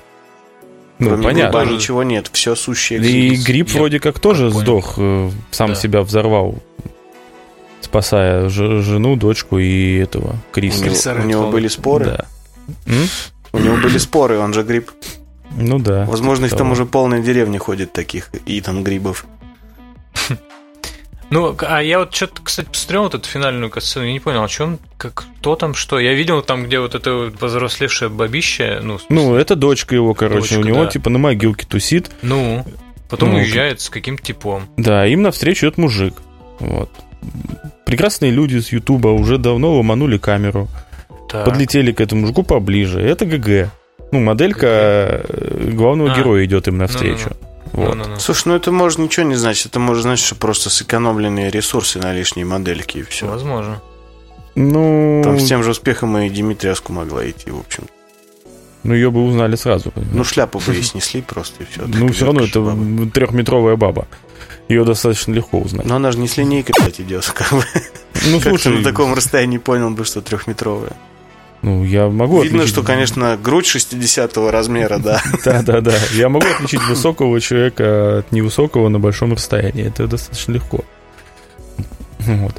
Ну, 1.00 1.08
Кроме 1.10 1.24
понятно. 1.24 1.60
Гриба 1.60 1.74
ничего 1.74 2.04
нет, 2.04 2.30
все 2.32 2.56
сущее. 2.56 3.00
И 3.02 3.36
грипп 3.36 3.72
вроде 3.72 4.00
как 4.00 4.20
тоже 4.20 4.52
как 4.52 4.62
сдох, 4.62 4.96
э, 4.98 5.32
сам 5.50 5.70
да. 5.70 5.76
себя 5.76 6.02
взорвал, 6.02 6.60
спасая 7.82 8.50
жену, 8.50 9.16
дочку 9.16 9.58
и 9.60 9.98
этого 9.98 10.36
Криса. 10.52 10.84
У 10.84 10.88
него, 10.88 11.24
у 11.24 11.28
него 11.28 11.52
были 11.52 11.70
споры? 11.70 12.06
Да. 12.06 12.26
М? 12.86 13.08
У 13.54 13.60
него 13.60 13.78
были 13.78 13.98
споры, 14.00 14.40
он 14.40 14.54
же 14.54 14.64
гриб. 14.64 14.92
Ну 15.52 15.80
да. 15.80 16.06
Возможно, 16.06 16.46
их 16.46 16.56
там 16.56 16.72
уже 16.72 16.86
полная 16.86 17.22
деревня 17.22 17.60
ходит 17.60 17.94
таких, 17.94 18.30
и 18.46 18.62
там 18.62 18.84
грибов. 18.84 19.26
Ну, 21.32 21.56
а 21.60 21.84
я 21.84 22.00
вот 22.00 22.16
что-то, 22.16 22.42
кстати, 22.44 22.68
посмотрел 22.68 23.04
вот 23.04 23.14
эту 23.14 23.30
финальную 23.30 23.70
катсцену, 23.70 24.06
я 24.06 24.14
не 24.14 24.20
понял, 24.20 24.44
о 24.44 24.48
чем, 24.48 24.80
как, 24.98 25.14
кто 25.14 25.56
там, 25.56 25.76
что. 25.76 26.00
Я 26.00 26.16
видел 26.16 26.42
там, 26.42 26.64
где 26.64 26.80
вот 26.80 26.96
это 26.96 27.14
вот 27.14 27.40
возрослевшее 27.40 28.10
бабище, 28.10 28.80
ну... 28.82 29.00
Ну, 29.10 29.36
это 29.36 29.56
дочка 29.56 29.94
его, 29.94 30.16
короче, 30.16 30.56
дочка, 30.56 30.60
у 30.60 30.64
него, 30.64 30.86
да. 30.86 30.90
типа, 30.90 31.12
на 31.12 31.20
могилке 31.20 31.68
тусит. 31.68 32.10
Ну, 32.24 32.66
потом 33.10 33.30
ну, 33.30 33.36
уезжает 33.38 33.80
с 33.80 33.92
каким-то 33.92 34.24
типом. 34.24 34.68
Да, 34.78 35.06
им 35.06 35.22
навстречу 35.22 35.68
идет 35.68 35.78
мужик. 35.78 36.16
Вот. 36.60 36.90
Прекрасные 37.86 38.32
люди 38.32 38.58
с 38.58 38.72
Ютуба 38.72 39.10
уже 39.10 39.38
давно 39.38 39.76
ломанули 39.76 40.18
камеру. 40.18 40.68
Так. 41.30 41.46
Подлетели 41.46 41.92
к 41.92 42.02
этому 42.02 42.28
жуку 42.28 42.44
поближе. 42.44 43.00
Это 43.00 43.26
ГГ. 43.26 43.72
Ну, 44.12 44.20
моделька 44.20 44.60
ГГ. 44.60 45.30
Э, 45.30 45.72
главного 45.72 46.14
а. 46.14 46.18
героя 46.18 46.46
идет 46.46 46.68
им 46.68 46.78
навстречу. 46.78 47.30
Ну, 47.30 47.50
ну, 47.74 47.86
вот. 47.86 47.96
ну, 47.96 48.04
ну, 48.04 48.10
ну. 48.10 48.20
Слушай, 48.20 48.48
ну 48.48 48.56
это 48.56 48.72
может 48.72 48.98
ничего 48.98 49.26
не 49.26 49.36
значит. 49.36 49.68
Это 49.68 49.80
может 49.80 50.04
значить, 50.04 50.26
что 50.26 50.36
просто 50.36 50.70
сэкономленные 50.70 51.52
ресурсы 51.52 52.00
на 52.00 52.14
лишние 52.14 52.46
модельки 52.46 52.98
и 52.98 53.04
все. 53.04 53.28
Возможно. 53.28 53.82
Ну... 54.56 55.22
Там 55.24 55.40
с 55.40 55.48
тем 55.48 55.64
же 55.64 55.72
успехом 55.72 56.18
и 56.18 56.30
Димитреску 56.30 56.92
могла 56.92 57.30
идти, 57.30 57.52
в 57.52 57.60
общем. 57.60 57.84
Ну, 58.84 58.94
ее 58.94 59.12
бы 59.12 59.24
узнали 59.24 59.56
сразу. 59.56 59.92
Понимаешь? 59.92 60.16
Ну, 60.16 60.24
шляпу 60.24 60.60
бы 60.60 60.76
и 60.76 60.82
снесли 60.82 61.22
просто, 61.22 61.64
и 61.64 61.66
все. 61.66 61.86
Ну, 61.86 62.12
все 62.12 62.26
равно 62.26 62.44
это 62.44 63.10
трехметровая 63.14 63.76
баба. 63.76 64.08
Ее 64.68 64.86
достаточно 64.86 65.34
легко 65.34 65.60
узнать. 65.60 65.86
Но 65.86 65.96
она 65.96 66.12
же 66.12 66.20
не 66.20 66.28
с 66.28 66.38
линейкой, 66.38 66.74
кстати, 66.74 67.02
идет. 67.02 67.26
Как 67.26 67.52
бы. 67.52 67.64
Ну, 68.28 68.40
слушай... 68.42 68.78
на 68.78 68.84
таком 68.84 69.14
расстоянии 69.14 69.58
понял 69.58 69.92
бы, 69.92 70.06
что 70.06 70.22
трехметровая. 70.22 70.94
Ну, 71.62 71.84
я 71.84 72.08
могу 72.08 72.42
Видно, 72.42 72.60
отличить... 72.60 72.74
что, 72.74 72.84
конечно, 72.84 73.38
грудь 73.38 73.66
60 73.66 74.38
размера, 74.38 74.98
да. 74.98 75.22
Да, 75.44 75.62
да, 75.62 75.82
да. 75.82 75.96
Я 76.14 76.30
могу 76.30 76.48
отличить 76.48 76.82
высокого 76.88 77.40
человека 77.42 78.20
от 78.20 78.32
невысокого 78.32 78.88
на 78.88 79.00
большом 79.00 79.34
расстоянии. 79.34 79.86
Это 79.86 80.08
достаточно 80.08 80.54
легко. 80.54 80.86
Вот. 82.20 82.56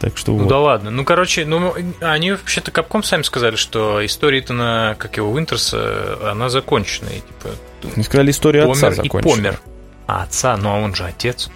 Так 0.00 0.16
что 0.16 0.32
ну 0.32 0.38
вот. 0.38 0.48
да 0.48 0.58
ладно. 0.58 0.90
Ну, 0.90 1.04
короче, 1.04 1.44
ну, 1.44 1.74
они 2.00 2.32
вообще-то 2.32 2.70
Капком 2.70 3.02
сами 3.02 3.22
сказали, 3.22 3.56
что 3.56 4.04
история-то 4.04 4.54
на, 4.54 4.96
как 4.98 5.18
его, 5.18 5.36
Винтерса, 5.36 6.18
она 6.30 6.48
закончена. 6.48 7.10
И, 7.10 7.20
типа, 7.20 7.54
Они 7.94 8.02
сказали, 8.02 8.30
история 8.30 8.64
отца 8.64 8.92
закончена. 8.92 9.18
и 9.18 9.22
помер. 9.22 9.60
А 10.06 10.22
отца, 10.22 10.56
ну 10.56 10.70
а 10.70 10.78
он 10.80 10.94
же 10.94 11.04
отец. 11.04 11.50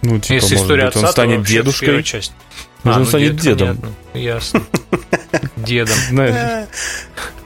Ну, 0.00 0.18
типа, 0.18 0.32
Если 0.32 0.56
история 0.56 0.86
быть, 0.86 0.96
отца, 0.96 1.06
он 1.06 1.12
станет 1.12 1.42
дедушкой. 1.42 2.02
Часть. 2.02 2.32
А, 2.84 2.92
он 2.92 2.98
ну, 3.00 3.04
станет 3.04 3.36
дед, 3.36 3.56
дедом. 3.56 3.76
Понятно. 3.76 3.94
Ясно. 4.14 4.62
Дедом. 5.56 5.96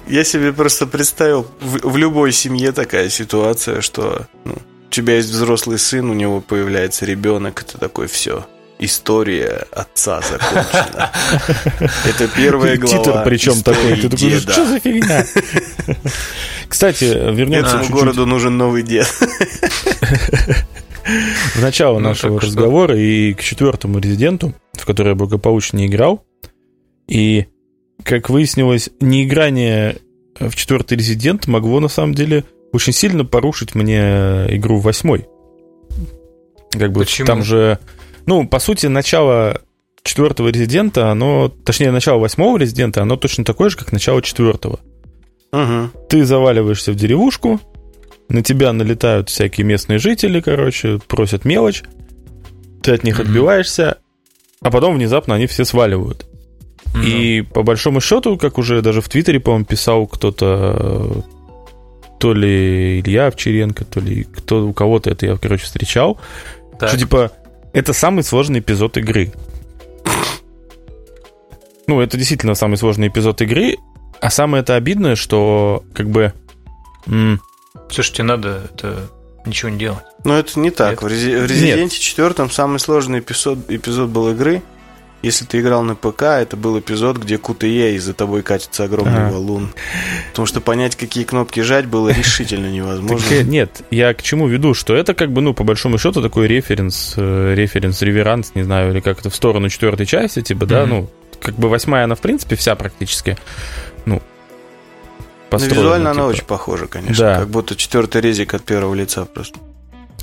Я 0.07 0.25
себе 0.25 0.53
просто 0.53 0.87
представил, 0.87 1.47
в, 1.61 1.91
в 1.91 1.97
любой 1.97 2.33
семье 2.33 2.73
такая 2.73 3.09
ситуация, 3.09 3.81
что 3.81 4.27
ну, 4.45 4.55
у 4.55 4.91
тебя 4.91 5.17
есть 5.17 5.31
взрослый 5.31 5.79
сын, 5.79 6.11
у 6.11 6.13
него 6.13 6.41
появляется 6.41 7.07
ребенок, 7.07 7.63
это 7.63 7.79
такой 7.79 8.09
все. 8.09 8.47
История 8.79 9.65
отца 9.71 10.21
закончена. 10.21 11.13
Это 12.05 12.27
первая 12.27 12.77
глава. 12.77 12.99
Титр 12.99 13.23
причем 13.25 13.63
такой. 13.63 13.95
Ты 13.95 14.09
такой, 14.09 14.41
что 14.41 14.67
за 14.67 14.81
фигня? 14.81 15.25
Кстати, 16.69 17.05
вернемся 17.05 17.77
Этому 17.77 17.91
городу 17.91 18.27
нужен 18.27 18.59
новый 18.59 18.83
дед. 18.83 19.07
В 21.05 21.61
начало 21.61 21.99
ну, 21.99 22.09
нашего 22.09 22.41
разговора 22.41 22.97
и 22.97 23.35
к 23.35 23.43
четвертому 23.43 23.99
резиденту, 23.99 24.55
в 24.73 24.87
который 24.87 25.09
я 25.11 25.15
благополучно 25.15 25.79
не 25.79 25.87
играл. 25.87 26.25
И, 27.09 27.47
как 28.05 28.31
выяснилось, 28.31 28.91
неиграние 29.01 29.97
в 30.39 30.55
четвертый 30.55 30.97
резидент 30.99 31.47
могло 31.47 31.81
на 31.81 31.89
самом 31.89 32.15
деле 32.15 32.45
очень 32.73 32.93
сильно 32.93 33.25
порушить 33.25 33.75
мне 33.75 34.47
игру 34.57 34.79
в 34.79 34.83
восьмой. 34.83 35.27
Как 36.71 36.93
бы 36.93 37.01
Почему? 37.01 37.27
там 37.27 37.43
же... 37.43 37.79
Ну, 38.27 38.47
по 38.47 38.61
сути, 38.61 38.87
начало 38.87 39.61
четвертого 40.05 40.49
резидента, 40.49 41.11
оно, 41.11 41.49
точнее, 41.49 41.91
начало 41.91 42.19
восьмого 42.19 42.57
резидента, 42.57 43.03
оно 43.03 43.17
точно 43.17 43.45
такое 43.45 43.71
же, 43.71 43.77
как 43.77 43.93
начало 43.93 44.23
четвертого. 44.23 44.81
Угу. 45.53 46.07
Ты 46.09 46.25
заваливаешься 46.25 46.93
в 46.93 46.97
деревушку, 46.97 47.61
на 48.33 48.43
тебя 48.43 48.73
налетают 48.73 49.29
всякие 49.29 49.67
местные 49.67 49.99
жители, 49.99 50.41
короче, 50.41 50.99
просят 51.07 51.45
мелочь, 51.45 51.83
ты 52.83 52.93
от 52.93 53.05
них 53.05 53.19
mm-hmm. 53.19 53.23
отбиваешься, 53.23 53.99
а 54.63 54.71
потом 54.71 54.97
внезапно 54.97 55.35
они 55.35 55.47
все 55.47 55.67
сваливают. 55.67 56.27
Mm-hmm. 56.95 57.05
И 57.05 57.43
по 57.43 57.63
большому 57.63 58.01
счету, 58.01 58.39
как 58.39 58.57
уже 58.57 58.81
даже 58.81 59.03
в 59.03 59.09
Твиттере, 59.11 59.39
по-моему, 59.39 59.67
писал 59.67 60.07
кто-то, 60.07 61.25
то 62.19 62.33
ли 62.33 63.01
Илья 63.01 63.27
Овчаренко, 63.27 63.85
то 63.85 64.01
ли 64.01 64.25
кто, 64.25 64.67
у 64.67 64.73
кого-то 64.73 65.11
это 65.11 65.27
я, 65.27 65.37
короче, 65.37 65.65
встречал, 65.65 66.19
так. 66.79 66.89
что 66.89 66.99
типа 66.99 67.33
это 67.75 67.93
самый 67.93 68.25
сложный 68.25 68.61
эпизод 68.61 68.97
игры. 68.97 69.33
Ну, 71.87 72.01
это 72.01 72.17
действительно 72.17 72.55
самый 72.55 72.77
сложный 72.77 73.09
эпизод 73.09 73.43
игры, 73.43 73.77
а 74.23 74.31
самое 74.31 74.63
это 74.63 74.77
обидное, 74.77 75.17
что 75.17 75.83
как 75.93 76.09
бы 76.09 76.33
Слушайте, 77.91 78.23
надо 78.23 78.63
это 78.75 79.09
ничего 79.47 79.71
не 79.71 79.79
делать. 79.79 80.05
Но 80.25 80.39
это 80.39 80.59
не 80.59 80.71
так. 80.71 80.95
Это... 80.95 81.05
В, 81.05 81.09
Рези... 81.09 81.35
в 81.37 81.47
Резиденте 81.47 81.99
4 81.99 82.49
самый 82.51 82.79
сложный 82.79 83.21
эпизод, 83.21 83.59
эпизод 83.69 84.11
был 84.11 84.31
игры. 84.31 84.63
Если 85.23 85.45
ты 85.45 85.61
играл 85.61 85.85
на 85.85 85.95
ПК, 85.95 86.23
это 86.23 86.57
был 86.57 86.81
эпизод, 86.81 87.17
где 87.17 87.39
КТЕ 87.39 87.95
и 87.95 87.99
за 87.99 88.13
тобой 88.13 88.43
катится 88.43 88.85
огромный 88.85 89.27
ага. 89.27 89.35
валун. 89.35 89.73
Потому 90.31 90.47
что 90.47 90.61
понять, 90.61 90.97
какие 90.97 91.23
кнопки 91.23 91.61
жать, 91.61 91.87
было 91.87 92.09
решительно 92.13 92.67
невозможно. 92.67 93.29
Так, 93.29 93.47
нет, 93.47 93.83
я 93.93 94.15
к 94.15 94.23
чему 94.23 94.49
веду, 94.49 94.75
что 94.75 94.97
это 94.97 95.15
как 95.15 95.31
бы, 95.31 95.41
ну, 95.41 95.55
по 95.55 95.63
большому 95.63 95.97
счету, 95.97 96.21
такой 96.23 96.49
референс, 96.49 97.15
э, 97.17 97.55
референс, 97.55 98.03
реверанс, 98.03 98.53
не 98.57 98.65
знаю, 98.65 98.91
или 98.91 98.99
как 98.99 99.21
это 99.21 99.31
в 99.31 99.37
сторону 99.37 99.69
четвертой 99.69 100.07
части, 100.07 100.43
типа, 100.43 100.67
да, 100.67 100.87
ну, 100.87 101.09
как 101.41 101.55
бы 101.55 101.69
восьмая, 101.69 102.05
она, 102.05 102.17
в 102.17 102.21
принципе, 102.21 102.57
вся 102.57 102.75
практически, 102.75 103.39
ну, 104.05 104.21
построена. 105.53 105.75
Ну, 105.75 105.83
визуально 105.83 106.11
типа. 106.11 106.21
она 106.21 106.31
очень 106.31 106.45
похожа, 106.45 106.87
конечно. 106.87 107.25
Да. 107.25 107.39
Как 107.41 107.49
будто 107.49 107.77
четвертый 107.77 108.21
резик 108.21 108.55
от 108.55 108.65
первого 108.65 108.95
лица 108.95 109.25
просто. 109.25 109.59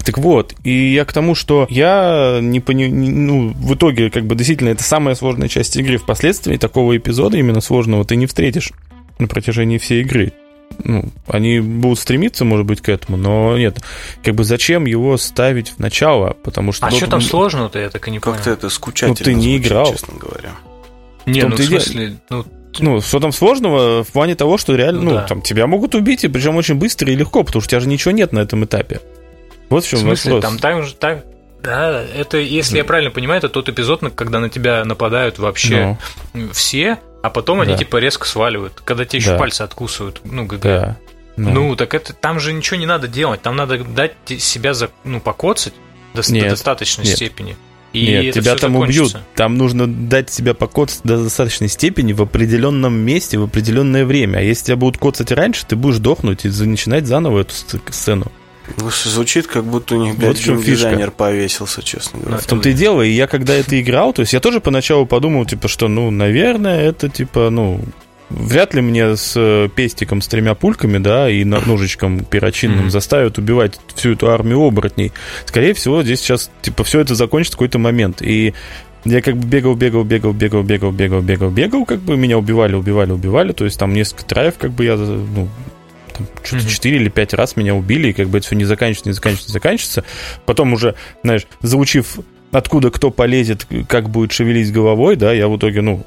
Так 0.06 0.18
вот, 0.18 0.56
и 0.64 0.94
я 0.94 1.06
к 1.06 1.14
тому, 1.14 1.36
что 1.36 1.68
я 1.70 2.40
не 2.42 2.60
понимаю, 2.60 2.96
ну, 2.96 3.50
в 3.50 3.76
итоге, 3.76 4.10
как 4.10 4.26
бы, 4.26 4.36
действительно, 4.36 4.70
это 4.70 4.84
самая 4.84 5.16
сложная 5.16 5.48
часть 5.50 5.76
игры. 5.76 5.98
Впоследствии 5.98 6.58
такого 6.58 6.96
эпизода 6.98 7.38
именно 7.38 7.62
сложного 7.62 8.06
ты 8.06 8.16
не 8.16 8.26
встретишь 8.26 8.72
на 9.20 9.28
протяжении 9.28 9.78
всей 9.78 10.02
игры. 10.02 10.34
Ну, 10.84 11.10
они 11.28 11.60
будут 11.60 12.00
стремиться, 12.00 12.46
может 12.46 12.66
быть, 12.66 12.82
к 12.82 12.90
этому, 12.90 13.18
но 13.18 13.58
нет. 13.58 13.80
Как 14.24 14.36
бы 14.36 14.44
зачем 14.44 14.86
его 14.86 15.18
ставить 15.18 15.70
в 15.70 15.80
начало? 15.80 16.38
Потому 16.44 16.72
что... 16.72 16.86
А 16.86 16.92
что 16.92 17.08
там 17.08 17.22
сложного-то, 17.22 17.80
я 17.80 17.90
так 17.90 18.08
и 18.08 18.12
не 18.12 18.20
понял. 18.20 18.36
Как-то 18.36 18.52
это 18.52 18.70
скучательно 18.70 19.16
Ну, 19.20 19.26
ты 19.26 19.34
не 19.34 19.56
звучит, 19.56 19.68
играл. 19.68 19.92
честно 19.92 20.14
говоря. 20.18 20.52
Не, 21.26 21.44
ну, 21.44 21.56
в 21.56 21.62
смысле, 21.62 22.18
ну, 22.30 22.46
ну, 22.78 23.02
что 23.02 23.20
там 23.20 23.32
сложного 23.32 24.04
в 24.04 24.10
плане 24.10 24.36
того, 24.36 24.58
что 24.58 24.76
реально, 24.76 25.02
ну, 25.02 25.10
ну 25.12 25.16
да. 25.18 25.28
там 25.28 25.42
тебя 25.42 25.68
могут 25.68 25.96
убить, 25.96 26.24
и 26.24 26.28
причем 26.28 26.56
очень 26.56 26.76
быстро 26.76 27.12
и 27.12 27.16
легко, 27.16 27.44
потому 27.44 27.62
что 27.62 27.68
у 27.68 27.72
тебя 27.72 27.80
же 27.80 27.88
ничего 27.88 28.12
нет 28.12 28.32
на 28.32 28.40
этом 28.40 28.64
этапе. 28.66 29.02
Вот 29.70 29.84
в 29.84 29.88
чем 29.88 30.00
в 30.00 30.02
смысле, 30.04 30.36
вопрос. 30.36 30.52
Там 30.52 30.60
так 30.60 30.84
же 30.84 30.94
так. 30.96 31.26
Да, 31.62 32.02
это, 32.16 32.38
если 32.38 32.78
я 32.78 32.86
правильно 32.86 33.12
понимаю, 33.12 33.40
это 33.40 33.50
тот 33.50 33.68
эпизод, 33.68 34.02
когда 34.16 34.40
на 34.40 34.50
тебя 34.50 34.86
нападают 34.86 35.40
вообще. 35.40 35.98
Ну. 36.34 36.50
все, 36.54 37.00
а 37.22 37.30
потом 37.30 37.58
да. 37.58 37.64
они 37.64 37.78
типа 37.78 37.98
резко 37.98 38.26
сваливают, 38.26 38.82
когда 38.86 39.04
тебе 39.06 39.20
еще 39.20 39.32
да. 39.32 39.38
пальцы 39.38 39.62
откусывают. 39.62 40.22
Ну, 40.24 40.46
ГГ. 40.46 40.62
Да. 40.62 40.98
Ну. 41.36 41.52
ну, 41.52 41.76
так 41.76 41.94
это 41.94 42.14
там 42.14 42.40
же 42.40 42.52
ничего 42.52 42.78
не 42.78 42.86
надо 42.86 43.08
делать, 43.08 43.42
там 43.42 43.56
надо 43.56 43.82
дать 43.84 44.14
себя 44.26 44.74
за, 44.74 44.90
ну, 45.06 45.22
покоцать 45.22 45.74
до, 46.14 46.22
нет, 46.32 46.46
до 46.46 46.50
достаточной 46.52 47.06
нет. 47.06 47.16
степени. 47.16 47.56
И 47.92 48.06
Нет, 48.06 48.36
тебя 48.36 48.56
там 48.56 48.74
закончится. 48.74 49.04
убьют. 49.04 49.18
Там 49.36 49.58
нужно 49.58 49.88
дать 49.88 50.30
себя 50.30 50.54
покоцать 50.54 51.02
до 51.04 51.24
достаточной 51.24 51.70
степени 51.70 52.14
в 52.14 52.22
определенном 52.22 52.94
месте, 52.94 53.40
в 53.40 53.44
определенное 53.44 54.06
время. 54.06 54.38
А 54.38 54.42
если 54.42 54.66
тебя 54.66 54.76
будут 54.76 55.00
коцать 55.00 55.32
раньше, 55.32 55.66
ты 55.68 55.76
будешь 55.76 55.98
дохнуть 55.98 56.46
и 56.46 56.50
начинать 56.50 57.08
заново 57.08 57.42
эту 57.42 57.54
сцену. 57.90 58.32
Звучит, 58.78 59.48
как 59.48 59.66
будто 59.66 59.96
у 59.96 60.04
них, 60.04 60.16
блядь, 60.18 60.46
вот 60.46 60.64
дизайнер 60.64 61.10
повесился, 61.10 61.82
честно 61.82 62.20
говоря. 62.20 62.38
В 62.38 62.46
том-то 62.46 62.70
и 62.70 62.74
дело, 62.74 63.02
и 63.02 63.10
я 63.10 63.26
когда 63.26 63.56
это 63.56 63.80
играл, 63.82 64.14
то 64.14 64.22
есть 64.22 64.34
я 64.34 64.40
тоже 64.40 64.60
поначалу 64.60 65.08
подумал, 65.08 65.46
типа, 65.46 65.68
что, 65.68 65.88
ну, 65.88 66.12
наверное, 66.12 66.82
это, 66.82 67.10
типа, 67.10 67.50
ну, 67.50 67.82
Вряд 68.30 68.76
ли 68.76 68.82
мне 68.82 69.16
с 69.16 69.34
э, 69.36 69.70
пестиком 69.74 70.22
с 70.22 70.28
тремя 70.28 70.54
пульками, 70.54 71.00
да, 71.00 71.30
и 71.30 71.44
ножичком 71.44 72.24
перочинным 72.24 72.86
mm-hmm. 72.86 72.92
заставят 72.92 73.38
убивать 73.40 73.80
всю 73.96 74.14
эту 74.14 74.30
армию 74.30 74.62
оборотней. 74.62 75.12
Скорее 75.46 75.74
всего, 75.74 76.04
здесь 76.04 76.20
сейчас, 76.20 76.52
типа, 76.62 76.84
все 76.84 77.00
это 77.00 77.16
закончится 77.16 77.56
в 77.56 77.58
какой-то 77.58 77.80
момент. 77.80 78.22
И 78.22 78.54
я 79.06 79.22
как 79.22 79.36
бы 79.36 79.48
бегал, 79.48 79.76
бегал, 79.76 80.04
бегал, 80.04 80.34
бегал, 80.34 80.62
бегал, 80.62 80.92
бегал, 80.92 81.22
бегал, 81.22 81.50
бегал, 81.50 81.86
как 81.86 82.00
бы 82.00 82.18
меня 82.18 82.38
убивали, 82.38 82.76
убивали, 82.76 83.12
убивали. 83.12 83.52
То 83.52 83.66
есть 83.66 83.80
там 83.80 83.94
несколько 83.94 84.26
траев, 84.26 84.56
как 84.60 84.72
бы 84.72 84.86
я, 84.86 84.96
ну, 84.96 85.50
там, 86.16 86.28
что-то 86.44 86.66
mm-hmm. 86.66 86.70
4 86.70 86.96
или 86.98 87.10
5 87.10 87.34
раз 87.34 87.56
меня 87.56 87.74
убили, 87.74 88.10
и 88.10 88.14
как 88.14 88.28
бы 88.28 88.38
это 88.38 88.46
все 88.46 88.56
не 88.56 88.66
заканчивается, 88.66 89.10
не 89.10 89.14
заканчивается, 89.14 89.50
не 89.50 89.54
заканчивается. 89.54 90.04
Потом 90.46 90.74
уже, 90.74 90.94
знаешь, 91.24 91.48
заучив 91.62 92.20
откуда 92.52 92.92
кто 92.92 93.10
полезет, 93.10 93.66
как 93.88 94.10
будет 94.10 94.32
шевелить 94.32 94.72
головой, 94.72 95.16
да, 95.16 95.34
я 95.34 95.48
в 95.48 95.58
итоге, 95.58 95.82
ну, 95.82 96.06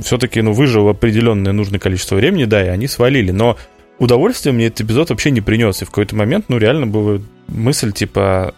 все-таки, 0.00 0.40
ну, 0.42 0.52
выжил 0.52 0.88
определенное 0.88 1.52
нужное 1.52 1.78
количество 1.78 2.16
времени, 2.16 2.44
да, 2.44 2.64
и 2.64 2.68
они 2.68 2.86
свалили. 2.86 3.30
Но 3.30 3.56
удовольствие 3.98 4.52
мне 4.52 4.66
этот 4.66 4.82
эпизод 4.82 5.10
вообще 5.10 5.30
не 5.30 5.40
принес. 5.40 5.82
И 5.82 5.84
в 5.84 5.88
какой-то 5.88 6.16
момент, 6.16 6.46
ну, 6.48 6.58
реально 6.58 6.86
была 6.86 7.20
мысль, 7.48 7.92
типа, 7.92 8.54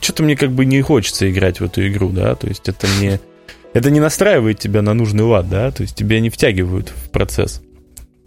что-то 0.00 0.22
мне 0.22 0.36
как 0.36 0.50
бы 0.50 0.64
не 0.64 0.80
хочется 0.82 1.30
играть 1.30 1.60
в 1.60 1.64
эту 1.64 1.86
игру, 1.88 2.10
да, 2.10 2.34
то 2.34 2.46
есть 2.46 2.68
это 2.68 2.86
не... 3.00 3.20
Это 3.72 3.88
не 3.90 4.00
настраивает 4.00 4.58
тебя 4.58 4.82
на 4.82 4.94
нужный 4.94 5.22
лад, 5.22 5.48
да, 5.48 5.70
то 5.70 5.82
есть 5.82 5.94
тебя 5.94 6.18
не 6.18 6.28
втягивают 6.28 6.88
в 6.88 7.10
процесс. 7.10 7.62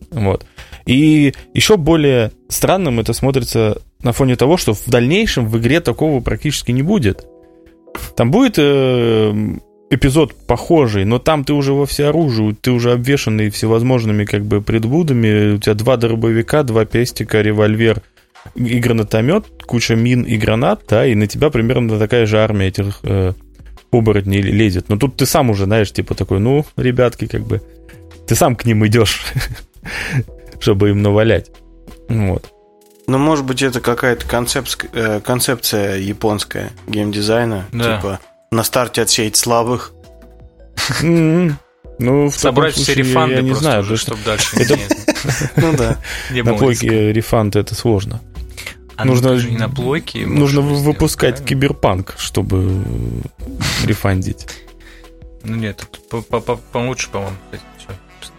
Вот. 0.09 0.45
И 0.85 1.33
еще 1.53 1.75
более 1.75 2.31
странным 2.47 3.01
это 3.01 3.11
смотрится 3.11 3.81
на 4.01 4.13
фоне 4.13 4.37
того, 4.37 4.55
что 4.55 4.73
в 4.73 4.87
дальнейшем 4.87 5.47
в 5.47 5.57
игре 5.57 5.81
такого 5.81 6.21
практически 6.21 6.71
не 6.71 6.81
будет. 6.81 7.25
Там 8.15 8.31
будет 8.31 8.55
э, 8.57 9.33
эпизод 9.93 10.33
похожий, 10.47 11.05
но 11.05 11.19
там 11.19 11.43
ты 11.43 11.53
уже 11.53 11.73
во 11.73 11.85
всеоружии, 11.85 12.55
ты 12.59 12.71
уже 12.71 12.91
обвешанный 12.91 13.49
всевозможными 13.49 14.25
как 14.25 14.43
бы 14.43 14.61
предбудами, 14.61 15.55
у 15.55 15.57
тебя 15.57 15.73
два 15.75 15.97
дробовика, 15.97 16.63
два 16.63 16.85
пестика, 16.85 17.41
револьвер 17.41 18.01
и 18.55 18.79
гранатомет, 18.79 19.45
куча 19.65 19.95
мин 19.95 20.23
и 20.23 20.37
гранат, 20.37 20.83
да, 20.87 21.05
и 21.05 21.15
на 21.15 21.27
тебя 21.27 21.49
примерно 21.49 21.97
такая 21.99 22.25
же 22.25 22.39
армия 22.39 22.67
этих 22.67 22.99
э, 23.03 23.33
оборотней 23.91 24.41
лезет. 24.41 24.89
Но 24.89 24.97
тут 24.97 25.15
ты 25.17 25.25
сам 25.25 25.49
уже, 25.49 25.65
знаешь, 25.65 25.91
типа 25.91 26.15
такой, 26.15 26.39
ну, 26.39 26.65
ребятки, 26.75 27.27
как 27.27 27.41
бы, 27.41 27.61
ты 28.27 28.35
сам 28.35 28.55
к 28.55 28.65
ним 28.65 28.85
идешь, 28.85 29.25
чтобы 30.59 30.89
им 30.89 31.01
навалять. 31.01 31.51
Вот. 32.09 32.49
Ну, 33.07 33.17
может 33.17 33.45
быть, 33.45 33.61
это 33.61 33.81
какая-то 33.81 34.25
концепция, 34.25 34.89
э, 34.93 35.19
концепция 35.21 35.97
японская 35.97 36.71
геймдизайна, 36.87 37.65
да. 37.71 37.97
типа 37.97 38.19
на 38.53 38.63
старте 38.63 39.01
отсеять 39.01 39.35
слабых. 39.35 39.93
Ну, 41.99 42.27
в 42.27 42.35
Собрать 42.35 42.75
все 42.75 42.93
рефанды 42.95 43.35
я 43.35 43.41
не 43.41 43.53
знаю, 43.53 43.81
уже, 43.81 43.97
чтобы 43.97 44.19
дальше 44.25 44.57
это... 44.57 44.77
Ну 45.55 45.73
да. 45.77 45.99
На 46.31 46.53
плойке 46.55 47.13
рефанд 47.13 47.55
это 47.55 47.75
сложно. 47.75 48.21
А 48.95 49.05
нужно 49.05 49.35
не 49.35 49.57
на 49.57 49.69
плойке. 49.69 50.25
Нужно 50.25 50.61
выпускать 50.61 51.43
киберпанк, 51.43 52.15
чтобы 52.17 52.83
рефандить. 53.85 54.47
Ну 55.43 55.55
нет, 55.55 55.85
получше, 56.71 57.09
по-моему, 57.09 57.35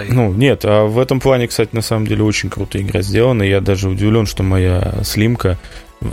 Ну, 0.08 0.32
нет, 0.32 0.64
а 0.64 0.86
в 0.86 0.98
этом 0.98 1.20
плане, 1.20 1.48
кстати, 1.48 1.70
на 1.74 1.82
самом 1.82 2.06
деле 2.06 2.22
очень 2.22 2.50
крутая 2.50 2.82
игра 2.82 3.02
сделана. 3.02 3.42
Я 3.42 3.60
даже 3.60 3.88
удивлен, 3.88 4.26
что 4.26 4.42
моя 4.42 4.94
слимка 5.04 5.58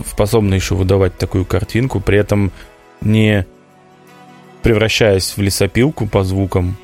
способна 0.08 0.56
еще 0.56 0.76
выдавать 0.76 1.18
такую 1.18 1.46
картинку. 1.46 2.00
При 2.00 2.18
этом 2.18 2.52
не 3.02 3.46
превращаясь 4.64 5.36
в 5.36 5.42
лесопилку 5.42 6.08
по 6.08 6.24
звукам. 6.24 6.76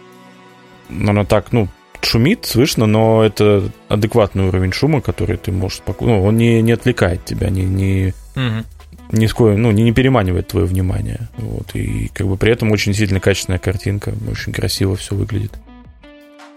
Она 0.90 1.26
так, 1.26 1.52
ну, 1.52 1.68
шумит, 2.02 2.46
слышно, 2.46 2.86
но 2.86 3.24
это 3.24 3.70
адекватный 3.90 4.48
уровень 4.48 4.72
шума, 4.72 5.02
который 5.02 5.38
ты 5.38 5.52
можешь 5.52 5.80
спокойно... 5.80 6.16
Ну, 6.16 6.24
он 6.24 6.38
не, 6.38 6.62
не 6.62 6.72
отвлекает 6.72 7.26
тебя, 7.26 7.50
не, 7.50 7.64
не, 7.64 8.14
угу. 8.36 8.66
ни 9.12 9.28
с 9.28 9.38
ну, 9.38 9.72
не, 9.72 9.84
не 9.84 9.92
переманивает 9.92 10.48
твое 10.48 10.66
внимание. 10.66 11.30
Вот, 11.38 11.76
и 11.76 12.10
как 12.14 12.28
бы 12.28 12.38
при 12.38 12.52
этом 12.52 12.72
очень 12.72 12.94
сильно 12.94 13.20
качественная 13.20 13.60
картинка, 13.60 14.14
очень 14.30 14.54
красиво 14.54 14.96
все 14.96 15.16
выглядит. 15.16 15.54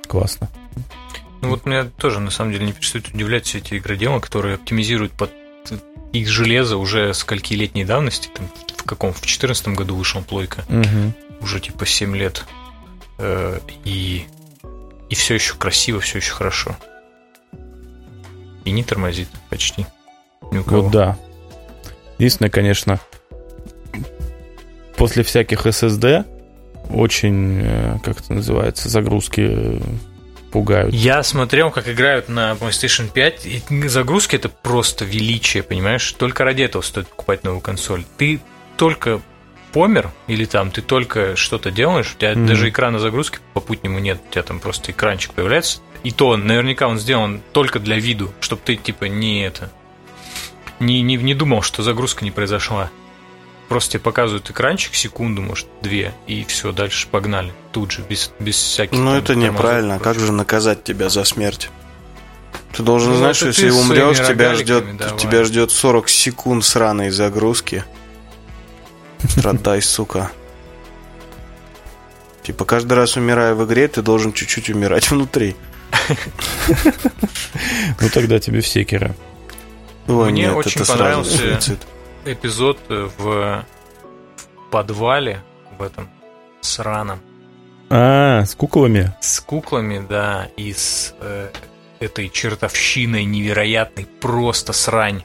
Классно. 0.06 0.48
Ну 1.42 1.48
вот 1.48 1.64
меня 1.64 1.84
тоже 1.84 2.20
на 2.20 2.30
самом 2.30 2.52
деле 2.52 2.66
не 2.66 2.72
перестают 2.72 3.08
удивлять 3.08 3.46
все 3.46 3.58
эти 3.58 3.78
игроделы, 3.78 4.20
которые 4.20 4.56
оптимизируют 4.56 5.12
под 5.12 5.30
их 6.12 6.28
железо 6.28 6.76
уже 6.76 7.14
скольки 7.14 7.54
летней 7.54 7.84
давности, 7.84 8.28
там, 8.34 8.48
в 8.76 8.82
каком, 8.84 9.12
в 9.12 9.20
2014 9.20 9.68
году 9.68 9.94
вышел 9.94 10.22
плойка, 10.22 10.64
угу. 10.68 11.12
уже 11.40 11.60
типа 11.60 11.86
7 11.86 12.16
лет, 12.16 12.44
э, 13.18 13.60
и, 13.84 14.24
и 15.08 15.14
все 15.14 15.34
еще 15.34 15.54
красиво, 15.54 16.00
все 16.00 16.18
еще 16.18 16.32
хорошо. 16.32 16.76
И 18.64 18.70
не 18.72 18.82
тормозит 18.82 19.28
почти. 19.48 19.86
Ни 20.50 20.58
у 20.58 20.64
кого. 20.64 20.82
Вот 20.82 20.92
да. 20.92 21.18
Единственное, 22.18 22.50
конечно, 22.50 23.00
после 24.96 25.22
всяких 25.22 25.66
SSD 25.66 26.26
очень, 26.90 27.60
э, 27.62 27.98
как 28.02 28.20
это 28.20 28.34
называется, 28.34 28.88
загрузки 28.88 29.80
пугают. 30.50 30.94
Я 30.94 31.22
смотрел, 31.22 31.70
как 31.70 31.88
играют 31.88 32.28
на 32.28 32.52
PlayStation 32.52 33.10
5, 33.12 33.46
и 33.46 33.62
загрузки 33.88 34.36
это 34.36 34.48
просто 34.48 35.04
величие, 35.04 35.62
понимаешь? 35.62 36.12
Только 36.12 36.44
ради 36.44 36.62
этого 36.62 36.82
стоит 36.82 37.08
покупать 37.08 37.44
новую 37.44 37.60
консоль. 37.60 38.04
Ты 38.16 38.40
только 38.76 39.20
помер, 39.72 40.10
или 40.26 40.44
там 40.44 40.70
ты 40.70 40.82
только 40.82 41.36
что-то 41.36 41.70
делаешь, 41.70 42.14
у 42.14 42.18
тебя 42.18 42.32
mm-hmm. 42.32 42.46
даже 42.46 42.68
экрана 42.68 42.98
загрузки 42.98 43.38
попутнему 43.54 43.98
нет, 43.98 44.20
у 44.28 44.32
тебя 44.32 44.42
там 44.42 44.58
просто 44.60 44.92
экранчик 44.92 45.32
появляется. 45.32 45.80
И 46.02 46.10
то, 46.10 46.36
наверняка 46.36 46.88
он 46.88 46.98
сделан 46.98 47.42
только 47.52 47.78
для 47.78 47.96
виду, 47.96 48.32
чтобы 48.40 48.62
ты 48.64 48.76
типа 48.76 49.04
не 49.04 49.42
это 49.42 49.70
не, 50.80 51.02
не, 51.02 51.16
не 51.16 51.34
думал, 51.34 51.62
что 51.62 51.82
загрузка 51.82 52.24
не 52.24 52.30
произошла. 52.30 52.90
Просто 53.70 53.92
тебе 53.92 54.00
показывают 54.00 54.50
экранчик, 54.50 54.96
секунду, 54.96 55.42
может, 55.42 55.68
две, 55.80 56.12
и 56.26 56.42
все, 56.42 56.72
дальше 56.72 57.06
погнали. 57.06 57.52
Тут 57.70 57.92
же, 57.92 58.02
без, 58.02 58.32
без 58.40 58.56
всяких... 58.56 58.98
Ну, 58.98 59.14
это 59.14 59.36
неправильно. 59.36 60.00
Как 60.00 60.18
же 60.18 60.32
наказать 60.32 60.82
тебя 60.82 61.08
за 61.08 61.22
смерть? 61.22 61.70
Ты 62.72 62.82
должен 62.82 63.12
ну, 63.12 63.18
знать, 63.18 63.36
что 63.36 63.46
если 63.46 63.70
умрешь, 63.70 64.18
тебя 64.18 64.54
ждет, 64.54 64.96
давай. 64.96 65.16
тебя 65.16 65.44
ждет 65.44 65.70
40 65.70 66.08
секунд 66.08 66.64
сраной 66.64 67.10
загрузки. 67.10 67.84
Страдай, 69.28 69.80
сука. 69.82 70.32
Типа 72.42 72.64
каждый 72.64 72.94
раз 72.94 73.16
умирая 73.16 73.54
в 73.54 73.64
игре, 73.66 73.86
ты 73.86 74.02
должен 74.02 74.32
чуть-чуть 74.32 74.68
умирать 74.70 75.08
внутри. 75.12 75.54
Ну 78.00 78.08
тогда 78.12 78.40
тебе 78.40 78.62
все 78.62 78.82
кера. 78.82 79.14
Мне 80.08 80.50
очень 80.50 80.84
понравился 80.84 81.78
эпизод 82.24 82.78
э, 82.88 83.08
в, 83.16 83.64
в 83.64 84.70
подвале 84.70 85.42
в 85.78 85.82
этом 85.82 86.08
сраном. 86.60 87.20
А, 87.88 88.44
с 88.44 88.54
куклами? 88.54 89.12
С 89.20 89.40
куклами, 89.40 90.04
да, 90.08 90.48
и 90.56 90.72
с 90.72 91.14
э, 91.20 91.50
этой 91.98 92.28
чертовщиной 92.28 93.24
невероятной, 93.24 94.06
просто 94.20 94.72
срань. 94.72 95.24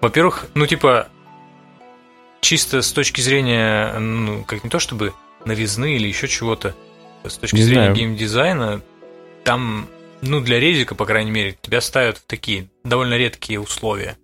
Во-первых, 0.00 0.46
ну 0.54 0.66
типа, 0.66 1.08
чисто 2.40 2.82
с 2.82 2.92
точки 2.92 3.20
зрения, 3.20 3.98
ну, 3.98 4.44
как 4.44 4.64
не 4.64 4.70
то 4.70 4.78
чтобы 4.78 5.12
новизны 5.44 5.96
или 5.96 6.08
еще 6.08 6.28
чего-то, 6.28 6.74
с 7.24 7.36
точки 7.36 7.56
не 7.56 7.62
зрения 7.62 7.82
знаю. 7.84 7.96
геймдизайна, 7.96 8.80
там, 9.44 9.88
ну, 10.22 10.40
для 10.40 10.58
резика, 10.58 10.94
по 10.94 11.04
крайней 11.04 11.30
мере, 11.30 11.56
тебя 11.60 11.80
ставят 11.80 12.18
в 12.18 12.24
такие 12.24 12.70
довольно 12.84 13.14
редкие 13.14 13.60
условия. 13.60 14.16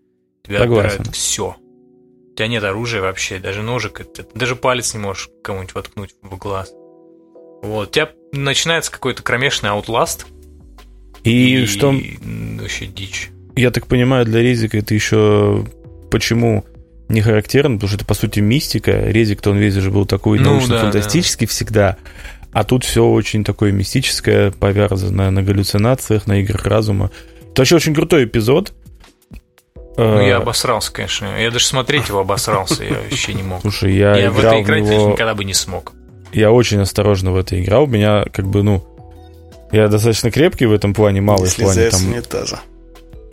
Тебя 0.43 0.61
Согласен. 0.61 0.87
отбирают 0.87 1.15
все 1.15 1.57
тебя 2.39 2.49
нет 2.49 2.63
оружия 2.63 3.03
вообще, 3.03 3.41
даже 3.41 3.63
ножик, 3.63 4.01
даже 4.35 4.55
палец 4.55 4.95
не 4.95 5.01
можешь 5.01 5.29
кому-нибудь 5.43 5.75
воткнуть 5.75 6.15
в 6.23 6.37
глаз. 6.37 6.73
Вот, 7.63 7.89
у 7.89 7.91
тебя 7.91 8.11
начинается 8.33 8.93
какой-то 8.93 9.25
кромешный 9.25 9.71
outlast. 9.71 10.25
И, 11.25 11.63
и 11.63 11.67
что... 11.67 11.93
Вообще 11.93 12.87
дичь. 12.87 13.31
Я 13.57 13.73
так 13.73 13.89
понимаю, 13.89 14.25
для 14.25 14.41
Резика 14.41 14.79
это 14.79 14.95
еще 14.95 15.67
почему 16.13 16.65
не 17.09 17.23
характерно, 17.23 17.75
потому 17.75 17.89
что 17.89 17.97
это, 17.97 18.07
по 18.07 18.15
сути, 18.15 18.39
мистика. 18.39 18.93
Резик-то 18.93 19.51
он 19.51 19.57
весь 19.57 19.75
же 19.75 19.91
был 19.91 20.07
такой 20.07 20.39
ну, 20.39 20.53
научно-фантастический 20.53 21.47
да, 21.47 21.51
да. 21.51 21.53
всегда. 21.53 21.97
А 22.53 22.63
тут 22.63 22.85
все 22.85 23.05
очень 23.05 23.43
такое 23.43 23.73
мистическое, 23.73 24.53
повязано 24.53 25.33
на 25.33 25.43
галлюцинациях, 25.43 26.29
на 26.29 26.41
играх 26.41 26.67
разума. 26.67 27.11
Это 27.51 27.63
вообще 27.63 27.75
очень 27.75 27.95
крутой 27.95 28.27
эпизод. 28.27 28.73
Ну, 29.99 30.21
я 30.21 30.35
э, 30.35 30.37
обосрался, 30.37 30.93
конечно. 30.93 31.27
Я 31.39 31.51
даже 31.51 31.67
смотреть 31.67 32.09
его 32.09 32.21
обосрался, 32.21 32.85
я 32.85 33.01
вообще 33.11 33.35
не 33.35 33.43
мог. 33.43 33.63
Слушай, 33.63 33.97
я, 33.97 34.17
я 34.17 34.29
играл 34.29 34.33
в 34.33 34.39
это 34.39 34.63
играть 34.63 34.83
в 34.85 34.91
него... 34.91 35.11
никогда 35.11 35.35
бы 35.35 35.45
не 35.45 35.55
смог. 35.55 35.93
Я 36.33 36.53
очень 36.53 36.81
осторожно 36.81 37.33
в 37.33 37.37
это 37.37 37.61
играл. 37.61 37.85
У 37.85 37.87
меня, 37.89 38.25
как 38.33 38.47
бы, 38.47 38.63
ну, 38.63 38.85
я 39.73 39.89
достаточно 39.89 40.31
крепкий 40.31 40.67
в 40.67 40.73
этом 40.73 40.95
плане, 40.95 41.21
малый 41.21 41.47
Если 41.47 41.63
в 41.63 41.65
плане 41.65 41.91
там... 41.91 42.07
унитаза. 42.07 42.61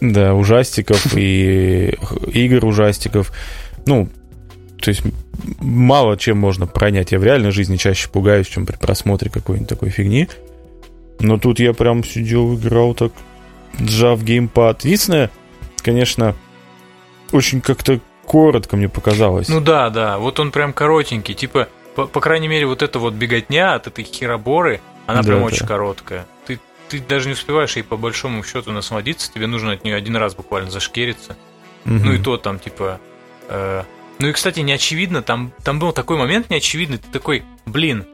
Да, 0.01 0.33
ужастиков 0.33 1.13
и 1.15 1.95
игр 2.33 2.65
ужастиков. 2.65 3.31
Ну, 3.85 4.09
то 4.81 4.89
есть 4.89 5.03
мало 5.59 6.17
чем 6.17 6.39
можно 6.39 6.65
пронять. 6.65 7.11
Я 7.11 7.19
в 7.19 7.23
реальной 7.23 7.51
жизни 7.51 7.77
чаще 7.77 8.09
пугаюсь, 8.09 8.47
чем 8.47 8.65
при 8.65 8.75
просмотре 8.75 9.29
какой-нибудь 9.29 9.69
такой 9.69 9.89
фигни. 9.89 10.27
Но 11.19 11.37
тут 11.37 11.59
я 11.59 11.73
прям 11.73 12.03
сидел, 12.03 12.55
играл 12.55 12.95
так, 12.95 13.11
сжав 13.79 14.23
геймпад. 14.23 14.83
Единственное, 14.83 15.29
конечно, 15.83 16.35
очень 17.35 17.61
как-то 17.61 17.99
коротко 18.25 18.77
мне 18.77 18.89
показалось. 18.89 19.47
Ну 19.49 19.61
да, 19.61 19.89
да, 19.89 20.17
вот 20.17 20.39
он 20.39 20.51
прям 20.51 20.73
коротенький, 20.73 21.35
типа, 21.35 21.67
по, 21.95 22.07
по 22.07 22.21
крайней 22.21 22.47
мере, 22.47 22.65
вот 22.65 22.81
эта 22.81 22.99
вот 22.99 23.13
беготня 23.13 23.75
от 23.75 23.87
этой 23.87 24.03
хероборы, 24.03 24.81
она 25.05 25.21
да, 25.21 25.27
прям 25.27 25.39
да. 25.39 25.45
очень 25.45 25.65
короткая. 25.65 26.25
Ты, 26.47 26.59
ты 26.89 26.99
даже 26.99 27.27
не 27.27 27.33
успеваешь 27.33 27.75
ей 27.75 27.83
по 27.83 27.97
большому 27.97 28.43
счету 28.43 28.71
насладиться, 28.71 29.31
тебе 29.31 29.47
нужно 29.47 29.73
от 29.73 29.83
нее 29.83 29.95
один 29.95 30.15
раз 30.15 30.33
буквально 30.33 30.71
зашкериться. 30.71 31.37
Угу. 31.85 31.93
Ну 31.93 32.13
и 32.13 32.17
то 32.17 32.37
там, 32.37 32.59
типа... 32.59 32.99
Э, 33.47 33.83
ну 34.17 34.27
и, 34.27 34.31
кстати, 34.31 34.61
не 34.61 34.71
очевидно, 34.71 35.21
там, 35.21 35.51
там 35.63 35.77
был 35.77 35.91
такой 35.91 36.17
момент 36.17 36.49
неочевидный, 36.49 36.97
ты 36.97 37.07
такой, 37.11 37.43
блин, 37.65 38.05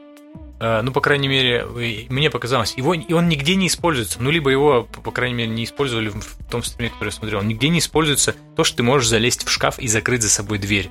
ну, 0.62 0.92
по 0.92 1.00
крайней 1.00 1.26
мере, 1.26 1.66
мне 2.08 2.30
показалось, 2.30 2.74
его, 2.76 2.94
и 2.94 3.12
он 3.12 3.28
нигде 3.28 3.56
не 3.56 3.66
используется. 3.66 4.18
Ну, 4.22 4.30
либо 4.30 4.48
его, 4.48 4.84
по 4.84 5.10
крайней 5.10 5.34
мере, 5.34 5.50
не 5.50 5.64
использовали 5.64 6.08
в 6.10 6.36
том 6.48 6.62
стриме, 6.62 6.90
который 6.90 7.08
я 7.08 7.12
смотрел. 7.12 7.42
Нигде 7.42 7.68
не 7.68 7.80
используется 7.80 8.36
то, 8.54 8.62
что 8.62 8.76
ты 8.76 8.82
можешь 8.84 9.08
залезть 9.08 9.44
в 9.44 9.50
шкаф 9.50 9.80
и 9.80 9.88
закрыть 9.88 10.22
за 10.22 10.30
собой 10.30 10.58
дверь. 10.58 10.88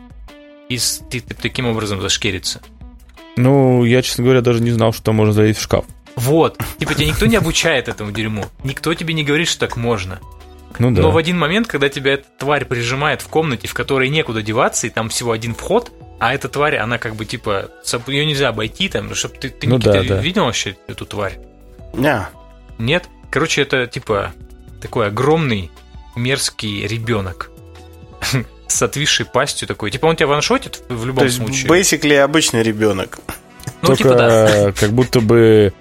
И 0.68 0.78
ты, 1.10 1.22
ты 1.22 1.34
таким 1.36 1.68
образом 1.68 2.02
зашкериться. 2.02 2.62
Ну, 3.38 3.86
я, 3.86 4.02
честно 4.02 4.26
говоря, 4.26 4.42
даже 4.42 4.62
не 4.62 4.72
знал, 4.72 4.92
что 4.92 5.14
можно 5.14 5.34
залезть 5.34 5.60
в 5.60 5.64
шкаф. 5.64 5.86
Вот. 6.18 6.58
Типа 6.78 6.94
тебя 6.94 7.08
никто 7.08 7.26
не 7.26 7.38
обучает 7.38 7.88
этому 7.88 8.12
дерьму. 8.12 8.46
Никто 8.66 8.94
тебе 8.94 9.14
не 9.14 9.24
говорит, 9.24 9.48
что 9.48 9.62
так 9.62 9.78
можно. 9.78 10.20
Ну, 10.80 10.92
да. 10.92 11.02
Но 11.02 11.12
в 11.12 11.18
один 11.18 11.38
момент, 11.38 11.68
когда 11.68 11.90
тебя 11.90 12.14
эта 12.14 12.26
тварь 12.38 12.66
прижимает 12.66 13.22
в 13.22 13.28
комнате, 13.28 13.68
в 13.68 13.74
которой 13.74 14.10
некуда 14.10 14.42
деваться, 14.42 14.88
и 14.88 14.90
там 14.90 15.10
всего 15.10 15.32
один 15.32 15.56
вход, 15.56 15.92
а 16.22 16.36
эта 16.36 16.50
тварь, 16.50 16.78
она 16.78 17.00
как 17.00 17.16
бы 17.16 17.26
типа, 17.26 17.72
ее 18.06 18.28
нельзя 18.28 18.50
обойти 18.50 18.88
там, 18.90 19.08
ну, 19.08 19.16
чтобы 19.16 19.40
ты, 19.40 19.50
ты 19.50 19.68
ну, 19.68 19.78
Никита, 19.78 20.04
да, 20.04 20.04
да. 20.04 20.18
видел 20.22 20.46
вообще 20.46 20.78
эту 20.86 21.08
тварь? 21.08 21.40
Не. 21.96 22.28
Нет? 22.78 23.10
Короче, 23.32 23.64
это 23.64 23.88
типа 23.88 24.32
такой 24.80 25.08
огромный 25.08 25.72
мерзкий 26.16 26.86
ребенок 26.86 27.50
с 28.68 28.82
отвисшей 28.84 29.26
пастью 29.26 29.68
такой. 29.68 29.90
Типа 29.90 30.06
он 30.06 30.16
тебя 30.16 30.28
ваншотит 30.28 30.84
в 30.90 31.06
любом 31.08 31.22
То 31.22 31.26
есть, 31.26 31.38
случае. 31.38 31.68
Basically 31.68 32.16
обычный 32.20 32.62
ребенок. 32.62 33.18
Ну, 33.82 33.88
Только 33.88 34.04
типа, 34.04 34.16
да. 34.16 34.72
как 34.80 34.92
будто 34.92 35.22
бы... 35.22 35.74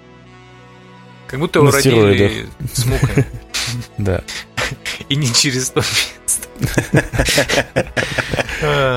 Как 1.27 1.39
будто 1.39 1.59
его 1.59 1.69
родили 1.69 2.47
с 2.73 2.85
муками. 2.85 3.27
Да. 3.99 4.23
И 5.09 5.15
не 5.15 5.33
через 5.33 5.69
то 5.69 5.81
место. 5.81 6.47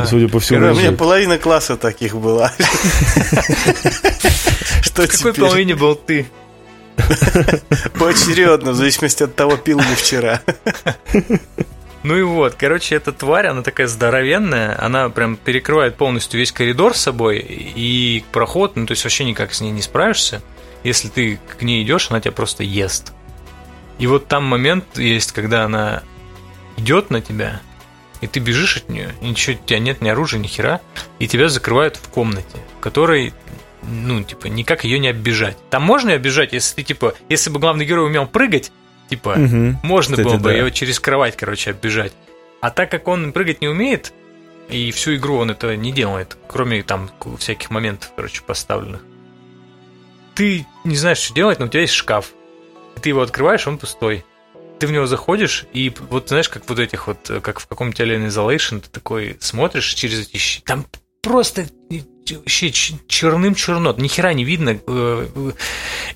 Судя 0.06 0.28
по 0.28 0.40
всему. 0.40 0.72
У 0.72 0.74
меня 0.74 0.92
половина 0.92 1.38
класса 1.38 1.76
таких 1.76 2.16
была. 2.16 2.52
Что 4.82 5.02
В 5.02 5.08
какой 5.08 5.34
половине 5.34 5.74
был 5.74 5.94
ты? 5.94 6.26
Поочередно, 7.98 8.72
в 8.72 8.76
зависимости 8.76 9.22
от 9.24 9.34
того, 9.34 9.56
пил 9.56 9.78
ли 9.80 9.94
вчера. 9.96 10.40
Ну 12.04 12.16
и 12.16 12.22
вот, 12.22 12.54
короче, 12.54 12.96
эта 12.96 13.12
тварь, 13.12 13.46
она 13.46 13.62
такая 13.62 13.86
здоровенная, 13.86 14.76
она 14.78 15.08
прям 15.08 15.36
перекрывает 15.36 15.96
полностью 15.96 16.38
весь 16.38 16.52
коридор 16.52 16.94
с 16.94 17.00
собой 17.00 17.38
и 17.38 18.22
проход, 18.30 18.76
ну 18.76 18.84
то 18.84 18.92
есть 18.92 19.02
вообще 19.04 19.24
никак 19.24 19.54
с 19.54 19.62
ней 19.62 19.70
не 19.70 19.80
справишься. 19.80 20.42
Если 20.82 21.08
ты 21.08 21.40
к 21.58 21.62
ней 21.62 21.82
идешь, 21.82 22.10
она 22.10 22.20
тебя 22.20 22.32
просто 22.32 22.62
ест. 22.62 23.14
И 23.98 24.06
вот 24.06 24.26
там 24.28 24.44
момент 24.44 24.98
есть, 24.98 25.32
когда 25.32 25.64
она 25.64 26.02
идет 26.76 27.10
на 27.10 27.20
тебя, 27.20 27.60
и 28.20 28.26
ты 28.26 28.40
бежишь 28.40 28.78
от 28.78 28.88
нее, 28.88 29.14
и 29.20 29.28
ничего, 29.28 29.56
у 29.56 29.66
тебя 29.66 29.78
нет 29.78 30.00
ни 30.00 30.08
оружия, 30.08 30.40
ни 30.40 30.46
хера, 30.46 30.80
и 31.18 31.28
тебя 31.28 31.48
закрывают 31.48 31.96
в 31.96 32.08
комнате, 32.08 32.58
в 32.78 32.80
которой 32.80 33.32
ну, 33.86 34.22
типа, 34.22 34.46
никак 34.46 34.84
ее 34.84 34.98
не 34.98 35.08
оббежать. 35.08 35.56
Там 35.70 35.82
можно 35.82 36.10
ее 36.10 36.16
оббежать, 36.16 36.52
если 36.52 36.76
ты, 36.76 36.82
типа, 36.82 37.14
если 37.28 37.50
бы 37.50 37.60
главный 37.60 37.84
герой 37.84 38.06
умел 38.06 38.26
прыгать, 38.26 38.72
типа, 39.10 39.30
угу. 39.30 39.78
можно 39.82 40.16
Кстати, 40.16 40.26
было 40.26 40.36
бы 40.36 40.50
да. 40.50 40.52
ее 40.52 40.70
через 40.70 40.98
кровать, 41.00 41.36
короче, 41.36 41.70
оббежать. 41.70 42.12
А 42.60 42.70
так 42.70 42.90
как 42.90 43.08
он 43.08 43.32
прыгать 43.32 43.60
не 43.60 43.68
умеет, 43.68 44.12
и 44.68 44.90
всю 44.90 45.16
игру 45.16 45.36
он 45.36 45.50
этого 45.50 45.72
не 45.72 45.92
делает, 45.92 46.36
кроме 46.48 46.82
там 46.82 47.10
всяких 47.38 47.70
моментов, 47.70 48.12
короче, 48.16 48.42
поставленных. 48.42 49.02
Ты 50.34 50.66
не 50.84 50.96
знаешь, 50.96 51.18
что 51.18 51.34
делать, 51.34 51.58
но 51.58 51.66
у 51.66 51.68
тебя 51.68 51.82
есть 51.82 51.92
шкаф. 51.92 52.30
Ты 53.00 53.10
его 53.10 53.22
открываешь, 53.22 53.66
он 53.66 53.78
пустой. 53.78 54.24
Ты 54.78 54.86
в 54.86 54.92
него 54.92 55.06
заходишь, 55.06 55.66
и 55.72 55.92
вот 56.10 56.28
знаешь, 56.28 56.48
как 56.48 56.68
вот 56.68 56.78
этих 56.78 57.06
вот, 57.06 57.30
как 57.42 57.60
в 57.60 57.66
каком-то 57.66 58.02
Alien 58.02 58.26
Isolation, 58.26 58.80
ты 58.80 58.88
такой 58.90 59.36
смотришь 59.40 59.94
через 59.94 60.28
эти. 60.28 60.60
Там 60.62 60.84
просто 61.22 61.66
вообще 62.32 62.70
черным 62.70 63.54
черно, 63.54 63.94
ни 63.96 64.08
хера 64.08 64.32
не 64.32 64.44
видно, 64.44 64.78
э, 64.86 65.28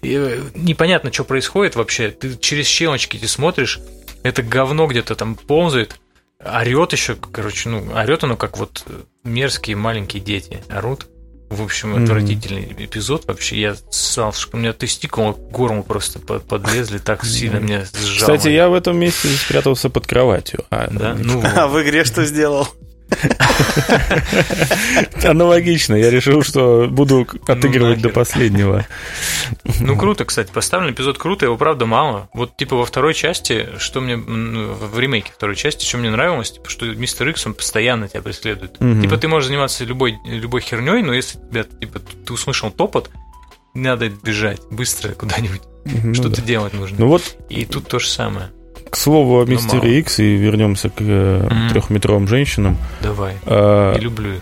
э, 0.02 0.42
непонятно, 0.54 1.12
что 1.12 1.24
происходит 1.24 1.76
вообще. 1.76 2.10
Ты 2.10 2.36
через 2.36 2.66
щелочки 2.66 3.16
ты 3.16 3.28
смотришь, 3.28 3.80
это 4.22 4.42
говно 4.42 4.86
где-то 4.86 5.14
там 5.14 5.34
ползает, 5.34 6.00
орет 6.44 6.92
еще, 6.92 7.14
короче, 7.14 7.68
ну, 7.68 7.92
орет 7.94 8.24
оно 8.24 8.36
как 8.36 8.58
вот 8.58 8.84
мерзкие 9.24 9.76
маленькие 9.76 10.22
дети 10.22 10.62
орут. 10.68 11.06
В 11.48 11.62
общем, 11.62 11.96
отвратительный 12.02 12.62
mm-hmm. 12.62 12.84
эпизод 12.84 13.26
вообще. 13.26 13.58
Я 13.58 13.76
что 14.32 14.56
у 14.56 14.56
меня 14.58 14.72
тестикулы 14.74 15.32
к 15.32 15.38
горлу 15.50 15.82
просто 15.82 16.18
подлезли, 16.18 16.98
так 16.98 17.24
сильно 17.24 17.56
меня 17.56 17.84
сжало. 17.94 18.36
Кстати, 18.36 18.48
я 18.48 18.68
в 18.68 18.74
этом 18.74 18.98
месте 18.98 19.28
спрятался 19.28 19.88
под 19.88 20.06
кроватью. 20.06 20.64
А, 20.70 20.88
да? 20.90 21.16
ну, 21.18 21.42
а 21.56 21.66
в 21.66 21.82
игре 21.82 22.04
что 22.04 22.24
сделал? 22.26 22.68
Аналогично. 25.24 25.94
Я 25.94 26.10
решил, 26.10 26.42
что 26.42 26.86
буду 26.88 27.26
отыгрывать 27.46 27.98
ну, 27.98 28.04
до 28.04 28.08
последнего. 28.10 28.86
Ну, 29.80 29.96
круто, 29.96 30.24
кстати. 30.24 30.50
Поставлен 30.52 30.92
эпизод 30.92 31.18
круто, 31.18 31.46
его, 31.46 31.56
правда, 31.56 31.86
мало. 31.86 32.28
Вот, 32.32 32.56
типа, 32.56 32.76
во 32.76 32.84
второй 32.84 33.14
части, 33.14 33.68
что 33.78 34.00
мне... 34.00 34.16
В 34.16 34.98
ремейке 34.98 35.32
второй 35.34 35.56
части, 35.56 35.84
что 35.84 35.98
мне 35.98 36.10
нравилось, 36.10 36.52
типа, 36.52 36.68
что 36.68 36.86
мистер 36.86 37.28
Икс, 37.28 37.46
он 37.46 37.54
постоянно 37.54 38.08
тебя 38.08 38.22
преследует. 38.22 38.76
Угу. 38.80 39.02
Типа, 39.02 39.16
ты 39.16 39.28
можешь 39.28 39.48
заниматься 39.48 39.84
любой, 39.84 40.18
любой 40.24 40.60
херней, 40.60 41.02
но 41.02 41.12
если 41.12 41.38
тебя, 41.38 41.64
типа, 41.64 42.00
ты 42.00 42.32
услышал 42.32 42.70
топот, 42.70 43.10
надо 43.74 44.08
бежать 44.08 44.60
быстро 44.70 45.12
куда-нибудь. 45.12 45.62
Ну, 45.84 46.14
Что-то 46.14 46.40
да. 46.40 46.42
делать 46.42 46.74
нужно. 46.74 46.98
Ну 46.98 47.08
вот. 47.08 47.36
И 47.48 47.64
тут 47.64 47.88
то 47.88 47.98
же 47.98 48.08
самое. 48.08 48.50
К 48.90 48.96
слову 48.96 49.40
о 49.40 49.44
ну, 49.44 49.52
Мистере 49.52 49.98
Икс 49.98 50.18
и 50.18 50.36
вернемся 50.36 50.88
к 50.88 51.00
mm. 51.00 51.70
трехметровым 51.70 52.26
женщинам. 52.26 52.76
Давай. 53.02 53.34
А, 53.44 53.94
я 53.94 54.00
люблю. 54.00 54.32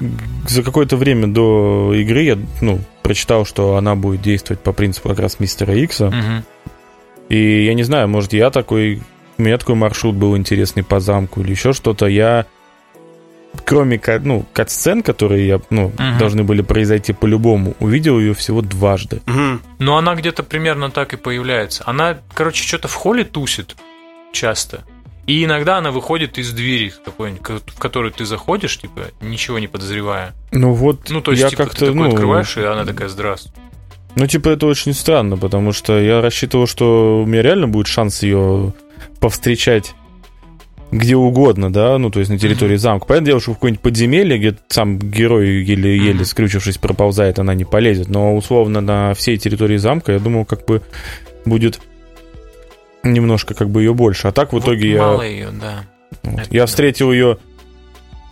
За 0.47 0.63
какое-то 0.63 0.97
время 0.97 1.27
до 1.27 1.93
игры 1.95 2.23
я 2.23 2.39
ну, 2.61 2.81
прочитал, 3.03 3.45
что 3.45 3.77
она 3.77 3.95
будет 3.97 4.23
действовать 4.23 4.61
по 4.61 4.73
принципу 4.73 5.09
как 5.09 5.19
раз 5.19 5.41
Мистера 5.41 5.75
Икса. 5.75 6.07
Mm-hmm. 6.07 6.43
И 7.29 7.65
я 7.65 7.75
не 7.75 7.83
знаю, 7.83 8.09
может, 8.09 8.33
я 8.33 8.51
такой... 8.51 9.03
У 9.39 9.43
меня 9.43 9.59
такой 9.59 9.75
маршрут 9.75 10.15
был 10.15 10.37
интересный 10.37 10.83
по 10.83 10.99
замку 10.99 11.41
или 11.41 11.51
еще 11.51 11.73
что-то. 11.73 12.07
Я 12.07 12.47
кроме 13.65 14.01
ну, 14.23 14.45
кат-сцен, 14.53 15.03
которые 15.03 15.47
я, 15.47 15.61
ну, 15.71 15.87
угу. 15.87 16.19
должны 16.19 16.45
были 16.45 16.63
произойти 16.63 17.13
по-любому, 17.13 17.75
увидел 17.81 18.19
ее 18.19 18.35
всего 18.35 18.63
дважды. 18.63 19.23
Угу. 19.27 19.61
Но 19.79 19.97
она 19.97 20.15
где-то 20.15 20.43
примерно 20.43 20.91
так 20.91 21.15
и 21.15 21.17
появляется. 21.17 21.83
Она, 21.87 22.19
короче, 22.35 22.63
что-то 22.63 22.89
в 22.89 22.95
холле 22.95 23.25
тусит 23.25 23.77
часто. 24.37 24.85
И 25.27 25.45
иногда 25.45 25.79
она 25.79 25.91
выходит 25.91 26.39
из 26.39 26.53
двери 26.53 26.93
какой-нибудь, 27.05 27.43
в 27.67 27.79
которую 27.79 28.13
ты 28.13 28.25
заходишь, 28.25 28.79
типа, 28.79 29.07
ничего 29.21 29.59
не 29.59 29.67
подозревая. 29.67 30.35
Ну 30.53 30.73
вот, 30.73 31.11
ну, 31.11 31.21
то 31.21 31.33
есть, 31.33 31.43
я 31.43 31.51
типа, 31.51 31.65
как-то, 31.65 31.87
ты 31.87 31.93
ну, 31.93 32.09
открываешь, 32.09 32.57
и 32.57 32.63
она 32.63 32.85
такая, 32.85 33.09
здравствуй. 33.09 33.53
Ну, 34.15 34.27
типа, 34.27 34.51
это 34.51 34.67
очень 34.67 34.93
странно, 34.93 35.37
потому 35.37 35.73
что 35.73 35.99
я 35.99 36.21
рассчитывал, 36.21 36.67
что 36.69 37.23
у 37.23 37.27
меня 37.27 37.43
реально 37.43 37.67
будет 37.67 37.89
шанс 37.89 38.23
ее 38.23 38.73
повстречать 39.21 39.95
где 40.93 41.17
угодно, 41.17 41.73
да, 41.73 41.99
ну, 41.99 42.11
то 42.11 42.21
есть 42.21 42.31
на 42.31 42.39
территории 42.39 42.77
mm-hmm. 42.77 42.79
замка. 42.79 43.07
Понятное 43.07 43.27
дело, 43.27 43.41
что 43.41 43.51
в 43.53 43.55
какое-нибудь 43.55 43.83
подземелье, 43.83 44.39
где 44.39 44.57
сам 44.69 44.99
герой 44.99 45.65
еле-еле 45.65 46.21
mm-hmm. 46.21 46.25
скрючившись 46.25 46.79
проползает, 46.79 47.39
она 47.39 47.55
не 47.55 47.65
полезет. 47.65 48.09
Но 48.09 48.37
условно 48.37 48.81
на 48.81 49.15
всей 49.15 49.37
территории 49.37 49.79
замка, 49.79 50.13
я 50.13 50.19
думал, 50.21 50.45
как 50.45 50.65
бы 50.65 50.83
будет 51.45 51.81
немножко 53.13 53.55
как 53.55 53.71
бы 53.71 53.83
ее 53.83 53.95
больше. 53.95 54.29
А 54.29 54.33
так 54.33 54.53
в 54.53 54.59
итоге 54.59 54.99
мало 54.99 55.23
я... 55.23 55.29
ее, 55.29 55.49
да. 55.51 55.85
Вот. 56.23 56.47
я 56.51 56.63
да. 56.63 56.67
встретил 56.67 57.13
ее, 57.13 57.39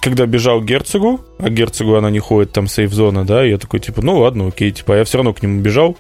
когда 0.01 0.27
бежал 0.27 0.61
к 0.61 0.65
герцогу, 0.65 1.21
а 1.39 1.49
герцогу 1.49 1.97
она 1.97 2.11
не 2.11 2.19
ходит, 2.19 2.53
там 2.53 2.69
сейф-зона, 2.69 3.25
да, 3.25 3.45
и 3.45 3.51
я 3.51 3.59
такой, 3.59 3.81
типа, 3.81 4.03
ну 4.03 4.19
ладно, 4.19 4.49
окей, 4.49 4.71
типа, 4.71 4.95
а 4.95 4.97
я 4.99 5.05
все 5.05 5.19
равно 5.19 5.33
к 5.33 5.43
нему 5.43 5.61
бежал 5.61 5.97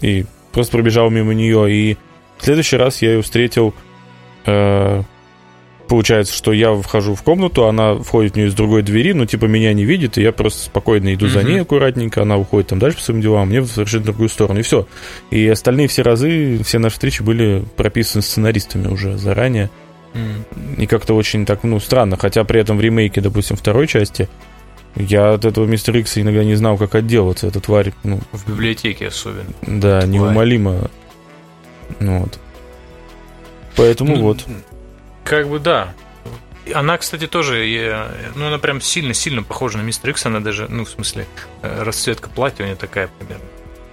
и 0.00 0.24
просто 0.52 0.72
пробежал 0.72 1.10
мимо 1.10 1.34
нее, 1.34 1.72
и 1.72 1.96
в 2.38 2.44
следующий 2.44 2.76
раз 2.76 3.02
я 3.02 3.12
ее 3.12 3.22
встретил 3.22 3.74
э, 4.46 5.02
получается, 5.88 6.34
что 6.34 6.52
я 6.52 6.74
вхожу 6.74 7.14
в 7.14 7.22
комнату, 7.22 7.66
она 7.66 7.96
входит 7.96 8.34
в 8.34 8.36
нее 8.36 8.48
из 8.48 8.54
другой 8.54 8.82
двери, 8.82 9.12
но 9.12 9.26
типа 9.26 9.46
меня 9.46 9.72
не 9.72 9.84
видит, 9.84 10.18
и 10.18 10.22
я 10.22 10.32
просто 10.32 10.66
спокойно 10.66 11.14
иду 11.14 11.26
mm-hmm. 11.26 11.30
за 11.30 11.42
ней 11.42 11.60
аккуратненько, 11.60 12.22
она 12.22 12.36
уходит 12.36 12.68
там 12.68 12.78
дальше 12.78 12.98
по 12.98 13.04
своим 13.04 13.20
делам, 13.20 13.42
а 13.42 13.44
мне 13.46 13.60
в 13.60 13.66
совершенно 13.66 14.04
другую 14.04 14.28
сторону, 14.28 14.60
и 14.60 14.62
все. 14.62 14.86
И 15.30 15.46
остальные 15.48 15.88
все 15.88 16.02
разы, 16.02 16.62
все 16.62 16.78
наши 16.78 16.94
встречи 16.94 17.22
были 17.22 17.64
прописаны 17.76 18.22
сценаристами 18.22 18.88
уже 18.88 19.16
заранее. 19.18 19.70
Mm. 20.14 20.82
И 20.82 20.86
как-то 20.86 21.14
очень 21.14 21.44
так, 21.44 21.64
ну, 21.64 21.80
странно. 21.80 22.16
Хотя 22.16 22.44
при 22.44 22.60
этом 22.60 22.78
в 22.78 22.80
ремейке, 22.80 23.20
допустим, 23.20 23.56
второй 23.56 23.86
части, 23.86 24.28
я 24.96 25.34
от 25.34 25.44
этого 25.44 25.66
Мистер 25.66 25.96
Икса 25.96 26.20
иногда 26.20 26.44
не 26.44 26.54
знал, 26.54 26.76
как 26.76 26.94
отделаться. 26.94 27.46
Эта 27.46 27.60
тварь, 27.60 27.92
ну... 28.04 28.20
В 28.32 28.48
библиотеке 28.48 29.08
особенно. 29.08 29.50
Да, 29.62 30.00
тварь. 30.00 30.10
неумолимо. 30.10 30.90
Вот. 32.00 32.38
Поэтому 33.76 34.16
ну, 34.16 34.22
вот. 34.22 34.44
Как 35.28 35.46
бы 35.48 35.58
да. 35.58 35.94
Она, 36.74 36.98
кстати, 36.98 37.26
тоже, 37.26 38.10
ну, 38.34 38.46
она 38.46 38.58
прям 38.58 38.80
сильно-сильно 38.80 39.42
похожа 39.42 39.78
на 39.78 39.82
Мистер 39.82 40.10
Икс, 40.10 40.26
она 40.26 40.40
даже, 40.40 40.68
ну, 40.68 40.84
в 40.84 40.90
смысле, 40.90 41.26
э, 41.62 41.82
расцветка 41.82 42.28
платья 42.28 42.64
у 42.64 42.66
нее 42.66 42.76
такая 42.76 43.08
примерно 43.18 43.44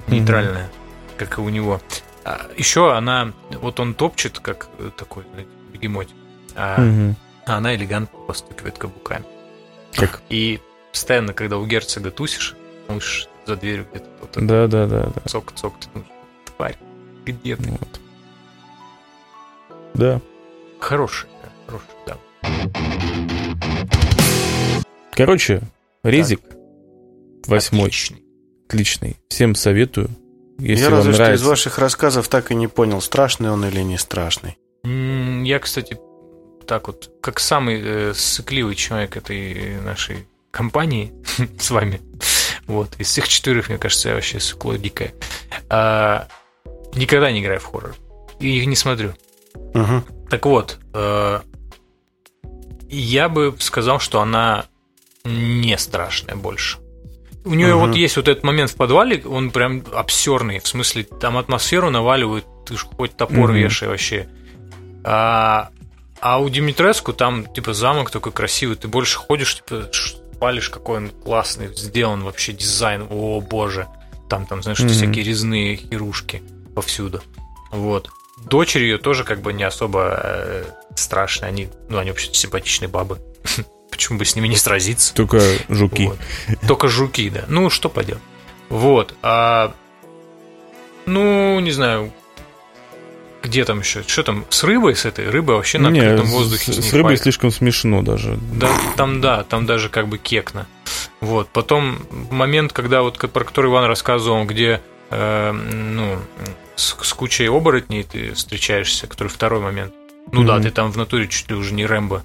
нейтральная, 0.08 0.66
mm-hmm. 0.66 1.18
как 1.18 1.38
и 1.38 1.42
у 1.42 1.50
него. 1.50 1.82
А 2.26 2.50
еще 2.58 2.94
она, 2.94 3.32
вот 3.62 3.80
он 3.80 3.94
топчет, 3.94 4.40
как 4.40 4.68
э, 4.80 4.92
такой 4.98 5.24
бегемот, 5.72 6.10
а, 6.56 6.82
mm-hmm. 6.82 7.16
а 7.46 7.58
она 7.58 7.76
элегантно 7.76 8.20
постукивает 8.20 8.78
каблуками. 8.78 9.26
Как? 9.94 10.22
И 10.30 10.60
постоянно, 10.92 11.34
когда 11.34 11.58
у 11.58 11.66
герцога 11.66 12.12
тусишь, 12.12 12.56
уж 12.90 13.28
за 13.46 13.56
дверью 13.56 13.88
где-то 13.90 14.10
кто-то. 14.18 14.42
Да, 14.42 14.68
да, 14.68 14.86
да, 14.86 15.04
да. 15.16 15.22
Цок-цок, 15.26 15.76
ты 15.80 16.04
тварь, 16.58 16.78
где 17.26 17.56
ты? 17.56 17.72
Вот. 17.72 18.02
Да. 19.94 20.22
Хороший, 20.80 21.28
хороший, 21.66 21.88
да. 22.06 22.18
Короче, 25.12 25.62
резик 26.04 26.42
так. 26.42 26.58
восьмой. 27.48 27.88
Отличный. 27.88 28.24
Отличный. 28.68 29.18
Всем 29.30 29.56
советую. 29.56 30.10
Если 30.60 30.86
Я 30.86 30.90
разве 30.90 31.14
нравится. 31.14 31.26
что 31.26 31.34
из 31.34 31.48
ваших 31.48 31.80
рассказов 31.80 32.28
так 32.28 32.52
и 32.52 32.56
не 32.56 32.68
понял, 32.68 33.02
страшный 33.02 33.50
он 33.52 33.66
или 33.66 33.82
не 33.82 33.98
страшный. 33.98 34.58
Я, 34.84 35.60
кстати, 35.60 35.98
так 36.66 36.88
вот, 36.88 37.12
как 37.22 37.40
самый 37.40 37.82
э, 37.82 38.14
сыкливый 38.14 38.76
человек 38.76 39.18
этой 39.18 39.80
нашей 39.82 40.28
компании 40.52 41.14
с 41.60 41.72
вами, 41.72 42.02
вот, 42.68 42.96
из 42.98 43.08
всех 43.08 43.28
четырех, 43.28 43.70
мне 43.70 43.78
кажется, 43.78 44.10
я 44.10 44.16
вообще 44.16 44.40
сыкло 44.40 44.78
дикое, 44.78 45.14
а, 45.70 46.28
никогда 46.96 47.32
не 47.32 47.42
играю 47.42 47.60
в 47.60 47.66
хоррор. 47.66 47.96
И 48.40 48.60
их 48.60 48.66
не 48.66 48.76
смотрю. 48.76 49.14
Угу. 49.56 50.04
Так 50.30 50.46
вот, 50.46 50.80
э, 50.94 51.40
я 52.90 53.30
бы 53.30 53.56
сказал, 53.60 54.00
что 54.00 54.22
она 54.22 54.66
не 55.24 55.78
страшная 55.78 56.36
больше. 56.36 56.80
У 57.44 57.54
нее 57.54 57.76
угу. 57.76 57.88
вот 57.88 57.96
есть 57.96 58.18
вот 58.18 58.28
этот 58.28 58.44
момент 58.44 58.72
в 58.72 58.76
подвале, 58.76 59.24
он 59.24 59.52
прям 59.52 59.84
обсерный, 59.94 60.60
в 60.60 60.68
смысле, 60.68 61.04
там 61.04 61.38
атмосферу 61.38 61.92
наваливают, 61.92 62.46
ты 62.66 62.76
ж 62.76 62.86
хоть 62.98 63.16
топор 63.16 63.52
угу. 63.52 63.54
вешай 63.54 63.88
вообще. 63.88 64.28
А, 65.04 65.70
а 66.22 66.40
у 66.40 66.50
Димитреску 66.50 67.14
там, 67.14 67.46
типа, 67.46 67.74
замок 67.74 68.10
такой 68.10 68.32
красивый, 68.32 68.78
ты 68.78 68.88
больше 68.88 69.20
ходишь, 69.20 69.58
типа, 69.58 69.92
палишь, 70.40 70.70
какой 70.70 70.98
он 70.98 71.10
классный, 71.10 71.68
сделан 71.76 72.24
вообще 72.24 72.52
дизайн, 72.52 73.06
о 73.10 73.42
боже. 73.42 73.88
Там, 74.28 74.48
там, 74.48 74.64
знаешь, 74.64 74.80
угу. 74.80 74.90
всякие 74.90 75.24
резные 75.24 75.76
хирушки 75.76 76.42
повсюду. 76.74 77.22
Вот 77.72 78.10
дочери 78.38 78.84
ее 78.84 78.98
тоже 78.98 79.24
как 79.24 79.42
бы 79.42 79.54
не 79.54 79.64
особо 79.64 80.20
э, 80.24 80.64
страшные. 80.96 81.50
Они, 81.50 81.70
ну, 81.90 81.98
они 81.98 82.12
вообще 82.12 82.34
симпатичные 82.34 82.88
бабы. 82.90 83.20
Почему 83.92 84.18
бы 84.20 84.26
с 84.26 84.36
ними 84.36 84.48
не 84.48 84.58
сразиться? 84.58 85.14
Только 85.14 85.40
жуки. 85.70 86.08
Вот. 86.08 86.18
Только 86.68 86.88
жуки, 86.88 87.30
да. 87.30 87.46
Ну, 87.48 87.70
что 87.70 87.90
поделать. 87.90 88.22
Вот. 88.70 89.14
А, 89.22 89.74
ну, 91.06 91.60
не 91.60 91.72
знаю. 91.72 92.12
где 93.44 93.64
там 93.64 93.80
еще? 93.80 94.04
Что 94.06 94.24
там, 94.24 94.46
с 94.50 94.64
рыбой 94.64 94.96
с 94.96 95.06
этой? 95.06 95.30
Рыба 95.30 95.54
вообще 95.54 95.78
на 95.78 95.90
открытом 95.90 96.26
с- 96.28 96.32
воздухе. 96.32 96.74
С, 96.74 96.78
ней 96.80 96.92
рыбой 96.92 97.12
файт. 97.12 97.22
слишком 97.22 97.52
смешно 97.52 98.02
даже. 98.02 98.38
Да, 98.54 98.70
там 98.98 99.22
да, 99.22 99.44
там 99.44 99.66
даже 99.66 99.90
как 99.90 100.08
бы 100.08 100.18
кекно. 100.18 100.66
Вот. 101.22 101.48
Потом 101.50 102.00
момент, 102.32 102.74
когда 102.74 103.02
вот 103.02 103.18
про 103.18 103.44
который 103.44 103.70
Иван 103.72 103.86
рассказывал, 103.86 104.46
где 104.46 104.82
э, 105.12 105.52
ну, 105.52 106.18
с, 106.76 106.96
с 107.02 107.14
кучей 107.14 107.48
оборотней 107.48 108.04
ты 108.04 108.34
встречаешься, 108.34 109.08
который 109.08 109.28
второй 109.30 109.60
момент. 109.62 109.94
Ну 110.32 110.44
да, 110.44 110.56
Мгм. 110.56 110.64
ты 110.64 110.72
там 110.72 110.92
в 110.92 110.98
натуре 110.98 111.28
чуть 111.28 111.50
ли 111.50 111.56
уже 111.56 111.74
не 111.74 111.86
Рэмбо. 111.86 112.24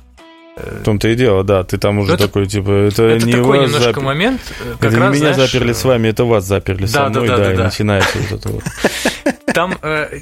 В 0.56 0.82
том-то 0.84 1.08
и 1.08 1.14
дело, 1.14 1.42
да. 1.44 1.62
Ты 1.64 1.78
там 1.78 1.98
уже 1.98 2.08
Ну, 2.10 2.14
это- 2.16 2.26
такой, 2.26 2.46
типа, 2.46 2.70
это, 2.70 3.04
Это 3.04 3.24
не 3.26 3.32
такой 3.32 3.60
вас 3.60 3.68
немножко 3.70 4.00
запер- 4.00 4.04
момент, 4.04 4.40
э, 4.60 4.70
Это 4.72 4.78
как 4.78 4.92
не 4.92 4.98
раз, 4.98 5.14
меня 5.14 5.32
знаешь, 5.34 5.50
заперли 5.52 5.72
с 5.72 5.84
вами, 5.84 6.08
это 6.08 6.24
вас 6.24 6.44
заперли 6.44 6.82
Да, 6.82 6.86
со 6.88 7.08
мной, 7.08 7.28
да, 7.28 7.36
да, 7.36 7.44
да, 7.44 7.52
и 7.52 7.56
да. 7.56 7.64
начинается 7.64 8.18
вот 8.18 8.32
это 8.40 8.48
вот. 8.50 8.64
Там 9.54 9.78
э, 9.82 10.20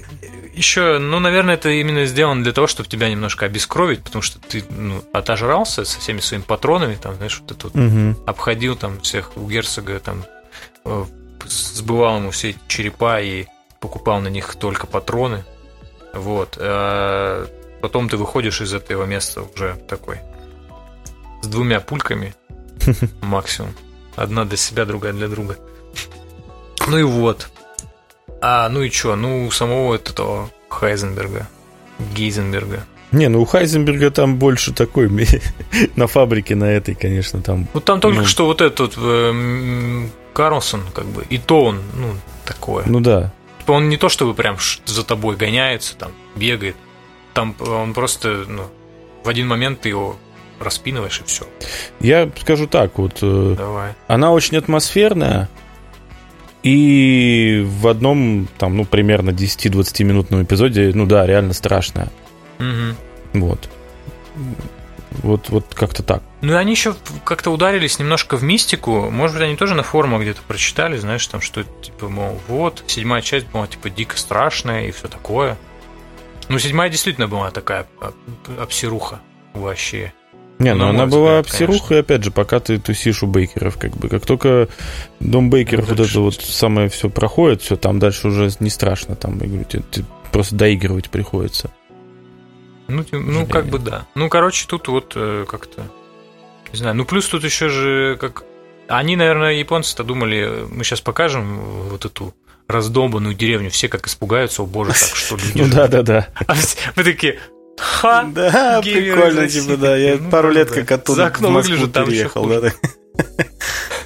еще, 0.55 0.99
ну, 0.99 1.19
наверное, 1.19 1.55
это 1.55 1.71
именно 1.71 2.05
сделано 2.05 2.43
для 2.45 2.53
того, 2.53 2.67
чтобы 2.67 2.89
тебя 2.89 3.09
немножко 3.11 3.47
обескровить, 3.47 4.03
потому 4.05 4.23
что 4.23 4.39
ты 4.39 4.63
ну, 4.71 5.03
отожрался 5.13 5.85
со 5.85 5.99
всеми 5.99 6.21
своими 6.21 6.45
патронами, 6.45 6.95
там, 7.01 7.15
знаешь, 7.17 7.41
вот 7.41 7.51
это 7.57 7.67
вот 7.69 7.75
Мгм. 7.75 8.17
обходил 8.27 8.77
там 8.77 9.01
всех 9.01 9.37
у 9.37 9.49
герцога, 9.49 9.99
там, 9.99 10.25
э, 10.85 11.05
сбывал 11.47 12.19
ему 12.19 12.31
все 12.31 12.51
эти 12.51 12.59
черепа 12.69 13.21
и 13.21 13.47
покупал 13.81 14.21
на 14.21 14.29
них 14.29 14.55
только 14.57 14.87
патроны. 14.87 15.45
Вот. 16.15 16.57
э, 16.59 17.47
Потом 17.81 18.09
ты 18.09 18.17
выходишь 18.17 18.61
из 18.61 18.75
этого 18.75 19.05
места 19.05 19.43
уже 19.55 19.77
такой 19.89 20.19
с 21.43 21.47
двумя 21.47 21.79
пульками 21.81 22.35
максимум. 23.23 23.73
Одна 24.17 24.45
для 24.45 24.57
себя, 24.57 24.85
другая 24.85 25.13
для 25.13 25.29
друга. 25.29 25.57
Ну 26.89 26.99
и 26.99 27.03
вот. 27.05 27.49
А, 28.41 28.69
ну 28.69 28.83
и 28.83 28.91
что? 28.91 29.15
Ну, 29.15 29.47
у 29.47 29.51
самого 29.53 29.89
вот 29.89 30.11
этого 30.11 30.51
Хайзенберга, 30.69 31.47
Гейзенберга. 32.15 32.85
Не, 33.13 33.29
ну 33.29 33.41
у 33.41 33.45
Хайзенберга 33.45 34.11
там 34.11 34.37
больше 34.39 34.73
такой, 34.75 35.09
на 35.97 36.07
фабрике 36.09 36.55
на 36.57 36.65
этой, 36.65 36.95
конечно, 36.95 37.41
там. 37.43 37.69
Ну, 37.75 37.81
там 37.81 38.01
только 38.01 38.21
Ну. 38.21 38.27
что 38.27 38.47
вот 38.47 38.61
этот 38.61 38.95
э, 38.97 40.07
Карлсон, 40.39 40.83
как 40.95 41.07
бы, 41.07 41.25
и 41.29 41.37
то 41.37 41.65
он, 41.65 41.83
ну, 41.95 42.15
такое. 42.45 42.85
Ну 42.87 43.01
да. 43.01 43.33
Типа 43.59 43.73
он 43.73 43.89
не 43.89 43.97
то 43.97 44.09
чтобы 44.09 44.35
прям 44.35 44.57
за 44.87 45.03
тобой 45.03 45.35
гоняется, 45.35 45.97
там, 45.97 46.13
бегает. 46.37 46.77
Там 47.35 47.57
он 47.59 47.93
просто, 47.93 48.45
ну, 48.47 48.63
в 49.25 49.29
один 49.29 49.49
момент 49.49 49.81
ты 49.81 49.89
его 49.89 50.17
распинываешь 50.61 51.21
и 51.21 51.25
все. 51.25 51.45
Я 51.99 52.31
скажу 52.41 52.69
так, 52.69 52.99
вот 52.99 53.19
э, 53.21 53.55
Давай. 53.59 53.95
она 54.07 54.31
очень 54.31 54.57
атмосферная, 54.57 55.49
и 56.63 57.65
в 57.67 57.89
одном, 57.89 58.47
там, 58.59 58.77
ну, 58.77 58.85
примерно 58.85 59.31
10-20 59.31 60.05
минутном 60.05 60.45
эпизоде, 60.45 60.93
ну 60.95 61.05
да, 61.05 61.27
реально 61.27 61.53
страшная. 61.53 62.11
Мгм. 62.59 62.95
Вот. 63.33 63.69
Вот, 65.23 65.49
вот 65.49 65.67
как-то 65.75 66.03
так. 66.03 66.23
Ну 66.41 66.53
и 66.53 66.57
они 66.57 66.73
еще 66.73 66.95
как-то 67.25 67.51
ударились 67.51 67.99
немножко 67.99 68.37
в 68.37 68.43
мистику. 68.43 69.11
Может 69.11 69.37
быть, 69.37 69.45
они 69.45 69.57
тоже 69.57 69.75
на 69.75 69.83
форумах 69.83 70.23
где-то 70.23 70.41
прочитали, 70.47 70.97
знаешь, 70.97 71.27
там, 71.27 71.41
что 71.41 71.65
типа, 71.65 72.09
мол, 72.09 72.41
вот, 72.49 72.85
седьмая 72.87 73.23
часть 73.23 73.47
была 73.49 73.67
типа 73.67 73.91
дико 73.91 74.17
страшная 74.17 74.87
и 74.87 74.91
все 74.93 75.09
такое. 75.09 75.57
Ну, 76.49 76.59
седьмая 76.59 76.89
действительно 76.89 77.29
была 77.29 77.51
такая 77.51 77.87
об- 78.01 78.61
обсеруха 78.61 79.21
вообще. 79.55 80.13
Не, 80.59 80.75
Ну, 80.75 80.87
ну 80.87 80.93
на 80.93 81.03
она 81.03 81.07
была 81.07 81.41
и 81.41 81.95
опять 81.95 82.25
же, 82.25 82.31
пока 82.31 82.59
ты 82.59 82.79
тусишь 82.79 83.23
у 83.23 83.27
Бейкеров, 83.27 83.77
как 83.79 83.97
бы. 83.97 84.09
Как 84.09 84.27
только 84.27 84.69
дом 85.21 85.51
Бейкеров 85.51 85.89
Ну, 85.89 85.95
вот 85.95 86.09
это 86.09 86.21
вот 86.21 86.35
самое 86.35 86.89
все 86.89 87.09
проходит, 87.11 87.63
все, 87.63 87.77
там 87.77 87.99
дальше 87.99 88.29
уже 88.29 88.51
не 88.59 88.71
страшно, 88.71 89.15
там, 89.15 89.39
я 89.41 89.47
говорю, 89.47 89.65
тебе- 89.65 89.85
ты 89.91 90.05
просто 90.33 90.57
доигрывать 90.57 91.11
приходится. 91.11 91.71
Ну, 92.89 93.05
ну 93.13 93.47
как 93.47 93.67
бы 93.67 93.79
да. 93.79 94.07
Ну, 94.15 94.29
короче, 94.29 94.67
тут 94.67 94.89
вот 94.89 95.13
э, 95.15 95.45
как-то... 95.49 95.83
Не 96.73 96.79
знаю. 96.79 96.97
Ну, 96.97 97.05
плюс 97.05 97.27
тут 97.29 97.45
еще 97.45 97.69
же 97.69 98.17
как... 98.21 98.45
Они, 98.89 99.17
наверное, 99.17 99.53
японцы-то 99.53 100.03
думали, 100.05 100.67
мы 100.71 100.83
сейчас 100.85 101.01
покажем 101.03 101.61
вот 101.91 102.05
эту 102.07 102.35
раздолбанную 102.67 103.35
деревню, 103.35 103.71
все 103.71 103.89
как 103.89 104.07
испугаются, 104.07 104.63
о 104.63 104.67
боже, 104.67 104.93
так 104.93 105.15
что 105.15 105.37
люди 105.45 105.53
Ну 105.59 105.65
живут». 105.65 105.75
да, 105.75 105.89
да, 105.89 106.03
да. 106.03 106.29
А 106.47 106.55
мы 106.97 107.05
такие, 107.05 107.39
ха, 107.79 108.25
Да, 108.25 108.81
прикольно, 108.83 109.49
типа, 109.49 109.77
да. 109.77 109.97
Я 109.97 110.17
Ну, 110.19 110.31
пару 110.31 110.51
лет 110.51 110.71
как 110.71 110.91
оттуда 110.91 111.17
За 111.23 111.27
окном 111.27 111.55
выгляжу, 111.55 111.89
там 111.89 112.07
переехал. 112.07 112.47
да. 112.47 112.73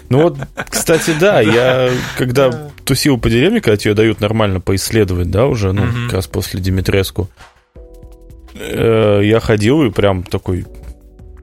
Ну 0.09 0.23
вот, 0.25 0.37
кстати, 0.69 1.15
да, 1.19 1.41
я 1.41 1.91
когда 2.19 2.71
тусил 2.85 3.19
по 3.19 3.31
деревне, 3.31 3.63
когда 3.63 3.79
тебе 3.79 3.95
дают 3.95 4.21
нормально 4.21 4.61
поисследовать, 4.61 5.31
да, 5.31 5.47
уже, 5.47 5.73
ну, 5.73 5.87
как 6.05 6.13
раз 6.17 6.27
после 6.27 6.61
Димитреску, 6.61 7.31
э, 7.33 7.52
я 8.55 9.41
ходил 9.41 9.83
и 9.83 9.91
прям 9.91 10.23
такой, 10.23 10.67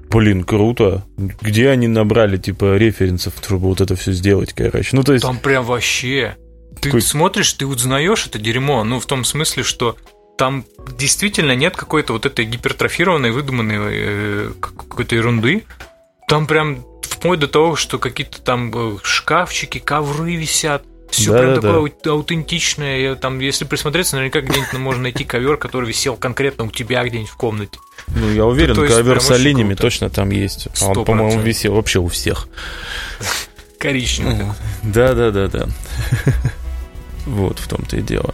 блин, 0.10 0.44
круто. 0.44 1.06
Где 1.18 1.70
они 1.70 1.88
набрали, 1.88 2.38
типа, 2.38 2.78
референсов, 2.78 3.34
чтобы 3.44 3.68
вот 3.68 3.82
это 3.82 3.96
все 3.96 4.12
сделать, 4.12 4.54
короче. 4.54 4.90
Ну, 4.96 5.04
то 5.04 5.14
есть, 5.14 5.24
Там 5.26 5.38
прям 5.38 5.64
вообще. 5.66 6.36
Ты 6.82 6.90
Какой- 6.90 7.02
смотришь, 7.02 7.54
ты 7.54 7.66
узнаешь 7.66 8.26
это 8.28 8.40
дерьмо. 8.40 8.84
Ну, 8.84 9.00
в 9.00 9.06
том 9.06 9.26
смысле, 9.26 9.64
что 9.64 9.98
там 10.38 10.64
действительно 10.98 11.54
нет 11.54 11.76
какой-то 11.76 12.14
вот 12.14 12.26
этой 12.26 12.46
гипертрофированной, 12.46 13.32
выдуманной 13.32 13.78
э, 13.82 14.52
как- 14.62 14.76
какой-то 14.88 15.16
ерунды. 15.16 15.64
Там 16.30 16.48
прям 16.48 16.86
вплоть 17.02 17.40
до 17.40 17.48
того, 17.50 17.76
что 17.76 18.00
какие-то 18.00 18.42
там 18.42 18.72
э, 18.74 18.98
шкафчики, 19.04 19.80
ковры 19.80 20.36
висят. 20.36 20.84
Все 21.12 21.32
прям 21.32 21.56
Да-да-да. 21.56 21.62
такое 21.62 21.92
ау- 22.06 22.12
аутентичное. 22.18 23.16
Там, 23.16 23.40
если 23.40 23.66
присмотреться, 23.66 24.16
наверняка 24.16 24.42
где-нибудь 24.42 24.74
можно 24.74 25.04
найти 25.04 25.24
ковер, 25.24 25.58
который 25.58 25.88
висел 25.88 26.16
конкретно 26.16 26.66
у 26.66 26.70
тебя 26.70 27.04
где-нибудь 27.04 27.30
в 27.32 27.36
комнате. 27.36 27.80
ну, 28.08 28.32
я 28.32 28.46
уверен, 28.46 28.76
то 28.76 28.84
есть 28.84 28.96
ковер 28.96 29.20
с 29.22 29.32
оленями 29.32 29.70
круто. 29.70 29.82
точно 29.84 30.10
там 30.10 30.30
есть. 30.30 30.68
А 30.82 30.88
Он, 30.88 31.06
по-моему, 31.06 31.42
висел 31.42 31.74
вообще 31.74 32.00
у 32.00 32.08
всех. 32.08 32.48
Коричневый. 33.80 34.48
Да, 34.84 35.14
да, 35.14 35.32
да, 35.32 35.48
да. 35.48 35.68
Вот 37.26 37.60
в 37.60 37.68
том-то 37.68 37.98
и 37.98 38.02
дело. 38.02 38.34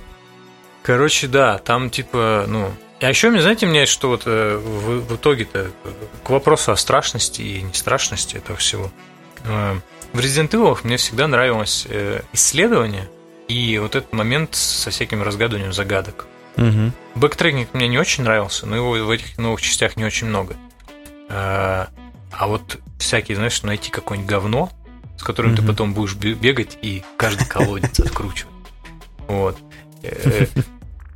Короче, 0.84 1.28
да, 1.28 1.58
там 1.58 1.90
типа, 1.90 2.46
ну... 2.48 2.72
А 3.02 3.10
еще, 3.10 3.30
мне, 3.30 3.42
знаете, 3.42 3.66
мне 3.66 3.86
что 3.86 4.10
вот 4.10 4.24
э, 4.26 4.58
в, 4.58 5.02
в 5.08 5.16
итоге-то 5.16 5.72
э, 5.84 5.92
к 6.24 6.30
вопросу 6.30 6.72
о 6.72 6.78
страшности 6.78 7.42
и 7.42 7.62
нестрашности 7.62 8.38
этого 8.38 8.58
всего. 8.58 8.92
В 10.16 10.20
Resident 10.20 10.50
Evil 10.52 10.78
мне 10.84 10.96
всегда 10.96 11.28
нравилось 11.28 11.86
э, 11.90 12.22
исследование 12.32 13.10
и 13.50 13.78
вот 13.80 13.96
этот 13.96 14.14
момент 14.14 14.56
со 14.56 14.90
всяким 14.90 15.22
разгадыванием 15.22 15.74
загадок. 15.74 16.26
Мгм. 16.56 16.94
Бэктрекинг 17.16 17.74
мне 17.74 17.90
не 17.90 17.98
очень 17.98 18.24
нравился, 18.24 18.66
но 18.66 18.78
его 18.78 18.92
в 18.94 19.10
этих 19.12 19.38
новых 19.38 19.62
частях 19.62 19.98
не 19.98 20.06
очень 20.06 20.28
много. 20.28 20.56
Э, 21.30 21.88
А 22.38 22.48
вот 22.48 22.80
всякие, 22.98 23.36
знаешь, 23.36 23.62
найти 23.64 23.92
какое-нибудь 23.92 24.30
говно, 24.30 24.72
с 25.18 25.24
которым 25.24 25.54
ты 25.56 25.62
Мгм. 25.62 25.72
потом 25.72 25.94
будешь 25.94 26.16
бе- 26.16 26.34
бегать 26.34 26.78
и 26.82 27.04
каждый 27.18 27.46
колодец 27.48 28.00
откручивать. 28.00 28.54
Вот. 29.28 29.58
Э, 30.04 30.46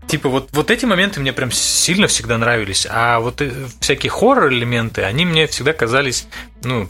Типа 0.07 0.27
вот, 0.27 0.49
вот 0.53 0.71
эти 0.71 0.85
моменты 0.85 1.19
мне 1.19 1.31
прям 1.33 1.51
сильно 1.51 2.07
всегда 2.07 2.37
нравились, 2.39 2.87
а 2.89 3.19
вот 3.19 3.41
всякие 3.79 4.09
хоррор-элементы, 4.09 5.03
они 5.03 5.23
мне 5.25 5.45
всегда 5.47 5.71
казались, 5.71 6.25
ну, 6.63 6.89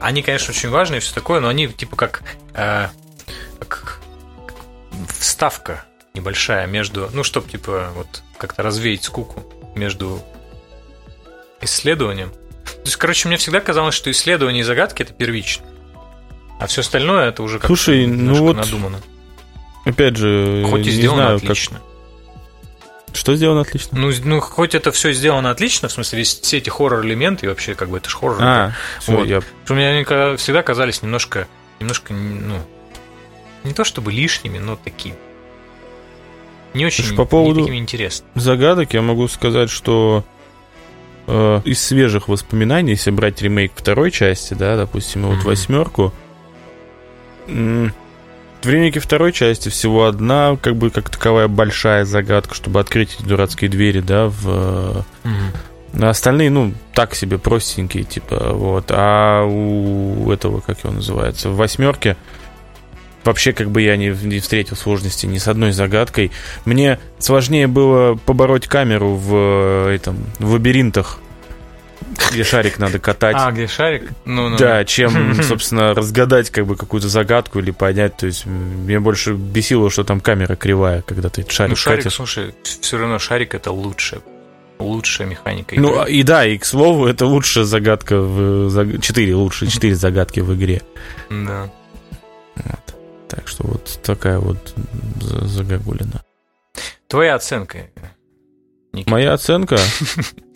они, 0.00 0.22
конечно, 0.22 0.50
очень 0.50 0.70
важные 0.70 0.98
и 0.98 1.00
все 1.00 1.14
такое, 1.14 1.40
но 1.40 1.48
они 1.48 1.68
типа 1.68 1.96
как, 1.96 2.22
э, 2.54 2.88
как 3.58 4.00
вставка 5.18 5.84
небольшая 6.14 6.66
между, 6.66 7.10
ну, 7.12 7.22
чтобы 7.22 7.48
типа 7.48 7.90
вот 7.94 8.22
как-то 8.38 8.62
развеять 8.62 9.04
скуку 9.04 9.44
между 9.76 10.22
исследованием. 11.60 12.30
То 12.64 12.86
есть, 12.86 12.96
короче, 12.96 13.28
мне 13.28 13.36
всегда 13.36 13.60
казалось, 13.60 13.94
что 13.94 14.10
исследование 14.10 14.60
и 14.60 14.64
загадки 14.64 15.02
это 15.02 15.12
первично. 15.12 15.66
А 16.58 16.66
все 16.66 16.80
остальное 16.80 17.28
это 17.28 17.42
уже 17.42 17.58
как 17.58 17.66
Слушай, 17.66 18.06
ну 18.06 18.34
вот 18.34 18.56
надумано. 18.56 19.00
Опять 19.84 20.16
же, 20.16 20.64
Хоть 20.68 20.82
и 20.82 20.84
не 20.84 20.90
сделано 20.90 21.38
знаю, 21.38 21.40
как... 21.40 21.56
Что 23.12 23.34
сделано 23.36 23.62
отлично? 23.62 23.98
Ну, 23.98 24.10
ну, 24.24 24.40
хоть 24.40 24.74
это 24.74 24.92
все 24.92 25.12
сделано 25.12 25.50
отлично, 25.50 25.88
в 25.88 25.92
смысле, 25.92 26.18
весь, 26.20 26.40
все 26.40 26.58
эти 26.58 26.68
хоррор-элементы, 26.70 27.46
и 27.46 27.48
вообще, 27.48 27.74
как 27.74 27.88
бы, 27.88 27.98
это 27.98 28.08
же 28.08 28.16
хоррор. 28.16 28.38
А, 28.40 28.72
Вот. 29.06 29.26
я 29.26 29.40
Что 29.64 29.74
мне 29.74 29.88
они 29.88 30.04
всегда 30.36 30.62
казались 30.62 31.02
немножко, 31.02 31.48
немножко, 31.80 32.12
ну, 32.14 32.56
не 33.64 33.72
то 33.74 33.84
чтобы 33.84 34.12
лишними, 34.12 34.58
но 34.58 34.76
такие. 34.76 35.14
Не 36.72 36.86
очень 36.86 37.02
Слушай, 37.04 37.16
по 37.16 37.24
поводу- 37.24 37.68
не 37.68 37.78
интересными. 37.78 38.30
загадок 38.36 38.94
я 38.94 39.02
могу 39.02 39.26
сказать, 39.28 39.70
что 39.70 40.24
э, 41.26 41.60
из 41.64 41.80
свежих 41.84 42.28
воспоминаний, 42.28 42.92
если 42.92 43.10
брать 43.10 43.42
ремейк 43.42 43.72
второй 43.76 44.10
части, 44.10 44.54
да, 44.54 44.76
допустим, 44.76 45.22
вот 45.26 45.36
Мгм. 45.38 45.44
восьмерку, 45.46 46.12
м, 48.62 48.70
в 48.70 48.72
ремейке 48.72 49.00
второй 49.00 49.32
части 49.32 49.68
всего 49.68 50.06
одна, 50.06 50.56
как 50.60 50.76
бы 50.76 50.90
как 50.90 51.10
таковая 51.10 51.48
большая 51.48 52.04
загадка, 52.04 52.54
чтобы 52.54 52.80
открыть 52.80 53.16
эти 53.18 53.26
дурацкие 53.26 53.70
двери, 53.70 54.00
да, 54.00 54.26
в 54.26 55.04
э, 55.24 55.30
а 55.98 56.10
остальные, 56.10 56.50
ну, 56.50 56.72
так 56.94 57.14
себе 57.14 57.38
простенькие, 57.38 58.04
типа, 58.04 58.52
вот. 58.52 58.86
А 58.90 59.44
у 59.44 60.30
этого, 60.30 60.60
как 60.60 60.84
его 60.84 60.92
называется, 60.92 61.50
в 61.50 61.56
восьмерке 61.56 62.16
вообще 63.24 63.52
как 63.52 63.70
бы 63.70 63.82
я 63.82 63.96
не, 63.96 64.08
не 64.08 64.40
встретил 64.40 64.76
сложности 64.76 65.26
ни 65.26 65.38
с 65.38 65.48
одной 65.48 65.72
загадкой. 65.72 66.30
Мне 66.64 66.98
сложнее 67.18 67.66
было 67.66 68.14
побороть 68.14 68.66
камеру 68.66 69.14
в 69.14 69.92
этом 69.92 70.24
в 70.38 70.52
лабиринтах 70.52 71.18
где 72.32 72.44
шарик 72.44 72.78
надо 72.78 72.98
катать. 72.98 73.36
А, 73.38 73.50
где 73.52 73.66
шарик? 73.66 74.10
Ну, 74.24 74.48
ну. 74.48 74.56
Да, 74.56 74.84
чем, 74.84 75.42
собственно, 75.42 75.94
разгадать 75.94 76.50
как 76.50 76.66
бы 76.66 76.76
какую-то 76.76 77.08
загадку 77.08 77.58
или 77.58 77.70
понять. 77.70 78.16
То 78.16 78.26
есть 78.26 78.46
мне 78.46 79.00
больше 79.00 79.34
бесило, 79.34 79.90
что 79.90 80.04
там 80.04 80.20
камера 80.20 80.56
кривая, 80.56 81.02
когда 81.02 81.28
ты 81.28 81.44
шарик 81.48 81.70
Ну, 81.70 81.76
шарик, 81.76 82.04
катишь. 82.04 82.16
слушай, 82.16 82.54
все 82.62 82.98
равно 82.98 83.18
шарик 83.18 83.54
это 83.54 83.72
лучше. 83.72 84.20
Лучшая 84.78 85.28
механика 85.28 85.74
игры. 85.74 85.86
Ну, 85.86 86.06
и 86.06 86.22
да, 86.22 86.46
и 86.46 86.56
к 86.56 86.64
слову, 86.64 87.06
это 87.06 87.26
лучшая 87.26 87.64
загадка 87.64 88.18
в... 88.18 89.00
Четыре, 89.00 89.34
лучше 89.34 89.66
четыре 89.66 89.94
загадки 89.94 90.40
в 90.40 90.54
игре. 90.54 90.80
Да. 91.28 91.70
Вот. 92.56 92.94
Так 93.28 93.46
что 93.46 93.66
вот 93.66 94.00
такая 94.02 94.38
вот 94.38 94.74
загогулина. 95.20 96.22
Твоя 97.08 97.34
оценка, 97.34 97.88
Никита. 98.92 99.10
Моя 99.10 99.34
оценка? 99.34 99.76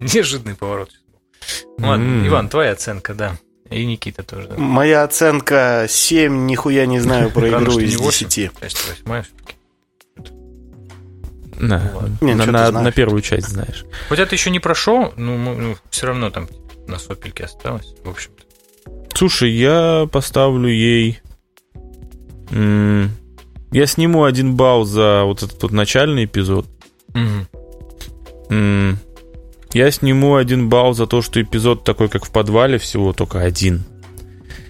Неожиданный 0.14 0.54
поворот. 0.54 0.90
Ладно, 1.78 2.24
mm. 2.24 2.28
Иван, 2.28 2.48
твоя 2.48 2.72
оценка, 2.72 3.14
да. 3.14 3.36
И 3.70 3.84
Никита 3.84 4.22
тоже. 4.22 4.48
Да. 4.48 4.56
Моя 4.56 5.04
оценка 5.04 5.86
7, 5.88 6.46
нихуя 6.46 6.86
не 6.86 6.98
знаю 6.98 7.30
про 7.30 7.48
игру 7.48 7.78
из 7.78 7.98
10. 7.98 8.52
Часть 8.60 9.06
На, 11.56 11.92
не, 12.20 12.34
на, 12.34 12.46
на, 12.46 12.70
на 12.70 12.90
первую 12.90 13.20
часть 13.20 13.48
знаешь. 13.48 13.84
Хотя 14.08 14.24
ты 14.26 14.34
еще 14.34 14.50
не 14.50 14.60
прошел, 14.60 15.12
ну, 15.16 15.36
ну 15.36 15.76
все 15.90 16.06
равно 16.06 16.30
там 16.30 16.48
на 16.88 16.98
сопельке 16.98 17.44
осталось, 17.44 17.94
в 18.02 18.08
общем-то. 18.08 18.42
Слушай, 19.14 19.50
я 19.50 20.08
поставлю 20.10 20.68
ей... 20.68 21.20
Я 22.50 23.86
сниму 23.86 24.24
один 24.24 24.56
балл 24.56 24.84
за 24.84 25.22
вот 25.24 25.42
этот 25.42 25.62
вот 25.62 25.70
начальный 25.70 26.24
эпизод. 26.24 26.66
Угу. 27.14 28.96
Я 29.72 29.90
сниму 29.90 30.36
один 30.36 30.68
балл 30.68 30.94
за 30.94 31.06
то, 31.06 31.22
что 31.22 31.40
эпизод 31.40 31.84
такой, 31.84 32.08
как 32.08 32.24
в 32.24 32.30
подвале, 32.30 32.78
всего 32.78 33.12
только 33.12 33.40
один. 33.40 33.84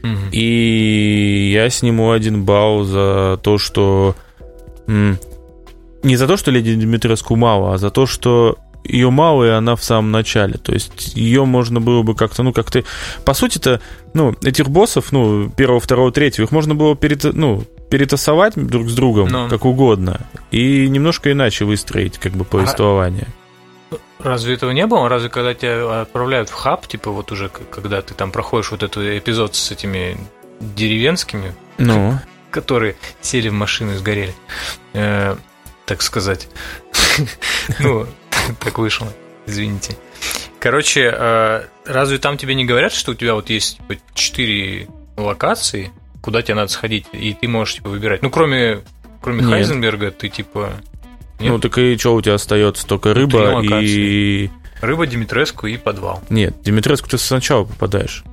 Угу. 0.02 0.30
И 0.32 1.50
я 1.52 1.70
сниму 1.70 2.10
один 2.10 2.44
балл 2.44 2.84
за 2.84 3.38
то, 3.42 3.58
что... 3.58 4.14
Не 4.86 6.16
за 6.16 6.26
то, 6.26 6.36
что 6.36 6.50
Леди 6.50 6.74
Димитреску 6.74 7.36
мало, 7.36 7.74
а 7.74 7.78
за 7.78 7.90
то, 7.90 8.06
что 8.06 8.58
ее 8.84 9.10
мало, 9.10 9.44
и 9.44 9.48
она 9.48 9.76
в 9.76 9.84
самом 9.84 10.10
начале. 10.10 10.54
То 10.54 10.72
есть 10.72 11.14
ее 11.14 11.44
можно 11.44 11.80
было 11.80 12.02
бы 12.02 12.14
как-то, 12.14 12.42
ну, 12.42 12.52
как-то... 12.52 12.84
По 13.24 13.34
сути-то, 13.34 13.80
ну, 14.14 14.34
этих 14.42 14.70
боссов, 14.70 15.12
ну, 15.12 15.50
первого, 15.50 15.80
второго, 15.80 16.10
третьего, 16.12 16.46
их 16.46 16.50
можно 16.50 16.74
было 16.74 16.96
перет, 16.96 17.24
ну, 17.24 17.64
перетасовать 17.90 18.54
друг 18.56 18.88
с 18.88 18.94
другом, 18.94 19.28
Но. 19.28 19.48
как 19.48 19.64
угодно, 19.64 20.20
и 20.50 20.88
немножко 20.88 21.32
иначе 21.32 21.64
выстроить, 21.64 22.18
как 22.18 22.32
бы, 22.32 22.44
повествование. 22.44 23.26
А 23.28 23.39
Разве 24.22 24.54
этого 24.54 24.70
не 24.70 24.86
было? 24.86 25.08
Разве 25.08 25.28
когда 25.28 25.54
тебя 25.54 26.02
отправляют 26.02 26.48
в 26.48 26.54
хаб, 26.54 26.86
типа 26.86 27.10
вот 27.10 27.32
уже 27.32 27.48
когда 27.48 28.02
ты 28.02 28.14
там 28.14 28.32
проходишь 28.32 28.70
вот 28.70 28.82
этот 28.82 28.98
эпизод 28.98 29.54
с 29.54 29.70
этими 29.70 30.16
деревенскими, 30.60 31.54
ну. 31.78 32.18
которые 32.50 32.96
сели 33.20 33.48
в 33.48 33.54
машину 33.54 33.92
и 33.92 33.96
сгорели, 33.96 34.34
э, 34.92 35.36
так 35.86 36.02
сказать. 36.02 36.48
Ну, 37.78 38.06
так 38.58 38.78
вышло, 38.78 39.08
извините. 39.46 39.96
Короче, 40.58 41.12
э, 41.14 41.62
разве 41.84 42.18
там 42.18 42.36
тебе 42.36 42.54
не 42.54 42.64
говорят, 42.64 42.92
что 42.92 43.12
у 43.12 43.14
тебя 43.14 43.34
вот 43.34 43.50
есть 43.50 43.78
типа, 43.78 44.00
четыре 44.14 44.88
локации, 45.16 45.90
куда 46.20 46.42
тебе 46.42 46.54
надо 46.54 46.68
сходить, 46.68 47.06
и 47.12 47.34
ты 47.34 47.48
можешь 47.48 47.76
типа 47.76 47.90
выбирать? 47.90 48.22
Ну, 48.22 48.30
кроме, 48.30 48.80
кроме 49.22 49.42
Хайзенберга, 49.42 50.10
ты 50.10 50.28
типа 50.28 50.72
нет? 51.40 51.52
Ну 51.52 51.58
так 51.58 51.76
и 51.78 51.96
что 51.96 52.14
у 52.14 52.22
тебя 52.22 52.34
остается? 52.34 52.86
Только 52.86 53.14
рыба 53.14 53.62
и... 53.62 54.50
Рыба, 54.80 55.06
Димитреску 55.06 55.66
и 55.66 55.76
подвал. 55.76 56.22
Нет, 56.30 56.56
Димитреску 56.62 57.08
ты 57.08 57.18
сначала 57.18 57.64
попадаешь. 57.64 58.24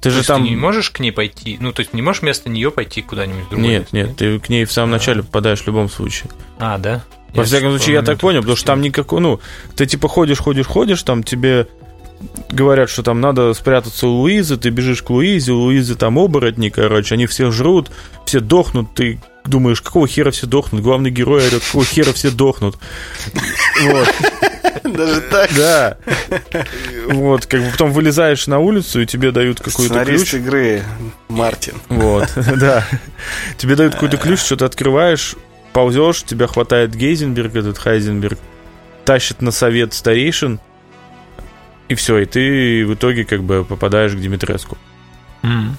Ты 0.00 0.10
то 0.10 0.16
же 0.16 0.24
там... 0.24 0.42
ты 0.42 0.50
не 0.50 0.56
можешь 0.56 0.90
к 0.90 1.00
ней 1.00 1.10
пойти? 1.10 1.56
Ну, 1.58 1.72
то 1.72 1.80
есть 1.80 1.94
не 1.94 2.02
можешь 2.02 2.22
вместо 2.22 2.50
нее 2.50 2.70
пойти 2.70 3.02
куда-нибудь 3.02 3.48
другое? 3.48 3.68
Нет, 3.68 3.92
нет, 3.92 4.08
нет, 4.08 4.16
ты 4.16 4.38
к 4.38 4.48
ней 4.48 4.64
в 4.64 4.72
самом 4.72 4.90
а. 4.90 4.96
начале 4.98 5.22
попадаешь 5.22 5.60
в 5.60 5.66
любом 5.66 5.88
случае. 5.88 6.30
А, 6.58 6.78
да? 6.78 7.02
Во 7.32 7.42
я 7.42 7.46
всяком 7.46 7.70
случае, 7.70 7.94
я 7.94 8.02
так 8.02 8.18
понял, 8.18 8.40
потому 8.40 8.56
что 8.56 8.66
там 8.66 8.80
никакой, 8.80 9.20
ну, 9.20 9.40
ты 9.74 9.86
типа 9.86 10.08
ходишь, 10.08 10.38
ходишь, 10.38 10.66
ходишь, 10.66 11.02
там 11.02 11.22
тебе 11.22 11.66
говорят, 12.50 12.90
что 12.90 13.02
там 13.02 13.20
надо 13.20 13.52
спрятаться 13.54 14.06
у 14.06 14.20
Луизы, 14.20 14.56
ты 14.56 14.70
бежишь 14.70 15.02
к 15.02 15.10
Луизе, 15.10 15.52
у 15.52 15.60
Луизы 15.60 15.94
там 15.94 16.18
оборотни, 16.18 16.68
короче, 16.68 17.14
они 17.14 17.26
всех 17.26 17.52
жрут, 17.52 17.90
все 18.24 18.40
дохнут, 18.40 18.94
ты 18.94 19.20
думаешь, 19.44 19.80
какого 19.80 20.08
хера 20.08 20.30
все 20.30 20.46
дохнут? 20.46 20.82
Главный 20.82 21.10
герой 21.10 21.46
орет, 21.46 21.62
какого 21.64 21.84
хера 21.84 22.12
все 22.12 22.30
дохнут? 22.30 22.76
Вот. 23.82 24.08
Даже 24.84 25.20
так? 25.22 25.50
Да. 25.54 25.96
Вот, 27.08 27.46
как 27.46 27.62
бы 27.62 27.70
потом 27.70 27.92
вылезаешь 27.92 28.46
на 28.46 28.58
улицу, 28.58 29.00
и 29.02 29.06
тебе 29.06 29.30
дают 29.30 29.60
какой-то 29.60 30.04
ключ. 30.04 30.34
игры 30.34 30.82
Мартин. 31.28 31.74
Вот, 31.88 32.28
да. 32.56 32.86
Тебе 33.56 33.76
дают 33.76 33.94
какой-то 33.94 34.16
ключ, 34.16 34.40
что 34.40 34.56
ты 34.56 34.64
открываешь, 34.64 35.34
ползешь, 35.72 36.22
тебя 36.22 36.46
хватает 36.46 36.94
Гейзенберг, 36.94 37.56
этот 37.56 37.78
Хайзенберг, 37.78 38.38
тащит 39.04 39.42
на 39.42 39.50
совет 39.50 39.94
старейшин, 39.94 40.60
и 41.88 41.94
все, 41.94 42.18
и 42.18 42.24
ты 42.24 42.86
в 42.86 42.94
итоге 42.94 43.24
как 43.24 43.42
бы 43.42 43.64
попадаешь 43.64 44.12
к 44.12 44.18
Димитреску. 44.18 44.76
Mm. 45.42 45.72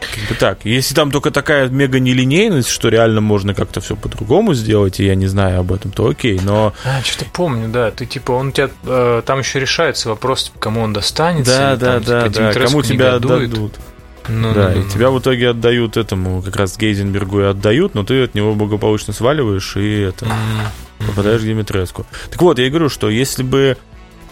Как 0.00 0.28
бы 0.28 0.34
так. 0.34 0.64
Если 0.64 0.94
там 0.94 1.10
только 1.10 1.30
такая 1.30 1.68
мега 1.68 1.98
нелинейность, 1.98 2.68
что 2.68 2.88
реально 2.88 3.20
можно 3.20 3.54
как-то 3.54 3.80
все 3.80 3.96
по-другому 3.96 4.54
сделать, 4.54 5.00
и 5.00 5.04
я 5.04 5.14
не 5.14 5.26
знаю 5.26 5.60
об 5.60 5.72
этом, 5.72 5.90
то 5.90 6.08
окей, 6.08 6.40
но... 6.42 6.72
А, 6.84 7.02
что-то 7.02 7.26
помню, 7.32 7.68
да. 7.68 7.90
Ты 7.90 8.06
типа, 8.06 8.32
он 8.32 8.48
у 8.48 8.52
тебя... 8.52 8.70
Э, 8.84 9.22
там 9.24 9.40
еще 9.40 9.60
решается 9.60 10.08
вопрос, 10.08 10.44
типа, 10.44 10.58
кому 10.60 10.82
он 10.82 10.92
достанется. 10.92 11.50
Да, 11.50 11.76
да, 11.76 11.94
там, 11.94 12.04
да, 12.04 12.28
типа, 12.28 12.52
да. 12.54 12.66
Кому 12.66 12.82
тебя 12.82 13.14
отдадут. 13.14 13.74
Ну, 14.28 14.52
да, 14.52 14.68
ну, 14.68 14.80
и 14.80 14.84
ну, 14.84 14.90
тебя 14.90 15.10
в 15.10 15.18
итоге 15.18 15.50
отдают 15.50 15.96
этому, 15.96 16.42
как 16.42 16.54
раз 16.56 16.76
Гейзенбергу 16.76 17.40
и 17.40 17.44
отдают, 17.44 17.94
но 17.94 18.04
ты 18.04 18.24
от 18.24 18.34
него 18.34 18.54
благополучно 18.54 19.14
сваливаешь 19.14 19.76
и 19.76 20.00
это 20.00 20.26
mm-hmm. 20.26 21.06
попадаешь 21.06 21.40
в 21.40 21.46
Димитреску. 21.46 22.04
Так 22.30 22.40
вот, 22.42 22.58
я 22.58 22.66
и 22.66 22.70
говорю, 22.70 22.90
что 22.90 23.08
если 23.08 23.42
бы 23.42 23.78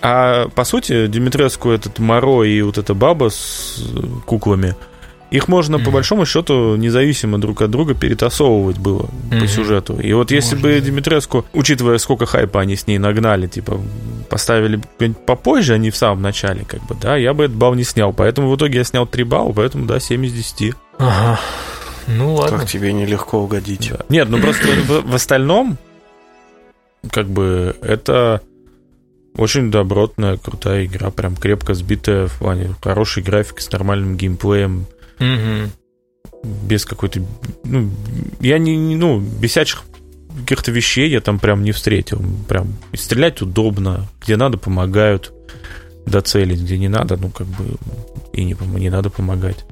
а 0.02 0.48
по 0.48 0.64
сути, 0.64 1.06
Димитреску 1.06 1.70
этот 1.70 1.98
Моро 1.98 2.44
и 2.44 2.62
вот 2.62 2.78
эта 2.78 2.94
баба 2.94 3.30
с 3.30 3.82
куклами, 4.24 4.74
их 5.30 5.48
можно, 5.48 5.76
mm-hmm. 5.76 5.84
по 5.84 5.90
большому 5.90 6.24
счету, 6.24 6.76
независимо 6.76 7.38
друг 7.38 7.60
от 7.62 7.70
друга 7.70 7.94
перетасовывать 7.94 8.78
было 8.78 9.02
mm-hmm. 9.02 9.40
по 9.40 9.46
сюжету. 9.48 10.00
И 10.00 10.12
вот 10.12 10.30
если 10.30 10.54
можно. 10.54 10.68
бы 10.68 10.80
Димитреску, 10.80 11.44
учитывая, 11.52 11.98
сколько 11.98 12.26
хайпа 12.26 12.60
они 12.60 12.76
с 12.76 12.86
ней 12.86 12.98
нагнали, 12.98 13.48
типа, 13.48 13.80
поставили 14.30 14.80
попозже, 15.26 15.74
а 15.74 15.78
не 15.78 15.90
в 15.90 15.96
самом 15.96 16.22
начале, 16.22 16.64
как 16.64 16.80
бы, 16.86 16.94
да, 16.94 17.16
я 17.16 17.34
бы 17.34 17.44
этот 17.44 17.56
балл 17.56 17.74
не 17.74 17.82
снял. 17.82 18.12
Поэтому 18.12 18.50
в 18.50 18.56
итоге 18.56 18.78
я 18.78 18.84
снял 18.84 19.06
3 19.06 19.24
балла, 19.24 19.52
поэтому, 19.52 19.86
да, 19.86 19.98
7 19.98 20.24
из 20.26 20.32
10. 20.32 20.74
Ага. 20.98 21.40
Ну 22.06 22.34
ладно. 22.34 22.58
Как 22.58 22.68
тебе 22.68 22.92
нелегко 22.92 23.40
угодить. 23.40 23.90
Да. 23.90 24.04
Нет, 24.08 24.28
ну 24.28 24.38
просто 24.40 24.68
в, 24.68 25.10
в 25.10 25.14
остальном, 25.14 25.76
как 27.10 27.26
бы, 27.28 27.74
это 27.82 28.42
очень 29.36 29.70
добротная, 29.70 30.36
крутая 30.36 30.86
игра, 30.86 31.10
прям 31.10 31.36
крепко 31.36 31.74
сбитая 31.74 32.26
в 32.26 32.38
плане 32.38 32.74
хорошей 32.82 33.22
графики 33.22 33.60
с 33.60 33.70
нормальным 33.70 34.16
геймплеем, 34.16 34.86
Угу. 35.18 35.70
Без 36.68 36.84
какой-то... 36.84 37.22
Ну, 37.64 37.90
я 38.40 38.58
не... 38.58 38.96
Ну, 38.96 39.20
бесячих 39.20 39.82
каких-то 40.40 40.70
вещей 40.70 41.08
я 41.10 41.20
там 41.20 41.38
прям 41.38 41.64
не 41.64 41.72
встретил. 41.72 42.22
Прям 42.48 42.74
и 42.92 42.96
стрелять 42.96 43.40
удобно. 43.40 44.06
Где 44.20 44.36
надо, 44.36 44.58
помогают 44.58 45.32
доцелить. 46.06 46.60
Где 46.60 46.78
не 46.78 46.88
надо, 46.88 47.16
ну, 47.16 47.30
как 47.30 47.46
бы 47.46 47.76
и 48.32 48.44
не, 48.44 48.56
не 48.78 48.90
надо 48.90 49.10
помогать. 49.10 49.64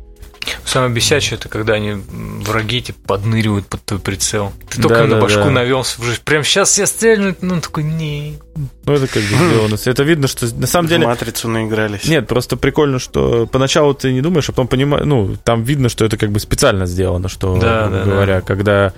Самое 0.64 0.92
бесячее 0.92 1.38
это 1.38 1.48
когда 1.48 1.74
они 1.74 1.96
враги 2.44 2.82
типа 2.82 2.98
подныривают 3.06 3.66
под 3.66 3.84
твой 3.84 4.00
прицел. 4.00 4.52
Ты 4.68 4.82
только 4.82 5.06
да, 5.06 5.06
на 5.06 5.20
башку 5.20 5.44
да. 5.44 5.50
навелся, 5.50 6.00
уже 6.00 6.18
прям 6.20 6.44
сейчас 6.44 6.70
все 6.70 6.86
стрельнут, 6.86 7.42
ну 7.42 7.60
такой 7.60 7.84
не. 7.84 8.38
Ну 8.84 8.92
это 8.92 9.06
как 9.06 9.22
бы 9.22 9.28
сделано. 9.28 9.76
Это 9.84 10.02
видно, 10.02 10.28
что 10.28 10.46
на 10.54 10.66
самом 10.66 10.88
деле. 10.88 11.06
Матрицу 11.06 11.48
наигрались. 11.48 12.06
Нет, 12.06 12.26
просто 12.26 12.56
прикольно, 12.56 12.98
что 12.98 13.46
поначалу 13.46 13.94
ты 13.94 14.12
не 14.12 14.20
думаешь, 14.20 14.48
а 14.48 14.52
потом 14.52 14.68
понимаешь, 14.68 15.04
ну 15.06 15.36
там 15.42 15.62
видно, 15.62 15.88
что 15.88 16.04
это 16.04 16.16
как 16.16 16.30
бы 16.30 16.40
специально 16.40 16.86
сделано, 16.86 17.28
что, 17.28 17.58
да, 17.58 17.88
да, 17.88 18.04
говоря, 18.04 18.36
да. 18.36 18.40
когда 18.40 18.92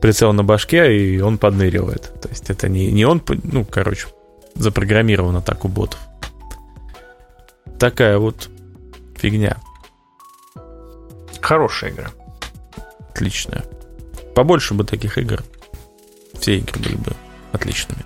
прицел 0.00 0.32
на 0.32 0.42
башке 0.42 0.96
и 0.96 1.20
он 1.20 1.38
подныривает. 1.38 2.12
То 2.20 2.28
есть 2.28 2.50
это 2.50 2.68
не, 2.68 2.90
не 2.90 3.04
он, 3.04 3.22
ну 3.44 3.64
короче, 3.64 4.08
запрограммировано 4.54 5.40
так 5.40 5.64
у 5.64 5.68
ботов. 5.68 6.00
Такая 7.78 8.18
вот 8.18 8.48
фигня. 9.16 9.56
Хорошая 11.42 11.90
игра. 11.90 12.10
Отличная. 13.10 13.64
Побольше 14.34 14.74
бы 14.74 14.84
таких 14.84 15.18
игр. 15.18 15.42
Все 16.40 16.58
игры 16.58 16.80
были 16.80 16.94
бы 16.94 17.12
отличными. 17.52 18.02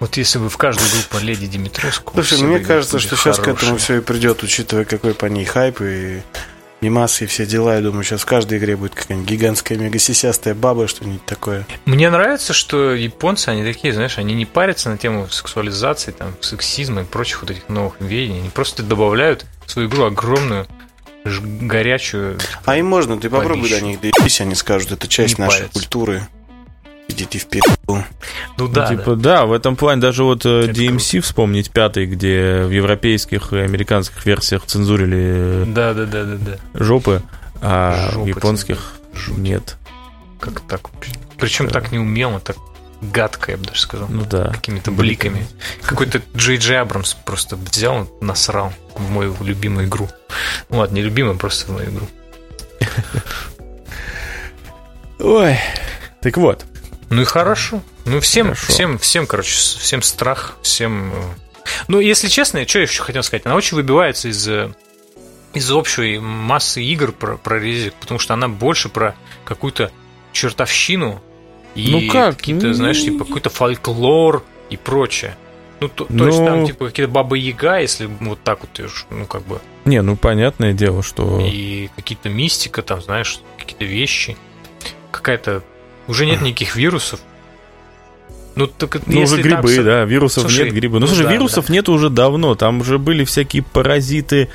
Вот 0.00 0.16
если 0.16 0.38
бы 0.38 0.48
в 0.48 0.56
каждую 0.56 0.88
группу 0.90 1.24
Леди 1.24 1.46
Димитреску... 1.46 2.12
Слушай, 2.14 2.42
мне 2.42 2.58
кажется, 2.58 2.98
что 2.98 3.16
сейчас 3.16 3.38
к 3.38 3.48
этому 3.48 3.78
все 3.78 3.98
и 3.98 4.00
придет, 4.00 4.42
учитывая, 4.42 4.84
какой 4.84 5.14
по 5.14 5.26
ней 5.26 5.44
хайп 5.44 5.80
и 5.80 6.22
мимасы 6.84 7.24
и 7.24 7.26
все 7.26 7.46
дела. 7.46 7.76
Я 7.76 7.80
думаю, 7.80 8.04
сейчас 8.04 8.22
в 8.22 8.26
каждой 8.26 8.58
игре 8.58 8.76
будет 8.76 8.94
какая-нибудь 8.94 9.28
гигантская 9.28 9.78
мегасисястая 9.78 10.54
баба, 10.54 10.86
что-нибудь 10.86 11.24
такое. 11.24 11.66
Мне 11.84 12.10
нравится, 12.10 12.52
что 12.52 12.94
японцы, 12.94 13.48
они 13.48 13.64
такие, 13.64 13.92
знаешь, 13.92 14.18
они 14.18 14.34
не 14.34 14.44
парятся 14.44 14.90
на 14.90 14.98
тему 14.98 15.28
сексуализации, 15.28 16.12
там, 16.12 16.34
сексизма 16.40 17.02
и 17.02 17.04
прочих 17.04 17.42
вот 17.42 17.50
этих 17.50 17.68
новых 17.68 18.00
веяний. 18.00 18.40
Они 18.40 18.50
просто 18.50 18.82
добавляют 18.82 19.46
в 19.66 19.70
свою 19.70 19.88
игру 19.88 20.04
огромную 20.04 20.66
горячую. 21.24 22.38
А 22.64 22.76
им 22.76 22.86
можно, 22.86 23.18
ты 23.18 23.30
попробуй 23.30 23.70
до 23.70 23.80
них 23.80 24.00
доебись, 24.00 24.40
они 24.40 24.54
скажут, 24.54 24.92
это 24.92 25.08
часть 25.08 25.38
не 25.38 25.44
нашей 25.44 25.60
парятся. 25.60 25.78
культуры. 25.78 26.28
Идите 27.08 27.38
в 27.38 27.46
пизду. 27.46 28.04
Ну 28.56 28.68
да, 28.68 28.90
ну, 28.90 28.96
типа, 28.96 29.16
да. 29.16 29.40
да, 29.40 29.46
в 29.46 29.52
этом 29.52 29.76
плане 29.76 30.00
даже 30.00 30.24
вот 30.24 30.46
э, 30.46 30.62
это 30.62 30.70
DMC 30.72 31.10
круто. 31.10 31.26
вспомнить 31.26 31.70
пятый, 31.70 32.06
где 32.06 32.62
в 32.64 32.70
европейских 32.70 33.52
и 33.52 33.58
американских 33.58 34.24
версиях 34.24 34.64
цензурили 34.64 35.64
да, 35.66 35.92
да, 35.92 36.06
да, 36.06 36.24
да, 36.24 36.36
да. 36.36 36.58
жопы, 36.72 37.22
а 37.60 38.10
жопы 38.10 38.24
в 38.24 38.26
японских 38.28 38.94
цензурили. 39.12 39.50
нет. 39.50 39.76
Как 40.40 40.60
так? 40.60 40.88
Причем 41.38 41.66
да. 41.66 41.72
так 41.72 41.92
неумело, 41.92 42.40
так 42.40 42.56
гадко, 43.02 43.52
я 43.52 43.58
бы 43.58 43.64
даже 43.64 43.80
сказал. 43.80 44.08
Ну 44.08 44.24
да. 44.24 44.46
Какими-то 44.46 44.90
бликами. 44.90 45.46
Какой-то 45.82 46.22
Джей 46.36 46.56
Джей 46.56 46.80
Абрамс 46.80 47.14
просто 47.14 47.56
взял, 47.56 48.08
насрал 48.20 48.72
в 48.94 49.10
мою 49.10 49.36
любимую 49.40 49.86
игру. 49.86 50.08
Ну 50.70 50.78
ладно, 50.78 50.94
не 50.94 51.02
любимую, 51.02 51.36
просто 51.36 51.70
в 51.70 51.74
мою 51.74 51.90
игру. 51.90 52.08
Ой. 55.18 55.58
Так 56.20 56.36
вот, 56.38 56.64
ну 57.10 57.22
и 57.22 57.24
хорошо. 57.24 57.82
Ну 58.04 58.20
всем, 58.20 58.48
хорошо. 58.48 58.72
всем, 58.72 58.98
всем, 58.98 59.26
короче, 59.26 59.54
всем 59.54 60.02
страх, 60.02 60.56
всем. 60.62 61.12
Э, 61.12 61.16
ну, 61.88 62.00
если 62.00 62.28
честно, 62.28 62.66
что 62.66 62.78
я 62.78 62.84
еще 62.84 63.02
хотел 63.02 63.22
сказать, 63.22 63.46
она 63.46 63.54
очень 63.54 63.76
выбивается 63.76 64.28
из 64.28 64.46
э, 64.48 64.72
из 65.54 65.70
общей 65.70 66.18
массы 66.18 66.82
игр 66.82 67.12
про, 67.12 67.36
про 67.36 67.58
резик, 67.58 67.94
потому 67.94 68.18
что 68.18 68.34
она 68.34 68.48
больше 68.48 68.88
про 68.88 69.14
какую-то 69.44 69.90
чертовщину 70.32 71.22
и 71.74 71.90
ну 71.90 72.12
как? 72.12 72.36
какие-то, 72.36 72.66
ну... 72.66 72.72
знаешь, 72.72 73.02
типа 73.02 73.24
какой-то 73.24 73.50
фольклор 73.50 74.42
и 74.70 74.76
прочее. 74.76 75.36
Ну, 75.80 75.88
то, 75.88 76.04
то 76.04 76.26
есть 76.26 76.38
там, 76.38 76.60
ну. 76.60 76.66
типа, 76.66 76.86
какие-то 76.86 77.12
бабы 77.12 77.36
Яга, 77.38 77.78
если 77.78 78.06
вот 78.06 78.40
так 78.42 78.60
вот, 78.60 78.90
ну, 79.10 79.26
как 79.26 79.42
бы... 79.42 79.60
Не, 79.84 80.02
ну, 80.02 80.16
понятное 80.16 80.72
дело, 80.72 81.02
что... 81.02 81.40
И 81.44 81.90
какие-то 81.96 82.28
мистика 82.28 82.80
там, 82.80 83.02
знаешь, 83.02 83.40
какие-то 83.58 83.84
вещи. 83.84 84.36
Какая-то 85.10 85.62
уже 86.08 86.26
нет 86.26 86.40
никаких 86.42 86.76
вирусов. 86.76 87.20
Ну, 88.56 88.68
так, 88.68 89.04
ну 89.06 89.22
уже 89.22 89.42
грибы, 89.42 89.74
там... 89.74 89.84
да, 89.84 90.04
вирусов 90.04 90.42
слушай, 90.42 90.66
нет, 90.66 90.74
грибы. 90.74 91.00
Ну, 91.00 91.00
ну 91.00 91.06
слушай, 91.08 91.24
да, 91.24 91.32
вирусов 91.32 91.66
да. 91.66 91.72
нет 91.72 91.88
уже 91.88 92.08
давно, 92.08 92.54
там 92.54 92.80
уже 92.80 92.98
были 92.98 93.24
всякие 93.24 93.64
паразиты, 93.64 94.48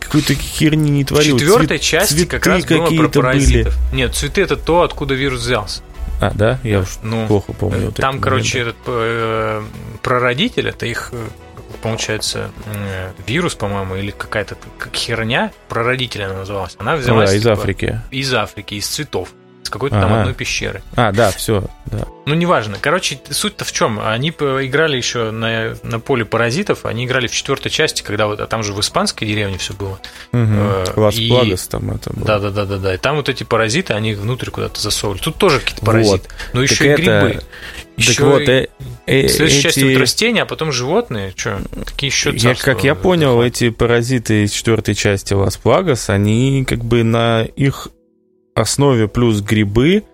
какой-то 0.00 0.34
херни 0.34 0.90
не 0.90 1.04
творил. 1.04 1.36
В 1.36 1.40
четвертой 1.40 1.78
Цвет, 1.78 1.82
части 1.82 2.24
как 2.24 2.46
раз 2.46 2.64
было 2.64 2.86
про 2.86 3.08
паразитов. 3.08 3.76
Были. 3.90 3.96
Нет, 3.96 4.14
цветы 4.14 4.40
это 4.40 4.56
то, 4.56 4.82
откуда 4.82 5.14
вирус 5.14 5.42
взялся. 5.42 5.82
А, 6.20 6.30
да? 6.34 6.58
Я 6.62 6.80
уж 6.80 6.98
ну, 7.02 7.26
плохо 7.26 7.52
помню. 7.52 7.92
Там, 7.92 8.16
вот 8.16 8.24
короче, 8.24 8.60
этот 8.60 8.76
э, 8.86 9.62
прародитель, 10.02 10.68
это 10.68 10.86
их, 10.86 11.10
э, 11.12 11.26
получается, 11.82 12.50
э, 12.74 13.10
вирус, 13.26 13.54
по-моему, 13.54 13.96
или 13.96 14.12
какая-то 14.12 14.56
как 14.78 14.94
херня, 14.94 15.52
прародитель 15.68 16.22
она 16.22 16.38
называлась. 16.38 16.74
Она 16.78 16.96
взялась... 16.96 17.28
Ну, 17.28 17.32
да, 17.32 17.36
из 17.36 17.42
типа, 17.42 17.52
Африки. 17.52 18.00
Из 18.10 18.32
Африки, 18.32 18.74
из 18.76 18.86
цветов 18.86 19.28
с 19.66 19.70
какой-то 19.70 19.98
ага. 19.98 20.08
там 20.08 20.18
одной 20.18 20.34
пещеры. 20.34 20.82
А, 20.94 21.12
да, 21.12 21.30
все, 21.30 21.64
да. 21.86 22.06
Ну, 22.26 22.34
неважно. 22.34 22.78
Короче, 22.80 23.20
суть-то 23.30 23.64
в 23.64 23.72
чем? 23.72 24.00
Они 24.00 24.30
играли 24.30 24.96
еще 24.96 25.30
на, 25.30 25.76
на 25.82 26.00
поле 26.00 26.24
паразитов, 26.24 26.84
они 26.84 27.04
играли 27.04 27.28
в 27.28 27.32
четвертой 27.32 27.70
части, 27.70 28.02
когда 28.02 28.26
вот 28.26 28.40
а 28.40 28.46
там 28.46 28.62
же 28.62 28.72
в 28.72 28.80
испанской 28.80 29.28
деревне 29.28 29.58
все 29.58 29.74
было. 29.74 30.00
Угу. 30.32 31.00
Лас 31.00 31.16
и... 31.16 31.28
Плагас 31.28 31.68
там 31.68 31.90
это 31.92 32.12
было. 32.12 32.26
Да, 32.26 32.38
да, 32.38 32.50
да, 32.50 32.64
да, 32.64 32.76
да. 32.78 32.94
И 32.94 32.98
там 32.98 33.16
вот 33.16 33.28
эти 33.28 33.44
паразиты, 33.44 33.92
они 33.92 34.14
внутрь 34.14 34.50
куда-то 34.50 34.80
засовывали. 34.80 35.20
Тут 35.20 35.36
тоже 35.36 35.60
какие-то 35.60 35.84
паразиты. 35.84 36.28
Вот. 36.28 36.54
Но 36.54 36.62
еще 36.62 36.76
так 36.76 36.98
и 36.98 37.02
грибы. 37.02 37.12
Это... 37.12 37.44
Еще 37.96 38.14
так 38.14 38.26
вот, 38.26 38.42
э, 38.42 38.68
э, 39.06 39.28
следующая 39.28 39.58
эти... 39.58 39.62
часть 39.62 39.82
вот 39.82 39.96
растения, 39.96 40.42
а 40.42 40.46
потом 40.46 40.70
животные. 40.70 41.32
Что? 41.34 41.60
Какие 41.86 42.10
еще 42.10 42.30
я, 42.34 42.54
Как 42.54 42.84
я 42.84 42.94
понял, 42.94 43.40
эти 43.40 43.70
паразиты 43.70 44.44
из 44.44 44.52
четвертой 44.52 44.94
части 44.94 45.32
Лас 45.32 45.56
Плагас, 45.56 46.10
они 46.10 46.64
как 46.66 46.84
бы 46.84 47.04
на 47.04 47.44
их 47.44 47.88
основе 48.56 49.08
плюс 49.08 49.40
грибы 49.40 50.04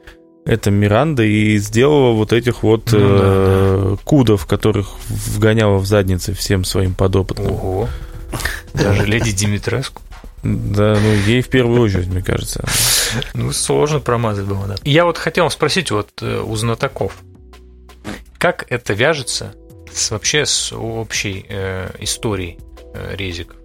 это 0.45 0.71
Миранда 0.71 1.23
и 1.23 1.57
сделала 1.59 2.13
вот 2.13 2.33
этих 2.33 2.63
вот 2.63 2.91
ну, 2.93 2.99
э, 3.01 3.91
да, 3.91 4.03
кудов, 4.05 4.47
которых 4.47 4.89
вгоняла 5.09 5.79
в 5.79 5.87
задницы 5.87 6.35
всем 6.35 6.65
своим 6.65 6.95
подопытным. 6.95 7.53
Ого. 7.53 7.89
Даже 8.75 9.05
леди 9.07 9.33
Димитреску. 9.33 10.03
Да, 10.43 10.99
ну 11.01 11.13
ей 11.27 11.43
в 11.43 11.49
первую 11.49 11.81
очередь, 11.81 12.09
мне 12.09 12.23
кажется. 12.23 12.65
Ну, 13.35 13.53
сложно 13.53 14.01
промазать 14.01 14.47
было, 14.47 14.67
да. 14.67 14.75
Я 14.83 15.05
вот 15.05 15.19
хотел 15.19 15.49
спросить 15.51 15.93
вот 15.93 16.11
э, 16.21 16.41
у 16.41 16.57
знатоков, 16.57 17.19
как 18.39 18.67
это 18.69 18.95
вяжется 18.95 19.55
с, 19.93 20.11
вообще 20.11 20.45
с 20.45 20.73
общей 20.73 21.47
э, 21.49 21.91
историей 22.01 22.59
э, 22.95 23.15
резиков? 23.15 23.57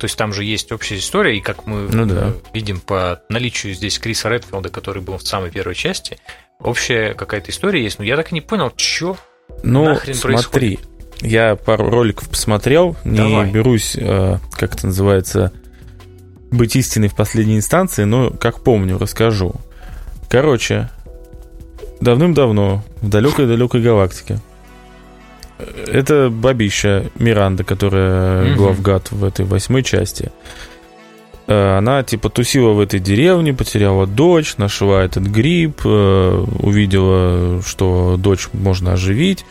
То 0.00 0.06
есть 0.06 0.16
там 0.16 0.32
же 0.32 0.44
есть 0.44 0.72
общая 0.72 0.96
история, 0.96 1.36
и 1.36 1.42
как 1.42 1.66
мы 1.66 1.86
ну, 1.92 2.06
да. 2.06 2.32
видим 2.54 2.80
по 2.80 3.20
наличию 3.28 3.74
здесь 3.74 3.98
Криса 3.98 4.30
Редфилда, 4.30 4.70
который 4.70 5.02
был 5.02 5.18
в 5.18 5.22
самой 5.22 5.50
первой 5.50 5.74
части, 5.74 6.16
общая 6.58 7.12
какая-то 7.12 7.50
история 7.50 7.82
есть. 7.82 7.98
Но 7.98 8.06
я 8.06 8.16
так 8.16 8.32
и 8.32 8.34
не 8.34 8.40
понял, 8.40 8.72
что 8.76 9.18
ну, 9.62 9.84
нахрен 9.84 10.14
смотри, 10.14 10.36
происходит. 10.36 10.80
Я 11.20 11.54
пару 11.54 11.90
роликов 11.90 12.30
посмотрел, 12.30 12.96
не 13.04 13.18
Давай. 13.18 13.50
берусь, 13.50 13.94
э, 13.94 14.38
как 14.52 14.74
это 14.74 14.86
называется, 14.86 15.52
быть 16.50 16.74
истиной 16.76 17.08
в 17.08 17.14
последней 17.14 17.58
инстанции, 17.58 18.04
но 18.04 18.30
как 18.30 18.64
помню, 18.64 18.96
расскажу. 18.96 19.52
Короче, 20.30 20.88
давным-давно, 22.00 22.82
в 23.02 23.08
далекой-далекой 23.10 23.82
галактике, 23.82 24.38
это 25.86 26.30
бабища 26.30 27.10
Миранда, 27.16 27.64
которая 27.64 28.44
mm 28.44 28.54
главгад 28.56 29.10
в 29.12 29.24
этой 29.24 29.44
восьмой 29.44 29.82
части. 29.82 30.30
Э, 31.46 31.78
она 31.78 32.02
типа 32.04 32.28
тусила 32.30 32.70
в 32.70 32.80
этой 32.80 33.00
деревне, 33.00 33.52
потеряла 33.52 34.06
дочь, 34.06 34.56
нашла 34.56 35.02
этот 35.02 35.24
гриб, 35.24 35.80
э, 35.84 36.46
увидела, 36.60 37.60
что 37.62 38.16
дочь 38.16 38.48
можно 38.52 38.92
оживить, 38.92 39.44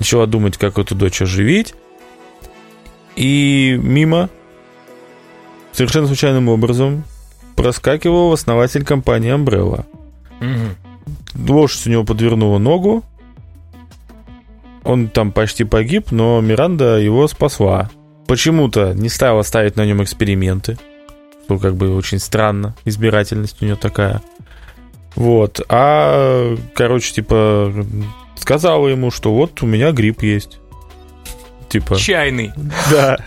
начала 0.00 0.26
думать, 0.26 0.56
как 0.56 0.78
эту 0.78 0.94
дочь 0.96 1.22
оживить. 1.22 1.74
И 3.14 3.78
мимо, 3.80 4.28
совершенно 5.72 6.08
случайным 6.08 6.48
образом, 6.48 7.04
проскакивал 7.54 8.32
основатель 8.32 8.84
компании 8.84 9.32
Umbrella. 9.32 9.84
Угу. 10.40 11.52
Лошадь 11.52 11.86
у 11.86 11.90
него 11.90 12.04
подвернула 12.04 12.58
ногу, 12.58 13.04
он 14.86 15.08
там 15.08 15.32
почти 15.32 15.64
погиб, 15.64 16.10
но 16.10 16.40
Миранда 16.40 16.98
его 16.98 17.26
спасла. 17.28 17.90
Почему-то 18.26 18.92
не 18.94 19.08
стала 19.08 19.42
ставить 19.42 19.76
на 19.76 19.84
нем 19.84 20.02
эксперименты. 20.02 20.78
Что 21.44 21.58
как 21.58 21.76
бы 21.76 21.94
очень 21.94 22.18
странно. 22.18 22.74
Избирательность 22.84 23.60
у 23.60 23.64
нее 23.64 23.76
такая. 23.76 24.22
Вот. 25.14 25.60
А, 25.68 26.56
короче, 26.74 27.12
типа, 27.12 27.72
сказала 28.36 28.88
ему, 28.88 29.10
что 29.10 29.32
вот 29.32 29.62
у 29.62 29.66
меня 29.66 29.92
грипп 29.92 30.22
есть. 30.22 30.58
Типа. 31.68 31.96
Чайный. 31.96 32.52
Да. 32.90 33.18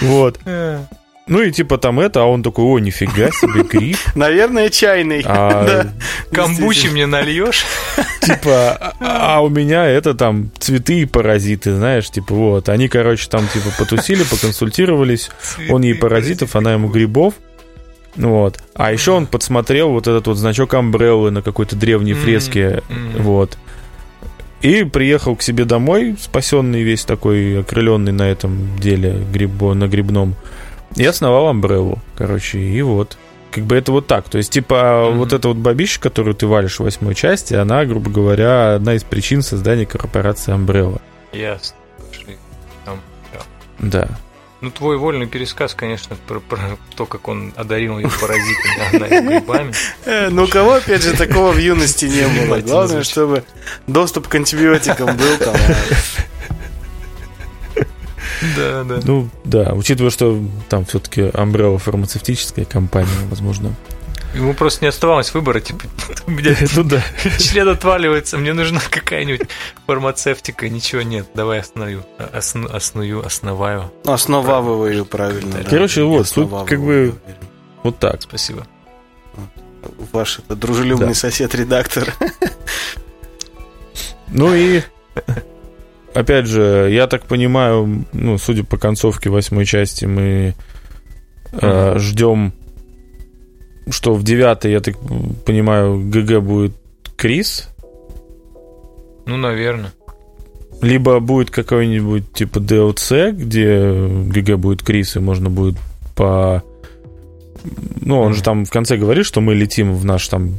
Вот. 0.00 0.40
Ну 1.30 1.40
и 1.42 1.52
типа 1.52 1.78
там 1.78 2.00
это, 2.00 2.22
а 2.22 2.24
он 2.24 2.42
такой, 2.42 2.64
о, 2.64 2.78
нифига 2.80 3.30
себе, 3.30 3.62
гриб. 3.62 3.96
Наверное, 4.16 4.68
чайный. 4.68 5.22
А, 5.24 5.64
да. 5.64 5.92
Камбучи 6.32 6.88
мне 6.88 7.06
нальешь? 7.06 7.64
Типа, 8.20 8.94
а, 9.00 9.36
а 9.36 9.40
у 9.40 9.48
меня 9.48 9.86
это 9.86 10.14
там 10.14 10.50
цветы 10.58 11.00
и 11.00 11.04
паразиты, 11.06 11.72
знаешь, 11.72 12.10
типа 12.10 12.34
вот. 12.34 12.68
Они, 12.68 12.88
короче, 12.88 13.28
там 13.30 13.46
типа 13.46 13.70
потусили, 13.78 14.24
поконсультировались. 14.24 15.30
Он 15.70 15.82
ей 15.82 15.94
паразитов, 15.94 16.56
она 16.56 16.72
ему 16.72 16.88
грибов. 16.88 17.34
Вот. 18.16 18.58
А 18.74 18.92
еще 18.92 19.12
он 19.12 19.26
подсмотрел 19.26 19.90
вот 19.90 20.08
этот 20.08 20.26
вот 20.26 20.36
значок 20.36 20.74
Амбреллы 20.74 21.30
на 21.30 21.42
какой-то 21.42 21.76
древней 21.76 22.14
фреске. 22.14 22.82
Вот. 23.16 23.56
И 24.62 24.82
приехал 24.82 25.36
к 25.36 25.42
себе 25.42 25.64
домой, 25.64 26.16
спасенный 26.20 26.82
весь 26.82 27.04
такой, 27.04 27.60
окрыленный 27.60 28.12
на 28.12 28.28
этом 28.28 28.76
деле 28.78 29.24
грибо, 29.32 29.74
на 29.74 29.86
грибном. 29.86 30.34
И 30.96 31.04
основал 31.04 31.48
Амбреллу, 31.48 31.98
короче, 32.16 32.58
и 32.58 32.82
вот. 32.82 33.16
Как 33.50 33.64
бы 33.64 33.74
это 33.74 33.90
вот 33.90 34.06
так. 34.06 34.28
То 34.28 34.38
есть, 34.38 34.52
типа, 34.52 34.74
mm-hmm. 34.74 35.14
вот 35.14 35.32
эта 35.32 35.48
вот 35.48 35.56
бабища, 35.56 36.00
которую 36.00 36.34
ты 36.34 36.46
валишь 36.46 36.76
в 36.76 36.84
восьмой 36.84 37.16
части, 37.16 37.54
она, 37.54 37.84
грубо 37.84 38.10
говоря, 38.10 38.74
одна 38.74 38.94
из 38.94 39.02
причин 39.02 39.42
создания 39.42 39.86
корпорации 39.86 40.54
Umbrella. 40.54 41.00
Ясно. 41.32 41.76
Там, 42.84 43.00
да. 43.32 43.40
да. 43.78 44.08
Ну, 44.60 44.70
твой 44.70 44.98
вольный 44.98 45.26
пересказ, 45.26 45.74
конечно, 45.74 46.16
про, 46.28 46.38
про 46.38 46.76
то, 46.94 47.06
как 47.06 47.28
он 47.28 47.54
одарил 47.56 47.98
ее 47.98 48.10
паразитами, 48.20 49.28
грибами. 49.28 49.72
Э, 50.04 50.28
ну, 50.28 50.44
у 50.44 50.48
кого, 50.48 50.74
опять 50.74 51.02
же, 51.02 51.16
такого 51.16 51.52
в 51.52 51.58
юности 51.58 52.04
не 52.04 52.46
было. 52.46 52.60
Главное, 52.60 53.02
чтобы 53.02 53.44
доступ 53.86 54.28
к 54.28 54.34
антибиотикам 54.34 55.16
был 55.16 55.36
там. 55.38 55.56
Да, 58.56 58.84
да. 58.84 59.00
Ну, 59.04 59.28
да, 59.44 59.72
учитывая, 59.74 60.10
что 60.10 60.42
там 60.68 60.84
все-таки 60.84 61.22
Umbrella 61.22 61.78
фармацевтическая 61.78 62.64
компания, 62.64 63.08
возможно. 63.28 63.74
Ему 64.34 64.54
просто 64.54 64.84
не 64.84 64.88
оставалось 64.88 65.34
выбора, 65.34 65.60
типа, 65.60 65.84
у 66.26 66.30
меня 66.30 66.56
Ну 66.76 66.84
да. 66.84 67.02
член 67.38 67.68
отваливается, 67.68 68.38
мне 68.38 68.52
нужна 68.52 68.80
какая-нибудь 68.88 69.48
фармацевтика, 69.86 70.68
ничего 70.68 71.02
нет, 71.02 71.26
давай 71.34 71.60
остановлю, 71.60 72.04
осну, 72.32 72.72
осную, 72.72 73.26
основаю. 73.26 73.92
Основавываю 74.04 75.04
правильно. 75.04 75.52
Да. 75.56 75.62
да. 75.64 75.70
Короче, 75.70 76.02
вот, 76.04 76.30
тут 76.32 76.48
как 76.66 76.80
бы-. 76.80 77.14
Вот 77.82 77.98
так. 77.98 78.22
Спасибо. 78.22 78.66
Ваш 80.12 80.38
это, 80.40 80.54
дружелюбный 80.54 81.08
Да. 81.08 81.14
сосед-редактор. 81.14 82.14
Ну 84.28 84.54
и 84.54 84.82
опять 86.14 86.46
же, 86.46 86.88
я 86.92 87.06
так 87.06 87.24
понимаю, 87.26 88.04
ну, 88.12 88.38
судя 88.38 88.64
по 88.64 88.76
концовке 88.78 89.30
восьмой 89.30 89.64
части, 89.64 90.04
мы 90.06 90.54
э, 91.52 91.98
ждем, 91.98 92.52
что 93.90 94.14
в 94.14 94.22
девятой, 94.22 94.72
я 94.72 94.80
так 94.80 94.96
понимаю, 95.44 95.98
ГГ 96.08 96.40
будет 96.42 96.72
Крис, 97.16 97.68
Ну, 99.26 99.36
наверное. 99.36 99.92
либо 100.80 101.20
будет 101.20 101.50
какой-нибудь 101.50 102.32
типа 102.32 102.58
DLC, 102.58 103.32
где 103.32 103.90
ГГ 104.30 104.58
будет 104.58 104.82
Крис, 104.82 105.16
и 105.16 105.20
можно 105.20 105.50
будет 105.50 105.76
по... 106.16 106.62
Ну, 108.00 108.18
он 108.18 108.34
же 108.34 108.42
там 108.42 108.64
в 108.64 108.70
конце 108.70 108.96
говорит, 108.96 109.26
что 109.26 109.40
мы 109.42 109.54
летим 109.54 109.94
в 109.94 110.04
наш 110.04 110.26
там 110.28 110.54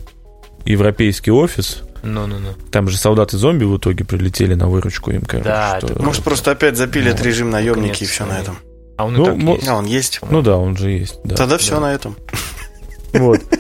европейский 0.66 1.32
офис. 1.32 1.82
Ну-ну-ну. 2.04 2.54
Там 2.72 2.88
же 2.90 2.98
солдаты-зомби 2.98 3.64
в 3.66 3.78
итоге 3.78 4.04
прилетели 4.06 4.54
на 4.56 4.68
выручку 4.68 5.12
им, 5.12 5.22
короче. 5.22 5.50
Да, 5.50 5.78
что- 5.78 5.88
это 5.94 6.02
Может, 6.04 6.24
просто 6.24 6.52
опять 6.52 6.78
запилят 6.78 7.20
Ну, 7.20 7.26
режим 7.26 7.50
наемники 7.52 8.04
и 8.04 8.08
все 8.08 8.26
на 8.26 8.40
этом. 8.40 8.58
А 8.98 9.06
он 9.06 9.14
Ну, 9.14 9.24
и 9.24 9.26
так 9.26 9.36
мо- 9.38 9.54
есть. 9.56 9.68
А, 9.68 9.76
он 9.76 9.86
есть. 9.86 10.20
Ну 10.30 10.42
да, 10.42 10.58
он 10.58 10.78
же 10.78 10.92
есть. 10.92 11.20
Да. 11.24 11.36
Тогда 11.36 11.58
все 11.58 11.76
да. 11.76 11.80
на 11.82 11.94
этом. 11.94 12.16
Вот. 13.14 13.42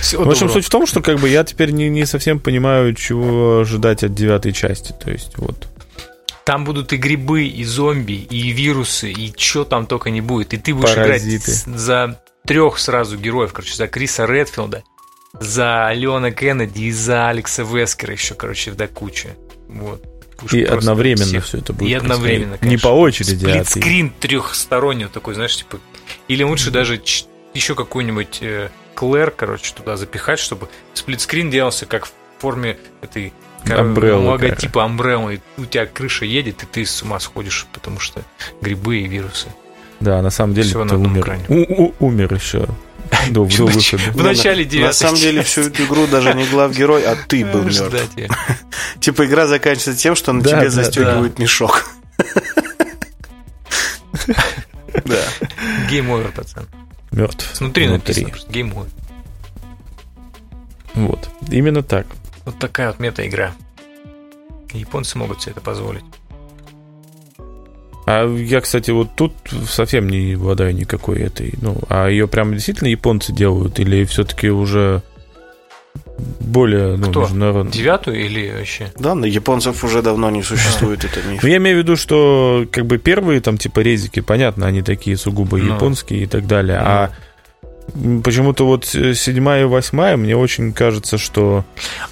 Всего 0.00 0.24
В 0.24 0.28
общем, 0.28 0.40
доброго. 0.48 0.52
суть 0.60 0.66
в 0.66 0.70
том, 0.70 0.86
что 0.86 1.00
как 1.00 1.18
бы 1.18 1.28
я 1.28 1.44
теперь 1.44 1.70
не, 1.70 1.88
не 1.88 2.04
совсем 2.04 2.38
понимаю, 2.38 2.94
чего 2.94 3.60
ожидать 3.60 4.04
от 4.04 4.14
девятой 4.14 4.52
части. 4.52 4.94
То 5.02 5.10
есть, 5.10 5.38
вот. 5.38 5.68
Там 6.44 6.64
будут 6.64 6.92
и 6.92 6.96
грибы, 6.98 7.44
и 7.46 7.64
зомби, 7.64 8.12
и 8.12 8.50
вирусы, 8.52 9.10
и 9.10 9.32
что 9.36 9.64
там 9.64 9.86
только 9.86 10.10
не 10.10 10.20
будет. 10.20 10.52
И 10.52 10.58
ты 10.58 10.74
будешь 10.74 10.94
Паразиты. 10.94 11.50
играть 11.52 11.80
за 11.80 12.20
трех 12.46 12.78
сразу 12.78 13.16
героев, 13.16 13.52
короче, 13.54 13.74
за 13.74 13.86
Криса 13.88 14.26
Редфилда, 14.26 14.82
за 15.40 15.90
Леона 15.94 16.30
Кеннеди 16.30 16.82
и 16.84 16.92
за 16.92 17.28
Алекса 17.28 17.62
Вескера 17.64 18.12
еще, 18.12 18.34
короче, 18.34 18.72
до 18.72 18.86
кучи. 18.88 19.30
Вот. 19.68 20.02
Уж 20.42 20.52
И 20.52 20.62
одновременно 20.64 21.24
всех. 21.26 21.44
все 21.44 21.58
это 21.58 21.72
будет. 21.72 21.88
И 21.90 21.94
одновременно, 21.94 22.56
происходить. 22.58 22.70
Не 22.70 22.76
по 22.82 22.88
очереди, 22.88 23.46
а 23.46 23.64
ты- 23.64 23.70
Сплитскрин 23.70 24.10
трехсторонний 24.20 25.06
такой, 25.06 25.34
знаешь, 25.34 25.56
типа... 25.56 25.78
Или 26.28 26.42
лучше 26.42 26.70
даже 26.70 26.98
ч- 26.98 27.24
еще 27.54 27.74
какой-нибудь 27.74 28.38
э, 28.42 28.68
Клэр, 28.94 29.30
короче, 29.30 29.72
туда 29.74 29.96
запихать, 29.96 30.38
чтобы 30.38 30.68
сплитскрин 30.92 31.50
делался 31.50 31.86
как 31.86 32.06
в 32.06 32.12
форме 32.38 32.78
этой 33.00 33.32
Umbrella, 33.64 34.26
логотипа 34.26 34.80
Umbrella, 34.80 35.34
и 35.36 35.40
у 35.60 35.64
тебя 35.64 35.86
крыша 35.86 36.24
едет, 36.26 36.62
и 36.62 36.66
ты 36.66 36.84
с 36.84 37.02
ума 37.02 37.18
сходишь, 37.20 37.66
потому 37.72 37.98
что 38.00 38.22
грибы 38.60 38.98
и 38.98 39.06
вирусы. 39.08 39.48
Да, 40.00 40.20
на 40.20 40.30
самом 40.30 40.54
деле 40.54 40.68
Всё 40.68 40.80
ты 40.80 40.84
на 40.86 40.94
одном 40.96 41.12
умер. 41.12 41.38
У- 41.48 41.84
у- 41.84 41.94
умер 42.00 42.34
еще 42.34 42.66
до, 43.30 43.44
до 43.44 43.66
выхода. 43.66 44.02
В 44.12 44.22
начале 44.22 44.64
На 44.64 44.70
девятой 44.70 44.94
самом 44.94 45.16
деле 45.16 45.42
всю 45.42 45.62
эту 45.62 45.84
игру 45.84 46.06
даже 46.06 46.34
не 46.34 46.46
главгерой, 46.46 47.04
а 47.04 47.16
ты 47.16 47.44
был 47.44 47.62
мертв. 47.62 47.94
Типа 49.00 49.26
игра 49.26 49.46
заканчивается 49.46 50.00
тем, 50.00 50.14
что 50.14 50.32
на 50.32 50.42
тебе 50.42 50.70
застегивают 50.70 51.38
мешок. 51.38 51.84
Да. 55.04 55.22
Game 55.90 56.10
over, 56.10 56.30
пацан. 56.32 56.66
Мертв. 57.10 57.60
Внутри 57.60 57.88
написано 57.88 58.28
просто 58.28 58.50
game 58.50 58.72
over. 58.72 58.90
Вот. 60.94 61.28
Именно 61.50 61.82
так. 61.82 62.06
Вот 62.44 62.58
такая 62.58 62.88
вот 62.88 63.00
мета-игра. 63.00 63.52
Японцы 64.72 65.18
могут 65.18 65.42
себе 65.42 65.52
это 65.52 65.60
позволить. 65.60 66.04
А 68.06 68.26
я, 68.36 68.60
кстати, 68.60 68.90
вот 68.90 69.08
тут 69.16 69.32
совсем 69.68 70.08
не 70.08 70.34
обладаю 70.34 70.74
никакой 70.74 71.20
этой. 71.20 71.54
Ну, 71.62 71.78
а 71.88 72.08
ее 72.08 72.28
прям 72.28 72.52
действительно 72.52 72.88
японцы 72.88 73.32
делают, 73.32 73.78
или 73.80 74.04
все-таки 74.04 74.50
уже 74.50 75.02
более 76.40 76.96
ну, 76.96 77.10
Кто? 77.10 77.22
международно? 77.22 77.70
Девятую 77.72 78.24
или 78.24 78.52
вообще? 78.56 78.92
Да, 78.98 79.14
на 79.14 79.24
японцев 79.24 79.82
уже 79.84 80.02
давно 80.02 80.30
не 80.30 80.42
существует 80.42 81.04
это 81.04 81.22
миф. 81.28 81.42
Ну, 81.42 81.48
я 81.48 81.56
имею 81.56 81.76
в 81.76 81.78
виду, 81.80 81.96
что 81.96 82.66
как 82.70 82.86
бы 82.86 82.98
первые 82.98 83.40
там 83.40 83.58
типа 83.58 83.80
резики, 83.80 84.20
понятно, 84.20 84.66
они 84.66 84.82
такие 84.82 85.16
сугубо 85.16 85.56
Ну. 85.58 85.74
японские 85.74 86.24
и 86.24 86.26
так 86.26 86.46
далее. 86.46 86.78
А 86.78 87.10
почему-то 87.92 88.66
вот 88.66 88.94
э, 88.94 89.14
седьмая 89.14 89.62
и 89.62 89.64
восьмая, 89.64 90.16
мне 90.16 90.36
очень 90.36 90.72
кажется, 90.72 91.18
что... 91.18 91.64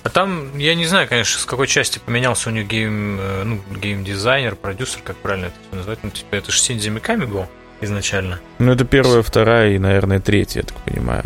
А 0.03 0.09
там, 0.09 0.57
я 0.59 0.75
не 0.75 0.87
знаю, 0.87 1.09
конечно, 1.09 1.41
с 1.41 1.45
какой 1.45 1.67
части 1.67 1.99
поменялся 2.05 2.51
у 2.51 2.53
них 2.53 2.67
гейм, 2.69 3.19
э, 3.21 3.43
ну, 3.45 3.61
гейм-дизайнер, 3.71 4.57
продюсер, 4.57 5.01
как 5.03 5.17
правильно 5.17 5.47
это 5.47 5.55
всё 5.69 5.77
назвать. 5.77 5.99
Ну, 6.03 6.11
типа, 6.11 6.35
это 6.37 6.53
же 6.53 6.61
Синдзи 6.61 6.91
Миками 6.91 7.25
был 7.25 7.47
изначально. 7.81 8.41
Ну, 8.59 8.73
это 8.73 8.85
первая, 8.85 9.23
вторая 9.23 9.73
и, 9.73 9.79
наверное, 9.79 10.21
третья, 10.21 10.61
я 10.61 10.67
так 10.67 10.77
понимаю. 10.79 11.25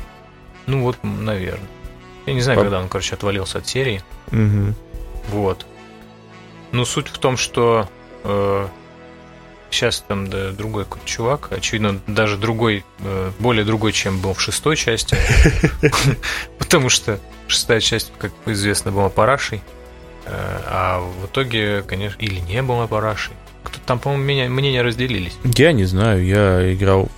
Ну, 0.66 0.82
вот, 0.82 0.96
наверное. 1.02 1.68
Я 2.26 2.34
не 2.34 2.40
знаю, 2.40 2.58
По- 2.58 2.64
когда 2.64 2.80
он, 2.80 2.88
короче, 2.88 3.14
отвалился 3.14 3.58
от 3.58 3.68
серии. 3.68 4.02
Мгм. 4.30 4.74
Вот. 5.28 5.66
Ну, 6.72 6.84
суть 6.84 7.08
в 7.08 7.18
том, 7.18 7.36
что 7.36 7.88
сейчас 9.70 10.04
там 10.06 10.28
да, 10.28 10.50
другой 10.52 10.84
какой-то 10.84 11.06
чувак, 11.06 11.48
очевидно, 11.50 12.00
даже 12.06 12.36
другой, 12.36 12.84
э, 13.00 13.30
более 13.38 13.64
другой, 13.64 13.92
чем 13.92 14.20
был 14.20 14.34
в 14.34 14.40
шестой 14.40 14.76
части. 14.76 15.16
Потому 16.58 16.88
что 16.88 17.18
шестая 17.48 17.80
часть, 17.80 18.12
как 18.18 18.32
известно, 18.46 18.92
была 18.92 19.08
парашей. 19.08 19.62
Э, 20.24 20.60
А 20.66 21.00
в 21.00 21.26
итоге, 21.26 21.82
конечно, 21.82 22.18
или 22.20 22.40
не 22.40 22.62
была 22.62 22.86
парашей. 22.86 23.34
Кто 23.62 23.78
там, 23.84 23.98
по-моему, 23.98 24.24
меня- 24.24 24.48
мнения 24.48 24.82
разделились. 24.82 25.36
Я 25.44 25.72
не 25.72 25.84
знаю, 25.84 26.24
я 26.24 26.72
играл... 26.72 27.08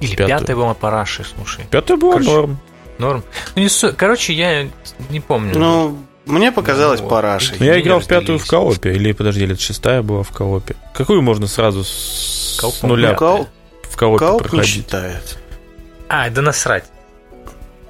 Или 0.00 0.16
пятая 0.16 0.56
была 0.56 0.72
парашей, 0.74 1.26
слушай. 1.26 1.66
Пятая 1.70 1.98
была 1.98 2.12
Короче, 2.14 2.30
норм. 2.30 2.58
Норм. 2.98 3.24
Ну, 3.54 3.62
не 3.62 3.92
Короче, 3.92 4.32
я 4.32 4.68
не 5.10 5.20
помню. 5.20 5.58
Ну, 5.58 5.98
мне 6.26 6.52
показалось 6.52 7.00
Ну, 7.00 7.08
парашей. 7.08 7.56
Я 7.60 7.80
играл 7.80 8.00
в 8.00 8.06
пятую 8.06 8.38
в 8.38 8.46
коопе, 8.46 8.92
или, 8.92 9.12
подожди, 9.12 9.42
или 9.44 9.54
это 9.54 9.62
шестая 9.62 10.02
была 10.02 10.22
в 10.22 10.30
коопе. 10.30 10.76
Какую 10.94 11.22
можно 11.22 11.46
сразу 11.46 11.84
с, 11.84 12.58
Кооп, 12.60 12.74
с 12.74 12.82
нуля 12.82 13.16
Ну, 13.18 13.26
кооп- 13.26 13.46
в 13.82 13.96
коопе 13.96 14.18
Кооп 14.18 14.42
не 14.42 14.48
проходить? 14.48 14.66
считает. 14.66 15.38
А, 16.08 16.28
да 16.30 16.42
насрать. 16.42 16.84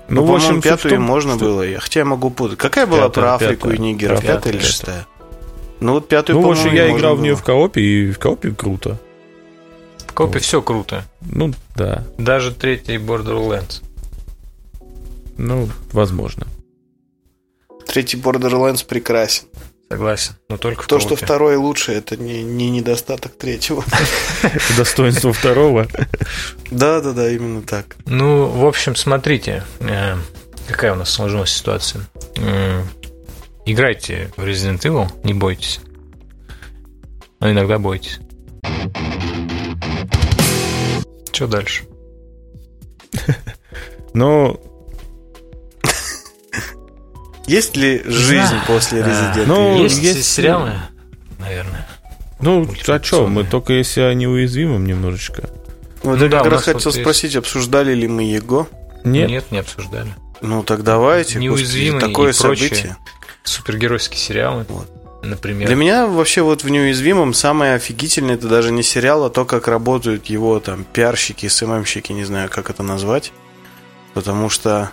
Ну, 0.08 0.22
в 0.22 0.26
по-моему, 0.26 0.34
общем, 0.46 0.60
в 0.60 0.64
пятую 0.64 0.94
том, 0.94 1.02
можно 1.02 1.36
что- 1.36 1.44
было. 1.44 1.62
я- 1.62 1.80
Хотя 1.80 2.00
я 2.00 2.04
могу 2.06 2.30
путать. 2.30 2.58
Какая 2.58 2.86
была 2.86 3.08
Пятая, 3.08 3.10
про 3.24 3.34
Африку 3.34 3.68
пятая. 3.68 3.76
и 3.76 3.78
Нигера? 3.78 4.14
Пятая, 4.16 4.36
Пятая 4.36 4.52
или 4.54 4.60
шестая? 4.60 5.06
Ну, 5.80 5.92
вот 5.94 6.08
пятую, 6.08 6.40
Ну, 6.40 6.48
в 6.48 6.50
общем, 6.50 6.74
я 6.74 6.90
играл 6.90 7.16
в 7.16 7.20
нее 7.20 7.32
было. 7.32 7.40
в 7.40 7.44
коопе, 7.44 7.80
и 7.80 8.10
в 8.12 8.18
коопе 8.18 8.50
круто. 8.50 8.98
В 10.06 10.12
коопе 10.12 10.34
Вот. 10.34 10.42
все 10.42 10.60
круто. 10.60 11.04
Ну, 11.20 11.52
да. 11.76 12.04
Даже 12.18 12.52
третий 12.52 12.96
Borderlands. 12.96 13.82
Ну, 15.38 15.68
возможно. 15.92 16.46
Третий 17.86 18.16
Borderlands 18.16 18.84
прекрасен. 18.86 19.44
Согласен. 19.90 20.34
Но 20.48 20.56
только 20.56 20.82
в 20.82 20.86
То, 20.86 21.00
что 21.00 21.16
второй 21.16 21.56
лучше, 21.56 21.92
это 21.92 22.16
не, 22.16 22.44
не 22.44 22.70
недостаток 22.70 23.36
третьего. 23.36 23.84
Достоинство 24.76 25.32
второго. 25.32 25.88
Да, 26.70 27.00
да, 27.00 27.12
да, 27.12 27.28
именно 27.30 27.62
так. 27.62 27.96
Ну, 28.06 28.46
в 28.46 28.64
общем, 28.66 28.94
смотрите, 28.94 29.64
э, 29.80 30.14
какая 30.68 30.92
у 30.92 30.96
нас 30.96 31.10
сложилась 31.10 31.50
ситуация. 31.50 32.02
М, 32.36 32.84
Играйте 33.66 34.32
в 34.36 34.42
Resident 34.42 34.80
Evil, 34.80 35.08
не 35.22 35.34
бойтесь. 35.34 35.80
Но 37.40 37.50
иногда 37.50 37.78
бойтесь. 37.78 38.18
Что 41.32 41.46
дальше? 41.46 41.84
Но, 44.14 44.60
Есть 47.50 47.76
ли 47.76 48.02
жизнь 48.04 48.46
знаю. 48.46 48.62
после 48.66 49.02
А, 49.02 49.06
Resident 49.08 49.46
ну, 49.46 49.76
Evil? 49.78 49.82
есть, 49.82 49.98
есть- 49.98 50.24
сериалы, 50.32 50.72
наверное. 51.38 51.86
ну, 52.40 52.68
а 52.88 53.02
что, 53.02 53.26
мы 53.26 53.44
только 53.44 53.72
если 53.72 54.02
о 54.02 54.14
неуязвимом 54.14 54.86
немножечко. 54.86 55.48
Вот 56.02 56.18
Ну 56.18 56.24
я 56.24 56.30
да, 56.30 56.38
как 56.38 56.46
раз 56.52 56.52
нас 56.52 56.66
вот 56.68 56.74
хотел 56.76 56.90
есть- 56.92 57.00
спросить, 57.02 57.36
обсуждали 57.36 57.92
ли 57.94 58.06
мы 58.06 58.22
его? 58.22 58.68
Нет? 59.04 59.28
Нет, 59.28 59.50
не 59.50 59.58
обсуждали. 59.58 60.14
Ну 60.40 60.62
так 60.62 60.84
давайте. 60.84 61.38
Неуязвимый 61.38 62.00
господи, 62.00 62.12
такое 62.12 62.30
и 62.30 62.32
событие. 62.32 62.96
Супергеройские 63.42 64.18
сериалы, 64.18 64.64
Вот. 64.68 64.88
например. 65.24 65.66
Для 65.66 65.76
меня 65.76 66.06
вообще 66.06 66.42
вот 66.42 66.62
в 66.62 66.68
неуязвимом 66.68 67.34
самое 67.34 67.74
офигительное 67.74 68.36
это 68.36 68.46
даже 68.48 68.70
не 68.70 68.82
сериал, 68.82 69.24
а 69.24 69.30
то, 69.30 69.44
как 69.44 69.66
работают 69.68 70.26
его 70.26 70.60
там 70.60 70.84
пиарщики, 70.84 71.48
СММщики, 71.48 72.12
не 72.12 72.24
знаю, 72.24 72.48
как 72.48 72.70
это 72.70 72.82
назвать. 72.82 73.32
Потому 74.14 74.48
что 74.50 74.92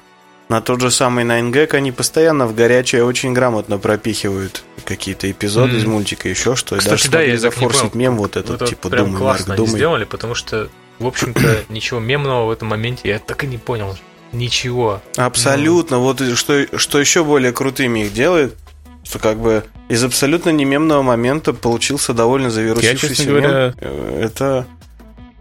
на 0.50 0.62
тот 0.62 0.82
же 0.82 0.92
самый 0.92 1.26
9gag 1.26 1.76
они 1.76 1.92
постоянно 1.92 2.48
в 2.48 2.56
горячее 2.56 3.04
очень 3.04 3.34
грамотно 3.34 3.78
пропихивают 3.78 4.64
какие-то 4.86 5.30
эпизоды 5.30 5.74
mm. 5.74 5.78
из 5.78 5.86
мультика, 5.86 6.30
еще 6.30 6.56
что. 6.56 6.78
Кстати, 6.78 7.04
даже 7.04 7.12
да, 7.12 7.22
я 7.22 7.38
зафорсить 7.38 7.94
мем 7.94 8.18
вот 8.18 8.38
этот, 8.38 8.62
вот 8.62 8.70
типа 8.70 8.90
прям 8.90 9.08
Думай, 9.08 9.20
классно 9.20 9.50
Марк, 9.50 9.58
Думай. 9.58 9.72
сделали, 9.72 10.04
потому 10.06 10.36
что, 10.36 10.70
в 11.00 11.08
общем-то, 11.08 11.64
ничего 11.70 12.00
мемного 12.00 12.46
в 12.46 12.52
этом 12.52 12.70
моменте 12.70 13.10
я 13.10 13.20
так 13.20 13.44
и 13.44 13.48
не 13.48 13.58
понял. 13.58 13.98
Ничего. 14.32 15.02
Абсолютно. 15.16 15.98
Ну. 15.98 16.04
Вот 16.04 16.22
что, 16.38 16.78
что 16.78 17.00
еще 17.00 17.24
более 17.24 17.54
крутыми 17.54 18.02
их 18.02 18.14
делает, 18.14 18.56
что 19.04 19.20
как 19.20 19.40
бы 19.40 19.64
из 19.90 20.04
абсолютно 20.04 20.50
не 20.50 20.66
мемного 20.66 21.02
момента 21.02 21.54
получился 21.54 22.14
довольно 22.14 22.50
завирусившийся 22.50 23.24
я, 23.24 23.30
говоря... 23.30 23.48
мем. 23.48 23.74
Э, 23.80 24.22
это, 24.24 24.68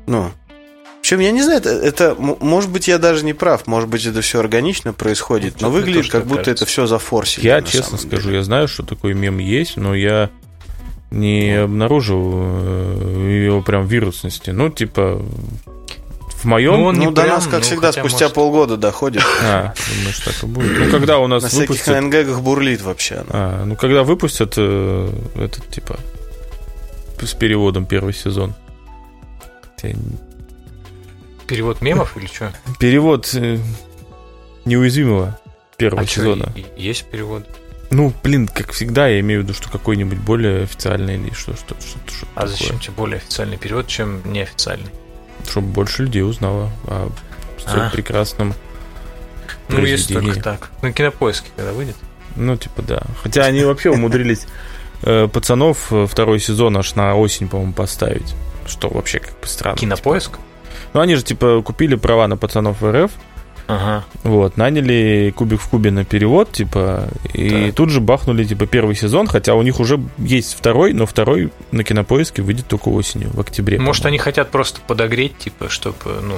ну, 0.07 0.30
причем, 1.07 1.20
я 1.20 1.30
не 1.30 1.40
знаю, 1.40 1.61
это, 1.61 1.70
это, 1.70 2.16
может 2.18 2.68
быть, 2.68 2.88
я 2.88 2.98
даже 2.98 3.24
не 3.24 3.32
прав, 3.32 3.68
может 3.68 3.88
быть, 3.88 4.04
это 4.07 4.22
все 4.22 4.40
органично 4.40 4.92
происходит, 4.92 5.61
но 5.61 5.70
выглядит, 5.70 6.11
как 6.11 6.24
будто 6.24 6.46
кажется. 6.46 6.64
это 6.64 6.66
все 6.66 6.86
зафорсили. 6.86 7.46
Я 7.46 7.62
честно 7.62 7.96
скажу, 7.96 8.24
деле. 8.24 8.38
я 8.38 8.42
знаю, 8.42 8.66
что 8.66 8.82
такой 8.82 9.14
мем 9.14 9.38
есть, 9.38 9.76
но 9.76 9.94
я 9.94 10.30
не 11.12 11.62
обнаружил 11.62 12.32
э, 12.34 13.44
его 13.46 13.62
прям 13.62 13.86
вирусности. 13.86 14.50
Ну, 14.50 14.68
типа, 14.68 15.22
в 16.38 16.44
моем... 16.44 16.72
Ну, 16.72 16.84
он 16.86 16.96
ну 16.96 17.12
до 17.12 17.22
прям, 17.22 17.36
нас, 17.36 17.44
как 17.44 17.61
ну, 17.61 17.61
всегда, 17.61 17.92
спустя 17.92 18.24
может... 18.24 18.34
полгода 18.34 18.76
доходит. 18.76 19.22
А, 19.44 19.74
думаешь, 19.96 20.18
так 20.18 20.42
и 20.42 20.46
будет. 20.46 20.76
Ну, 20.76 20.90
когда 20.90 21.20
у 21.20 21.28
нас 21.28 21.44
На 21.44 21.61
выпустят... 21.61 21.84
всяких 21.84 22.02
НГГах 22.02 22.40
бурлит 22.40 22.82
вообще. 22.82 23.24
А, 23.28 23.64
ну, 23.64 23.76
когда 23.76 24.02
выпустят 24.02 24.54
э, 24.57 25.09
этот, 25.36 25.70
типа, 25.70 26.00
с 27.20 27.32
переводом 27.34 27.86
первый 27.86 28.12
сезон. 28.12 28.57
Перевод 31.47 31.80
мемов 31.80 32.16
или 32.16 32.26
что? 32.26 32.53
Перевод 32.78 33.32
э, 33.34 33.59
неуязвимого 34.64 35.38
первого 35.76 36.03
а 36.03 36.07
сезона. 36.07 36.51
Что, 36.51 36.61
есть 36.76 37.05
перевод? 37.07 37.47
Ну, 37.90 38.12
блин, 38.22 38.49
как 38.49 38.72
всегда, 38.72 39.07
я 39.07 39.20
имею 39.20 39.40
в 39.40 39.44
виду, 39.44 39.55
что 39.55 39.70
какой-нибудь 39.70 40.18
более 40.18 40.64
официальный 40.64 41.16
или 41.16 41.32
что, 41.32 41.55
что, 41.55 41.76
что, 41.80 41.99
что 42.09 42.26
А 42.34 42.40
такое. 42.40 42.57
зачем 42.57 42.78
тебе 42.80 42.94
более 42.94 43.18
официальный 43.18 43.57
перевод, 43.59 43.86
чем 43.86 44.20
неофициальный? 44.24 44.90
Чтобы 45.49 45.68
больше 45.68 46.03
людей 46.03 46.22
узнало 46.22 46.70
о 46.86 47.11
а. 47.66 47.90
прекрасном 47.90 48.55
Ну, 49.68 49.84
если 49.84 50.14
только 50.14 50.42
так. 50.42 50.70
На 50.82 50.92
кинопоиске, 50.92 51.49
когда 51.55 51.72
выйдет. 51.72 51.97
Ну, 52.34 52.57
типа, 52.57 52.82
да. 52.82 53.03
Хотя 53.22 53.44
они 53.44 53.64
вообще 53.64 53.90
умудрились 53.90 54.47
э, 55.03 55.28
пацанов 55.28 55.92
э, 55.92 56.07
второй 56.07 56.40
сезон 56.40 56.76
аж 56.76 56.94
на 56.97 57.14
осень, 57.14 57.49
по-моему, 57.49 57.72
поставить. 57.72 58.34
Что 58.66 58.88
вообще 58.88 59.20
как 59.20 59.38
бы 59.40 59.47
странно. 59.47 59.78
Кинопоиск? 59.78 60.32
Типа. 60.32 60.42
Ну, 60.97 61.03
они 61.03 61.14
же, 61.14 61.22
типа, 61.22 61.61
купили 61.61 61.94
права 61.94 62.26
на 62.26 62.38
пацанов 62.38 62.82
РФ. 62.82 63.11
Ага. 63.66 64.05
Вот, 64.22 64.57
наняли 64.57 65.30
Кубик 65.36 65.61
в 65.61 65.68
Кубе 65.68 65.90
на 65.90 66.07
перевод, 66.07 66.53
типа, 66.53 67.09
и 67.34 67.66
так. 67.66 67.74
тут 67.74 67.90
же 67.90 68.01
бахнули, 68.01 68.44
типа, 68.44 68.66
первый 68.66 68.94
сезон, 68.94 69.26
хотя 69.26 69.57
у 69.57 69.62
них 69.62 69.78
уже 69.78 70.01
есть 70.16 70.57
второй, 70.57 70.94
но 70.94 71.05
второй 71.05 71.53
на 71.70 71.84
кинопоиске 71.84 72.40
выйдет 72.40 72.66
только 72.68 72.88
осенью, 72.88 73.28
в 73.34 73.40
октябре. 73.40 73.78
Может, 73.78 74.07
они 74.07 74.16
хотят 74.16 74.51
просто 74.51 74.80
подогреть, 74.86 75.36
типа, 75.36 75.68
чтобы, 75.68 75.99
ну, 76.22 76.36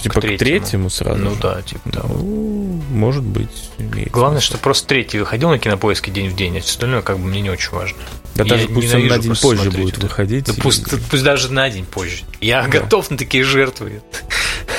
Типа 0.00 0.20
к 0.20 0.20
третьему, 0.20 0.36
к 0.36 0.38
третьему 0.38 0.90
сразу? 0.90 1.22
Ну 1.22 1.36
да, 1.40 1.62
типа 1.62 1.90
того. 1.90 2.14
Ну, 2.14 2.82
может 2.90 3.24
быть. 3.24 3.70
Главное, 4.12 4.40
что 4.40 4.58
просто 4.58 4.86
третий 4.88 5.18
выходил 5.18 5.50
на 5.50 5.58
кинопоиске 5.58 6.10
день 6.10 6.30
в 6.30 6.36
день, 6.36 6.58
а 6.58 6.60
все 6.60 6.70
остальное 6.70 7.02
как 7.02 7.18
бы 7.18 7.26
мне 7.26 7.40
не 7.40 7.50
очень 7.50 7.70
важно. 7.70 7.98
Да 8.34 8.44
Я 8.44 8.50
даже 8.50 8.68
пусть 8.68 8.94
он 8.94 9.06
на 9.06 9.18
день 9.18 9.34
позже 9.34 9.70
будет 9.70 9.94
это. 9.94 10.06
выходить. 10.06 10.46
Да 10.46 10.54
пусть, 10.60 10.84
пусть 11.10 11.24
даже 11.24 11.50
на 11.52 11.70
день 11.70 11.86
позже. 11.86 12.24
Я 12.40 12.62
да. 12.62 12.68
готов 12.68 13.10
на 13.10 13.16
такие 13.16 13.44
жертвы. 13.44 14.02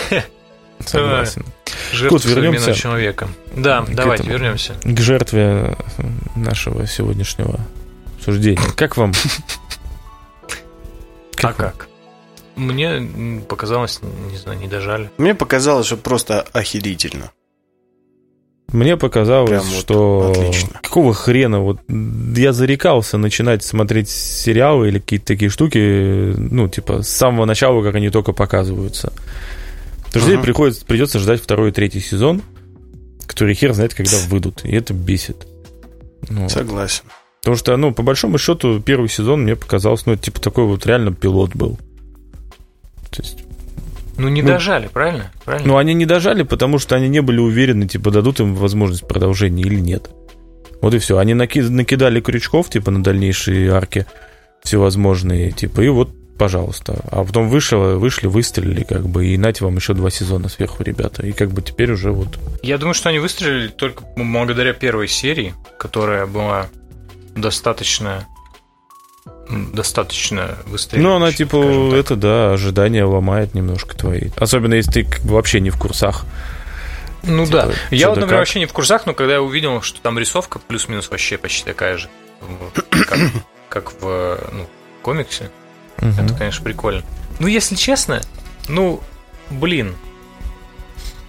Согласен. 0.85 1.45
Жертвы 1.91 2.19
Кут, 2.19 2.25
вернемся 2.25 2.73
человека. 2.73 3.27
Да, 3.55 3.85
давайте 3.87 4.23
этому, 4.23 4.37
вернемся. 4.37 4.75
К 4.83 4.99
жертве 4.99 5.77
нашего 6.35 6.85
сегодняшнего 6.85 7.59
суждения. 8.23 8.61
Как 8.75 8.97
вам? 8.97 9.13
Как 11.35 11.51
а 11.59 11.63
как? 11.63 11.86
Мне 12.57 13.41
показалось, 13.47 14.01
не 14.31 14.37
знаю, 14.37 14.59
не 14.59 14.67
дожали. 14.67 15.09
Мне 15.17 15.35
показалось, 15.35 15.85
что 15.87 15.95
просто 15.95 16.41
охерительно. 16.53 17.31
Мне 18.73 18.97
показалось, 18.97 19.49
Прям 19.49 19.63
вот 19.63 19.79
что 19.79 20.31
отлично. 20.31 20.69
какого 20.81 21.13
хрена 21.13 21.61
вот 21.61 21.79
я 22.35 22.51
зарекался 22.51 23.17
начинать 23.17 23.63
смотреть 23.63 24.09
сериалы 24.09 24.89
или 24.89 24.99
какие-то 24.99 25.27
такие 25.27 25.49
штуки, 25.49 26.33
ну 26.37 26.67
типа 26.67 27.01
с 27.01 27.07
самого 27.07 27.45
начала, 27.45 27.81
как 27.81 27.95
они 27.95 28.09
только 28.09 28.33
показываются. 28.33 29.13
Потому 30.07 30.25
что 30.25 30.33
uh-huh. 30.33 30.41
приходится, 30.41 30.85
придется 30.85 31.19
ждать 31.19 31.41
второй 31.41 31.69
и 31.69 31.71
третий 31.71 32.01
сезон, 32.01 32.41
который 33.25 33.53
хер 33.53 33.73
знает, 33.73 33.93
когда 33.93 34.17
выйдут, 34.27 34.65
и 34.65 34.75
это 34.75 34.93
бесит. 34.93 35.47
Ну, 36.29 36.49
Согласен. 36.49 37.03
Потому 37.41 37.55
что, 37.55 37.77
ну, 37.77 37.93
по 37.93 38.03
большому 38.03 38.37
счету, 38.37 38.81
первый 38.81 39.07
сезон 39.07 39.43
мне 39.43 39.55
показалось, 39.55 40.05
ну, 40.05 40.17
типа 40.17 40.41
такой 40.41 40.65
вот 40.65 40.85
реально 40.85 41.13
пилот 41.13 41.55
был. 41.55 41.79
То 43.09 43.21
есть 43.21 43.37
ну, 44.17 44.29
не 44.29 44.41
ну, 44.41 44.49
дожали, 44.49 44.87
правильно? 44.87 45.31
правильно? 45.45 45.67
Ну, 45.67 45.77
они 45.77 45.93
не 45.93 46.05
дожали, 46.05 46.41
потому 46.43 46.79
что 46.79 46.95
они 46.95 47.07
не 47.07 47.21
были 47.21 47.39
уверены, 47.39 47.87
типа, 47.87 48.09
дадут 48.09 48.39
им 48.39 48.55
возможность 48.55 49.07
продолжения 49.07 49.61
или 49.61 49.79
нет. 49.79 50.09
Вот 50.81 50.93
и 50.93 50.99
все. 50.99 51.17
Они 51.17 51.33
наки- 51.33 51.61
накидали 51.61 52.19
крючков, 52.19 52.69
типа, 52.69 52.89
на 52.89 53.03
дальнейшие 53.03 53.71
арки 53.71 54.07
всевозможные, 54.63 55.51
типа, 55.51 55.81
и 55.81 55.89
вот, 55.89 56.09
пожалуйста. 56.37 56.99
А 57.11 57.23
потом 57.23 57.47
вышло, 57.49 57.95
вышли, 57.97 58.25
выстрелили, 58.25 58.83
как 58.83 59.07
бы, 59.07 59.27
и 59.27 59.37
нате 59.37 59.63
вам 59.63 59.75
еще 59.75 59.93
два 59.93 60.09
сезона 60.09 60.49
сверху, 60.49 60.83
ребята. 60.83 61.25
И 61.25 61.31
как 61.31 61.51
бы 61.51 61.61
теперь 61.61 61.91
уже 61.91 62.11
вот... 62.11 62.39
Я 62.63 62.79
думаю, 62.79 62.95
что 62.95 63.09
они 63.09 63.19
выстрелили 63.19 63.67
только 63.67 64.03
благодаря 64.15 64.73
первой 64.73 65.07
серии, 65.07 65.53
которая 65.77 66.25
была 66.25 66.67
достаточно 67.35 68.25
достаточно 69.49 70.57
быстрее. 70.67 71.01
Ну, 71.01 71.15
она 71.15 71.31
типа, 71.31 71.93
это 71.95 72.15
да, 72.15 72.53
ожидания 72.53 73.03
ломает 73.03 73.53
немножко 73.53 73.95
твои. 73.95 74.29
Особенно 74.37 74.73
если 74.73 75.03
ты 75.03 75.07
вообще 75.23 75.59
не 75.59 75.69
в 75.69 75.77
курсах. 75.77 76.25
Ну 77.23 77.45
типа, 77.45 77.57
да. 77.67 77.73
Я 77.91 78.09
вот, 78.09 78.15
например, 78.15 78.29
как? 78.29 78.39
вообще 78.39 78.59
не 78.59 78.65
в 78.65 78.73
курсах, 78.73 79.05
но 79.05 79.13
когда 79.13 79.33
я 79.33 79.41
увидел, 79.41 79.81
что 79.81 80.01
там 80.01 80.17
рисовка 80.19 80.59
плюс-минус 80.59 81.09
вообще 81.09 81.37
почти 81.37 81.65
такая 81.65 81.97
же, 81.97 82.09
как, 82.91 83.19
как 83.69 84.01
в 84.01 84.39
ну, 84.51 84.67
комиксе, 85.01 85.49
угу. 85.97 86.09
это, 86.09 86.33
конечно, 86.33 86.63
прикольно. 86.63 87.03
Ну, 87.39 87.47
если 87.47 87.75
честно, 87.75 88.21
ну, 88.67 89.01
блин, 89.49 89.95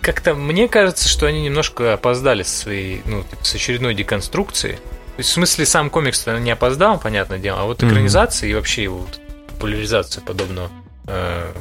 как-то 0.01 0.35
мне 0.35 0.69
кажется, 0.69 1.09
что 1.09 1.27
они 1.27 1.43
немножко 1.43 1.95
опоздали 1.95 2.43
со 2.43 2.57
своей, 2.57 3.03
ну, 3.05 3.23
типа, 3.25 3.45
с 3.45 3.55
очередной 3.55 3.95
деконструкцией 3.95 4.79
в 5.23 5.27
смысле, 5.27 5.67
сам 5.67 5.91
комикс 5.91 6.27
не 6.27 6.51
опоздал, 6.51 6.99
понятное 6.99 7.39
дело, 7.39 7.61
а 7.61 7.65
вот 7.65 7.83
экранизация 7.83 8.49
mm-hmm. 8.49 8.53
и 8.53 8.55
вообще 8.55 8.83
его 8.85 8.99
вот 8.99 9.21
популяризация 9.49 10.23
подобного 10.23 10.71
э, 11.07 11.53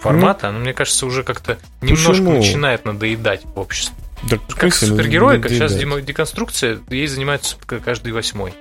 формата, 0.00 0.46
mm-hmm. 0.46 0.52
ну, 0.52 0.58
мне 0.60 0.72
кажется, 0.72 1.06
уже 1.06 1.22
как-то 1.22 1.58
немножко 1.80 2.10
Почему? 2.10 2.32
начинает 2.32 2.84
надоедать 2.84 3.42
в 3.44 3.58
обществе. 3.58 3.94
Да, 4.28 4.38
как 4.56 4.74
супергеройка, 4.74 5.48
сейчас 5.48 5.74
деконструкция, 5.74 6.80
ей 6.90 7.06
занимается 7.06 7.56
каждый 7.66 8.12
восьмой, 8.12 8.54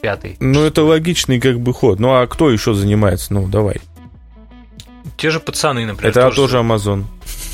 пятый. 0.00 0.36
Ну, 0.40 0.62
это 0.62 0.82
логичный 0.82 1.40
как 1.40 1.60
бы 1.60 1.74
ход. 1.74 1.98
Ну, 1.98 2.14
а 2.14 2.26
кто 2.26 2.50
еще 2.50 2.74
занимается? 2.74 3.34
Ну, 3.34 3.48
давай. 3.48 3.80
Те 5.16 5.30
же 5.30 5.40
пацаны, 5.40 5.84
например. 5.84 6.10
Это 6.10 6.22
тоже, 6.22 6.36
тоже 6.36 6.58
Amazon. 6.58 7.04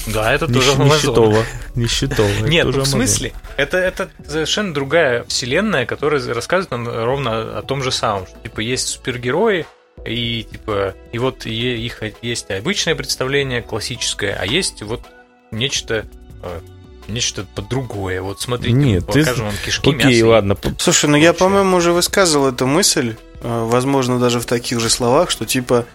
Да, 0.07 0.33
это 0.33 0.47
тоже 0.47 0.73
Amazon. 0.73 0.85
Нищетово. 0.95 1.45
Нищетово. 1.75 2.47
Нет, 2.47 2.67
ну, 2.67 2.83
в 2.83 2.87
смысле, 2.87 3.33
это, 3.57 3.79
это 3.79 4.09
совершенно 4.27 4.73
другая 4.73 5.25
вселенная, 5.25 5.87
которая 5.87 6.23
рассказывает 6.33 6.71
нам 6.71 6.89
ровно 6.89 7.59
о 7.59 7.63
том 7.63 7.83
же 7.83 7.91
самом. 7.91 8.27
Что, 8.27 8.39
типа, 8.43 8.61
есть 8.61 8.89
супергерои, 8.89 9.67
и 10.05 10.47
типа 10.51 10.95
и 11.13 11.19
вот 11.19 11.47
их 11.47 12.03
есть 12.23 12.51
обычное 12.51 12.95
представление 12.95 13.63
классическое, 13.63 14.37
а 14.39 14.47
есть 14.47 14.83
вот 14.83 15.03
нечто 15.51 16.07
э, 16.43 16.61
нечто 17.09 17.47
под 17.55 17.69
другое. 17.69 18.21
Вот 18.23 18.41
смотрите, 18.41 18.77
Нет, 18.77 19.07
покажем 19.07 19.35
ты... 19.35 19.43
вам 19.43 19.55
кишки, 19.65 19.91
Окей, 19.91 20.21
мясо. 20.21 20.29
ладно. 20.29 20.57
Слушай, 20.79 21.11
ну 21.11 21.17
я, 21.17 21.33
по-моему, 21.33 21.77
уже 21.77 21.93
высказывал 21.93 22.49
эту 22.49 22.67
мысль, 22.67 23.17
э, 23.41 23.65
возможно, 23.65 24.19
даже 24.19 24.39
в 24.39 24.47
таких 24.47 24.81
же 24.81 24.91
словах, 24.91 25.31
что 25.31 25.45
типа 25.47 25.87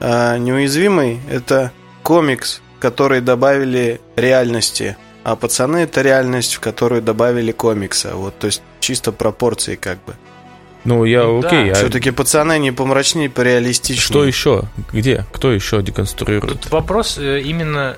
э, 0.00 0.38
неуязвимый 0.38 1.20
это 1.30 1.72
комикс 2.02 2.60
которые 2.78 3.20
добавили 3.20 4.00
реальности, 4.16 4.96
а 5.24 5.36
пацаны 5.36 5.78
это 5.78 6.02
реальность, 6.02 6.54
в 6.54 6.60
которую 6.60 7.02
добавили 7.02 7.52
комикса. 7.52 8.14
Вот, 8.14 8.38
то 8.38 8.46
есть 8.46 8.62
чисто 8.80 9.12
пропорции 9.12 9.76
как 9.76 9.98
бы. 10.04 10.14
Ну, 10.84 11.04
я 11.04 11.24
ну, 11.24 11.40
окей. 11.40 11.66
Да. 11.66 11.72
А... 11.72 11.74
Все-таки 11.74 12.10
пацаны 12.10 12.58
не 12.58 12.72
помрачнее, 12.72 13.28
пореалистичнее. 13.28 14.00
Что 14.00 14.24
еще? 14.24 14.62
Где? 14.92 15.26
Кто 15.32 15.52
еще 15.52 15.82
деконструирует? 15.82 16.62
Тут 16.62 16.72
вопрос 16.72 17.18
э, 17.18 17.40
именно 17.40 17.96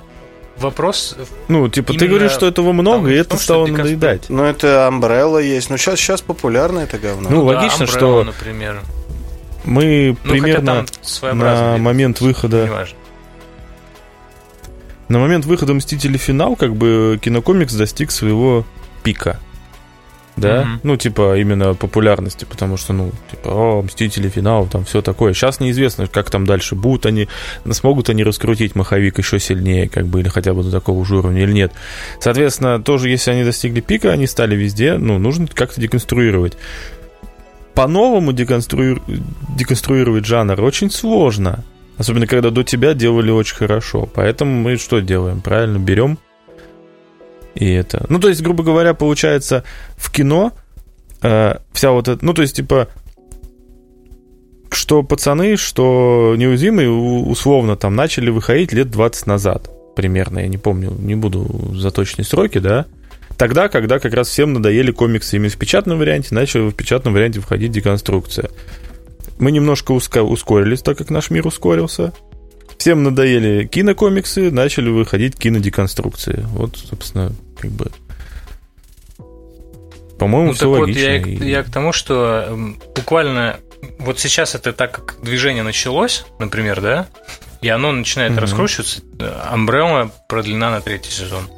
вопрос. 0.57 1.17
Ну, 1.49 1.69
типа, 1.69 1.95
ты 1.95 2.09
говоришь, 2.09 2.33
что 2.33 2.47
этого 2.47 2.73
много, 2.73 3.11
и 3.11 3.15
это 3.15 3.37
стало 3.37 3.67
надоедать. 3.67 4.29
Ну, 4.29 4.45
это 4.45 4.89
Umbrella 4.91 5.43
есть. 5.43 5.71
Ну, 5.71 5.77
сейчас, 5.77 5.99
сейчас 5.99 6.23
популярно 6.23 6.81
это 6.81 6.99
говно. 6.99 7.29
Ну, 7.31 7.37
ну 7.37 7.45
логично, 7.45 7.87
да, 7.87 7.93
Umbrella, 7.93 7.97
что. 7.97 8.25
например. 8.25 8.81
Мы 9.65 10.17
ну, 10.25 10.31
примерно 10.31 10.87
на 11.21 11.77
момент 11.77 12.21
выхода 12.21 12.87
на 15.11 15.19
момент 15.19 15.45
выхода 15.45 15.75
«Мстители. 15.75 16.17
Финал» 16.17 16.57
как 16.57 16.75
бы 16.75 17.19
кинокомикс 17.21 17.75
достиг 17.75 18.13
своего 18.13 18.65
пика. 19.03 19.39
Да? 20.37 20.63
Mm-hmm. 20.63 20.81
Ну, 20.85 20.97
типа, 20.97 21.37
именно 21.39 21.75
популярности, 21.75 22.47
потому 22.49 22.77
что, 22.77 22.93
ну, 22.93 23.11
типа, 23.31 23.49
о, 23.51 23.83
Мстители, 23.83 24.29
финал, 24.29 24.67
там 24.69 24.85
все 24.85 25.03
такое. 25.03 25.35
Сейчас 25.35 25.59
неизвестно, 25.61 26.07
как 26.07 26.31
там 26.31 26.47
дальше 26.47 26.77
будут 26.77 27.05
они, 27.07 27.29
смогут 27.71 28.09
они 28.09 28.23
раскрутить 28.23 28.77
маховик 28.77 29.19
еще 29.19 29.41
сильнее, 29.41 29.89
как 29.89 30.07
бы, 30.07 30.21
или 30.21 30.29
хотя 30.29 30.55
бы 30.55 30.63
до 30.63 30.71
такого 30.71 31.05
же 31.05 31.17
уровня, 31.17 31.43
или 31.43 31.53
нет. 31.53 31.73
Соответственно, 32.21 32.81
тоже, 32.81 33.11
если 33.11 33.33
они 33.33 33.43
достигли 33.45 33.81
пика, 33.81 34.13
они 34.13 34.27
стали 34.27 34.55
везде, 34.55 34.97
ну, 34.97 35.19
нужно 35.19 35.49
как-то 35.49 35.81
деконструировать. 35.81 36.57
По-новому 37.75 38.33
деконструи... 38.33 39.03
деконструировать 39.57 40.25
жанр 40.25 40.61
очень 40.63 40.91
сложно. 40.91 41.65
Особенно, 42.01 42.27
когда 42.27 42.49
до 42.49 42.63
тебя 42.63 42.95
делали 42.95 43.31
очень 43.31 43.57
хорошо. 43.57 44.09
Поэтому 44.15 44.59
мы 44.59 44.79
что 44.79 45.01
делаем? 45.01 45.43
Правильно, 45.43 45.77
берем 45.77 46.17
и 47.55 47.71
это... 47.71 48.07
Ну, 48.09 48.19
то 48.19 48.31
есть, 48.31 48.41
грубо 48.41 48.65
говоря, 48.65 48.95
получается, 48.95 49.65
в 49.99 50.11
кино 50.11 50.55
э, 51.21 51.57
вся 51.73 51.91
вот 51.91 52.09
эта... 52.09 52.25
Ну, 52.25 52.33
то 52.33 52.41
есть, 52.41 52.57
типа, 52.57 52.89
что 54.71 55.03
пацаны, 55.03 55.59
что 55.59 56.37
неуязвимые 56.39 56.89
условно 56.89 57.77
там 57.77 57.95
начали 57.97 58.31
выходить 58.31 58.73
лет 58.73 58.91
20 58.91 59.27
назад 59.27 59.71
примерно, 59.95 60.39
я 60.39 60.49
не 60.49 60.57
помню, 60.57 60.97
не 60.99 61.17
буду 61.17 61.75
за 61.75 61.91
точные 61.91 62.25
сроки, 62.25 62.61
да, 62.61 62.87
тогда, 63.37 63.69
когда 63.69 63.99
как 63.99 64.15
раз 64.15 64.29
всем 64.29 64.55
надоели 64.55 64.91
комиксы 64.91 65.37
именно 65.37 65.51
в 65.51 65.59
печатном 65.59 65.99
варианте, 65.99 66.35
начали 66.35 66.71
в 66.71 66.73
печатном 66.73 67.13
варианте 67.13 67.41
входить 67.41 67.73
деконструкция. 67.73 68.49
Мы 69.41 69.53
немножко 69.53 69.93
ускорились, 69.93 70.83
так 70.83 70.99
как 70.99 71.09
наш 71.11 71.31
мир 71.31 71.47
ускорился. 71.47 72.13
Всем 72.77 73.03
надоели 73.03 73.67
кинокомиксы, 73.67 74.51
начали 74.51 74.91
выходить 74.91 75.37
кинодеконструкции. 75.37 76.45
Вот, 76.49 76.77
собственно, 76.77 77.33
как 77.59 77.71
бы... 77.71 77.91
По-моему, 80.19 80.49
ну, 80.49 80.53
все 80.53 80.69
логично. 80.69 81.03
Вот 81.03 81.09
я, 81.09 81.17
и... 81.17 81.51
я 81.51 81.63
к 81.63 81.71
тому, 81.71 81.93
что 81.93 82.55
буквально 82.95 83.59
вот 83.99 84.19
сейчас 84.19 84.55
это 84.55 84.75
так 84.75 84.93
как 84.93 85.23
движение 85.23 85.63
началось, 85.63 86.27
например, 86.39 86.83
да, 86.83 87.09
и 87.63 87.69
оно 87.69 87.93
начинает 87.93 88.33
угу. 88.33 88.41
раскручиваться, 88.41 89.01
Umbrella 89.19 90.11
продлена 90.29 90.71
на 90.71 90.83
третий 90.83 91.11
сезон. 91.11 91.49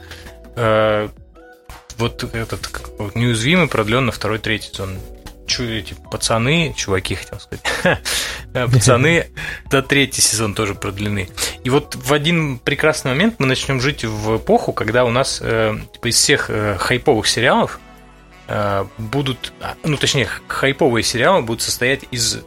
Э, 0.54 1.08
вот 1.98 2.22
этот 2.32 2.70
вот, 2.98 3.16
неуязвимый 3.16 3.66
продлен 3.66 4.06
на 4.06 4.12
второй, 4.12 4.38
третий 4.38 4.70
сезон 4.70 4.96
чу, 5.46 5.64
эти 5.64 5.94
пацаны, 6.10 6.74
чуваки, 6.76 7.14
хотел 7.14 7.40
сказать, 7.40 7.64
э, 8.54 8.68
пацаны 8.68 9.26
до 9.70 9.82
третий 9.82 10.20
сезон 10.20 10.54
тоже 10.54 10.74
продлены. 10.74 11.28
И 11.64 11.70
вот 11.70 11.94
в 11.94 12.12
один 12.12 12.58
прекрасный 12.58 13.12
момент 13.12 13.36
мы 13.38 13.46
начнем 13.46 13.80
жить 13.80 14.04
в 14.04 14.36
эпоху, 14.36 14.72
когда 14.72 15.04
у 15.04 15.10
нас 15.10 15.40
э, 15.42 15.76
типа, 15.92 16.08
из 16.08 16.16
всех 16.16 16.46
э, 16.48 16.76
хайповых 16.78 17.26
сериалов 17.26 17.80
э, 18.48 18.84
будут, 18.98 19.52
а, 19.60 19.74
ну 19.84 19.96
точнее, 19.96 20.28
хайповые 20.48 21.02
сериалы 21.02 21.42
будут 21.42 21.62
состоять 21.62 22.04
из, 22.10 22.40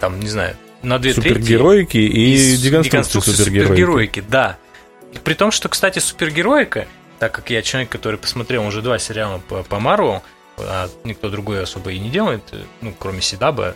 там, 0.00 0.20
не 0.20 0.28
знаю, 0.28 0.56
на 0.82 0.98
две 0.98 1.14
трети... 1.14 1.28
Супергероики 1.28 1.96
и 1.96 2.56
деконструкции 2.56 3.32
супергероики. 3.32 3.68
супергероики. 3.68 4.24
Да. 4.28 4.58
При 5.22 5.34
том, 5.34 5.50
что, 5.50 5.68
кстати, 5.68 5.98
супергероика, 5.98 6.86
так 7.18 7.32
как 7.32 7.50
я 7.50 7.62
человек, 7.62 7.88
который 7.90 8.18
посмотрел 8.18 8.66
уже 8.66 8.82
два 8.82 8.98
сериала 8.98 9.40
по, 9.48 9.62
по 9.62 9.78
Марвел, 9.78 10.22
а 10.58 10.88
никто 11.04 11.30
другой 11.30 11.62
особо 11.62 11.90
и 11.90 11.98
не 11.98 12.10
делает, 12.10 12.42
ну, 12.80 12.94
кроме 12.98 13.20
Седаба, 13.20 13.74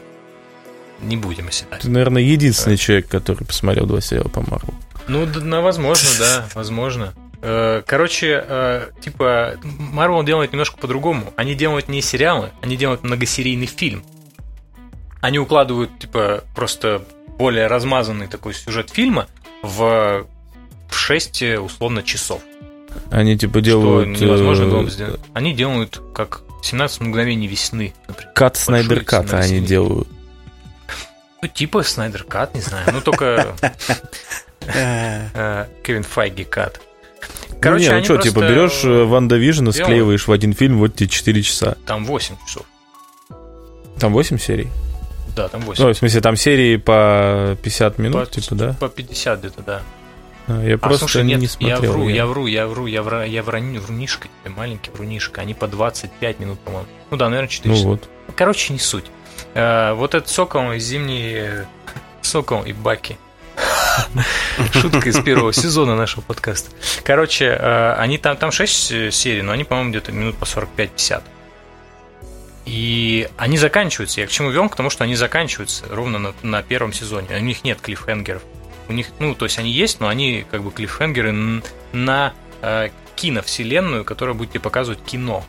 не 1.00 1.16
будем 1.16 1.48
оседать. 1.48 1.82
Ты, 1.82 1.90
наверное, 1.90 2.22
единственный 2.22 2.76
да. 2.76 2.82
человек, 2.82 3.08
который 3.08 3.44
посмотрел 3.44 3.86
два 3.86 4.00
сериала 4.00 4.28
по 4.28 4.40
Марвел. 4.40 4.74
Ну, 5.06 5.26
да, 5.26 5.60
возможно, 5.60 6.08
да, 6.18 6.48
возможно. 6.54 7.14
Э, 7.40 7.82
короче, 7.86 8.44
э, 8.46 8.90
типа, 9.00 9.54
Marvel 9.62 10.24
делает 10.24 10.52
немножко 10.52 10.76
по-другому. 10.76 11.32
Они 11.36 11.54
делают 11.54 11.88
не 11.88 12.02
сериалы, 12.02 12.50
они 12.62 12.76
делают 12.76 13.04
многосерийный 13.04 13.66
фильм. 13.66 14.02
Они 15.20 15.38
укладывают, 15.38 15.98
типа, 15.98 16.44
просто 16.54 17.04
более 17.38 17.66
размазанный 17.68 18.26
такой 18.26 18.54
сюжет 18.54 18.90
фильма 18.90 19.28
в 19.62 20.26
6, 20.90 21.42
условно, 21.60 22.02
часов. 22.02 22.42
Они, 23.10 23.36
типа, 23.38 23.60
делают... 23.60 24.16
Что 24.16 24.24
невозможно 24.24 24.66
было 24.66 24.82
бы 24.82 24.90
сделать. 24.90 25.20
Они 25.34 25.54
делают 25.54 26.02
как 26.14 26.42
17 26.62 27.00
мгновений 27.00 27.46
весны, 27.46 27.94
например. 28.06 28.32
Кат 28.34 28.56
Снайдер 28.56 29.04
Кат 29.04 29.32
они 29.32 29.60
делают. 29.60 30.08
Ну, 31.40 31.48
типа 31.48 31.82
Снайдер 31.82 32.24
Кат, 32.24 32.54
не 32.54 32.60
знаю. 32.60 32.86
Ну, 32.92 33.00
только 33.00 33.54
э, 34.60 35.66
Кевин 35.82 36.02
Файги 36.02 36.44
Кат. 36.44 36.80
Короче, 37.60 37.86
ну, 37.86 37.94
не, 37.94 37.98
ну 37.98 38.04
что, 38.04 38.16
типа, 38.18 38.40
берешь 38.40 38.84
э, 38.84 39.04
Ванда 39.04 39.36
Вижена, 39.36 39.72
склеиваешь 39.72 40.26
в 40.26 40.32
один 40.32 40.52
фильм, 40.52 40.78
вот 40.78 40.94
тебе 40.94 41.08
4 41.08 41.42
часа. 41.42 41.76
Там 41.86 42.04
8 42.04 42.36
часов. 42.46 42.66
Там 43.98 44.12
8 44.12 44.38
серий? 44.38 44.68
Да, 45.34 45.48
там 45.48 45.60
8. 45.62 45.82
Ну, 45.82 45.92
в 45.92 45.96
смысле, 45.96 46.20
там 46.20 46.36
серии 46.36 46.76
по 46.76 47.56
50 47.62 47.98
минут, 47.98 48.28
по, 48.28 48.40
типа, 48.40 48.54
да? 48.54 48.76
По 48.78 48.88
50 48.88 49.38
где-то, 49.40 49.62
да. 49.62 49.82
А, 50.48 50.62
я 50.62 50.76
а, 50.76 50.78
просто 50.78 51.00
слушай, 51.00 51.24
нет, 51.24 51.40
не 51.40 51.46
смотрел. 51.46 51.82
Я 51.82 51.90
вру, 51.90 52.08
я, 52.08 52.26
вру, 52.26 52.46
я 52.46 52.66
вру, 52.66 52.86
я 52.86 53.02
вру, 53.02 53.22
я 53.22 53.42
вру, 53.42 53.58
врунишка, 53.80 54.28
маленький 54.46 54.90
врунишка. 54.90 55.42
Они 55.42 55.52
по 55.52 55.68
25 55.68 56.40
минут, 56.40 56.58
по-моему. 56.60 56.88
Ну 57.10 57.16
да, 57.16 57.28
наверное, 57.28 57.48
4 57.48 57.70
ну 57.70 57.76
часа. 57.76 57.88
Вот. 57.88 58.08
Короче, 58.34 58.72
не 58.72 58.78
суть. 58.78 59.04
А, 59.54 59.94
вот 59.94 60.14
этот 60.14 60.30
сокол, 60.30 60.74
зимний 60.76 61.66
сокол 62.22 62.62
и 62.64 62.72
баки. 62.72 63.18
Шутка 64.72 65.08
из 65.08 65.20
первого 65.20 65.52
сезона 65.52 65.96
нашего 65.96 66.22
подкаста. 66.22 66.70
Короче, 67.04 67.50
а, 67.50 67.96
они 67.98 68.16
там, 68.16 68.36
там 68.38 68.50
6 68.50 69.12
серий, 69.12 69.42
но 69.42 69.52
они, 69.52 69.64
по-моему, 69.64 69.90
где-то 69.90 70.12
минут 70.12 70.38
по 70.38 70.44
45-50. 70.44 71.22
И 72.64 73.28
они 73.36 73.58
заканчиваются. 73.58 74.20
Я 74.20 74.26
к 74.26 74.30
чему 74.30 74.50
вел? 74.50 74.68
К 74.68 74.76
тому, 74.76 74.88
что 74.88 75.04
они 75.04 75.14
заканчиваются 75.14 75.84
ровно 75.90 76.18
на, 76.18 76.34
на 76.42 76.62
первом 76.62 76.92
сезоне. 76.92 77.36
У 77.36 77.40
них 77.40 77.64
нет 77.64 77.80
клиффхенгеров 77.80 78.42
у 78.88 78.92
них, 78.92 79.08
ну, 79.18 79.34
то 79.34 79.44
есть 79.44 79.58
они 79.58 79.70
есть, 79.70 80.00
но 80.00 80.08
они 80.08 80.44
как 80.50 80.62
бы 80.62 80.70
клиффхенгеры 80.70 81.62
на 81.92 82.34
э, 82.62 82.88
киновселенную, 83.16 84.04
которая 84.04 84.34
будет 84.34 84.50
тебе 84.50 84.60
показывать 84.60 85.02
кино. 85.02 85.44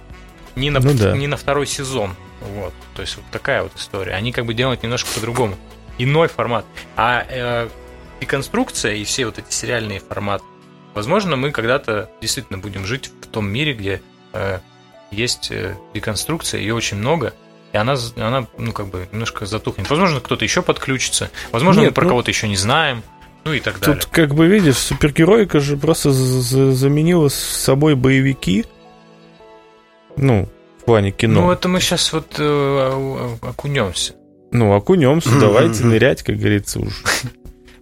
Не 0.55 0.71
на, 0.71 0.79
ну, 0.79 0.93
да. 0.93 1.15
не 1.15 1.27
на 1.27 1.37
второй 1.37 1.67
сезон. 1.67 2.15
Вот. 2.41 2.73
То 2.95 3.01
есть 3.01 3.15
вот 3.15 3.25
такая 3.31 3.63
вот 3.63 3.75
история. 3.75 4.13
Они 4.13 4.31
как 4.31 4.45
бы 4.45 4.53
делают 4.53 4.83
немножко 4.83 5.09
по-другому. 5.13 5.55
Иной 5.97 6.27
формат. 6.27 6.65
А 6.95 7.25
э, 7.29 7.69
деконструкция 8.19 8.95
и 8.95 9.03
все 9.03 9.25
вот 9.25 9.37
эти 9.37 9.51
сериальные 9.53 9.99
форматы, 9.99 10.43
возможно, 10.93 11.35
мы 11.35 11.51
когда-то 11.51 12.09
действительно 12.21 12.59
будем 12.59 12.85
жить 12.85 13.11
в 13.21 13.27
том 13.27 13.47
мире, 13.47 13.73
где 13.73 14.01
э, 14.33 14.59
есть 15.11 15.51
э, 15.51 15.75
деконструкция, 15.93 16.61
ее 16.61 16.73
очень 16.73 16.97
много, 16.97 17.33
и 17.71 17.77
она, 17.77 17.95
она, 18.15 18.47
ну, 18.57 18.71
как 18.71 18.87
бы 18.87 19.07
немножко 19.11 19.45
затухнет. 19.45 19.89
Возможно, 19.89 20.19
кто-то 20.19 20.43
еще 20.43 20.61
подключится. 20.61 21.29
Возможно, 21.51 21.81
Нет, 21.81 21.89
мы 21.89 21.93
про 21.93 22.03
ну... 22.03 22.09
кого-то 22.09 22.31
еще 22.31 22.47
не 22.47 22.55
знаем 22.55 23.03
ну 23.45 23.53
и 23.53 23.59
так 23.59 23.79
далее. 23.79 24.01
Тут, 24.01 24.11
как 24.11 24.35
бы, 24.35 24.47
видишь, 24.47 24.77
супергероика 24.77 25.59
же 25.59 25.77
просто 25.77 26.11
заменила 26.11 27.29
с 27.29 27.35
собой 27.35 27.95
боевики. 27.95 28.65
Ну, 30.17 30.49
в 30.81 30.85
плане 30.85 31.11
кино. 31.11 31.41
Ну, 31.41 31.51
это 31.51 31.67
мы 31.67 31.79
сейчас 31.79 32.11
вот 32.13 32.35
э, 32.37 33.37
окунемся. 33.41 34.13
Ну, 34.51 34.73
окунемся, 34.73 35.29
давайте 35.39 35.83
нырять, 35.83 36.23
как 36.23 36.37
говорится, 36.37 36.79
уж. 36.79 37.03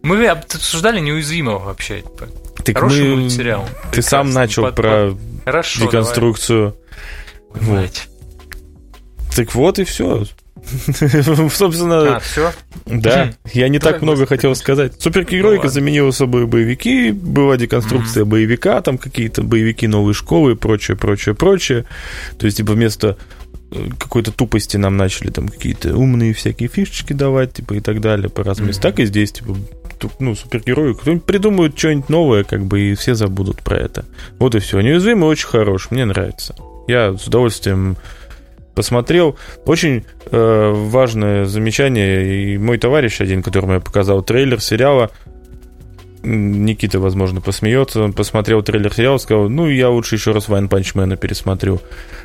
Мы 0.04 0.26
обсуждали 0.28 1.00
неуязвимого 1.00 1.60
вообще. 1.60 2.02
Типа. 2.02 2.28
Так 2.64 2.78
Хороший 2.78 3.10
мы... 3.10 3.22
мультсериал. 3.22 3.68
Ты 3.92 4.02
сам 4.02 4.30
начал 4.32 4.64
под, 4.64 4.76
про 4.76 5.18
Хорошо, 5.46 5.82
деконструкцию. 5.82 6.76
Давай. 7.54 7.84
Вот. 7.84 8.08
Так 9.36 9.54
вот 9.56 9.80
и 9.80 9.84
все. 9.84 10.26
Собственно, 11.52 12.18
а, 12.18 12.20
все? 12.20 12.52
Да, 12.86 13.34
я 13.54 13.70
не 13.70 13.80
так 13.80 14.02
много 14.02 14.26
хотел 14.26 14.56
сказать. 14.56 14.94
Супергеройка 15.00 15.70
заменила 15.70 16.12
собой 16.12 16.46
боевики, 16.46 17.12
была 17.12 17.58
деконструкция 17.58 18.26
боевика, 18.26 18.82
там 18.82 18.98
какие-то 18.98 19.44
боевики 19.44 19.88
новой 19.88 20.14
школы 20.14 20.54
и 20.54 20.56
прочее, 20.56 20.98
прочее, 20.98 21.36
прочее. 21.36 21.86
То 22.38 22.46
есть, 22.46 22.58
типа, 22.58 22.74
вместо 22.74 23.18
э, 23.72 23.90
какой-то 23.98 24.32
тупости 24.32 24.78
нам 24.78 24.98
начали 24.98 25.30
там 25.30 25.48
какие-то 25.48 25.96
умные 25.96 26.34
всякие 26.34 26.70
фишечки 26.70 27.14
давать, 27.14 27.54
типа, 27.54 27.76
и 27.76 27.80
так 27.80 28.02
далее 28.02 28.30
по 28.30 28.44
разным. 28.44 28.70
Mm-hmm. 28.70 28.82
Так 28.82 29.00
и 29.00 29.06
здесь, 29.06 29.32
типа, 29.32 29.56
ну, 30.20 30.36
супергерои, 30.36 30.94
кто-нибудь 30.94 31.26
придумают 31.26 31.78
что-нибудь 31.78 32.10
новое, 32.10 32.44
как 32.44 32.66
бы, 32.66 32.92
и 32.92 32.96
все 32.96 33.16
забудут 33.16 33.62
про 33.64 33.78
это. 33.78 34.06
Вот 34.40 34.56
и 34.56 34.60
все. 34.60 34.82
Неуязвимый 34.82 35.30
очень 35.30 35.48
хорош, 35.48 35.92
мне 35.92 36.06
нравится. 36.06 36.56
Я 36.88 37.18
с 37.18 37.28
удовольствием 37.28 37.98
посмотрел. 38.78 39.36
Очень 39.66 40.06
э, 40.32 40.72
важное 40.72 41.46
замечание. 41.46 42.54
И 42.54 42.58
мой 42.60 42.78
товарищ 42.78 43.20
один, 43.20 43.42
которому 43.42 43.74
я 43.74 43.80
показал 43.80 44.22
трейлер 44.22 44.62
сериала, 44.62 45.10
Никита, 46.28 47.00
возможно, 47.00 47.42
посмеется. 47.42 48.02
Он 48.02 48.14
посмотрел 48.14 48.62
трейлер 48.62 48.94
сериала, 48.94 49.18
сказал, 49.18 49.50
ну, 49.50 49.70
я 49.70 49.90
лучше 49.90 50.16
еще 50.16 50.32
раз 50.32 50.48
Вайн 50.48 50.68
Панчмена 50.68 51.16
пересмотрю. 51.16 51.80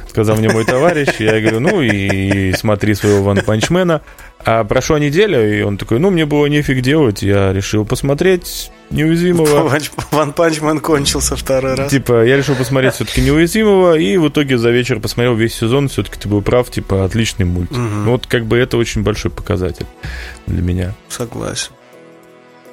Сказал 0.09 0.37
мне 0.37 0.51
мой 0.51 0.65
товарищ. 0.65 1.09
Я 1.21 1.41
говорю, 1.41 1.61
ну, 1.61 1.81
и 1.81 2.53
смотри 2.53 2.95
своего 2.95 3.23
Ван 3.23 3.41
Панчмена. 3.45 4.03
А 4.45 4.65
прошла 4.65 4.99
неделя, 4.99 5.41
и 5.47 5.63
он 5.63 5.79
такой, 5.79 6.01
ну, 6.01 6.11
мне 6.11 6.27
было 6.27 6.47
нефиг 6.47 6.83
делать, 6.83 7.23
я 7.23 7.53
решил 7.53 7.85
посмотреть 7.85 8.73
неуязвимого. 8.91 9.71
Ван 10.11 10.33
Панчмен 10.33 10.81
кончился 10.81 11.37
второй 11.37 11.75
раз. 11.75 11.91
Типа, 11.91 12.25
я 12.25 12.37
решил 12.37 12.57
посмотреть 12.57 12.95
все-таки 12.95 13.21
неуязвимого, 13.21 13.97
и 13.97 14.17
в 14.17 14.29
итоге 14.29 14.59
за 14.59 14.71
вечер 14.71 14.99
посмотрел 14.99 15.37
весь 15.37 15.55
сезон, 15.55 15.89
все-таки 15.89 16.19
ты 16.19 16.29
был 16.29 16.43
прав, 16.43 16.69
типа, 16.71 17.05
отличный 17.05 17.47
мультик. 17.47 17.79
Угу. 17.79 18.11
Вот 18.11 18.27
как 18.27 18.47
бы 18.47 18.59
это 18.59 18.77
очень 18.77 19.03
большой 19.03 19.31
показатель 19.31 19.87
для 20.47 20.61
меня. 20.61 20.93
Согласен. 21.09 21.71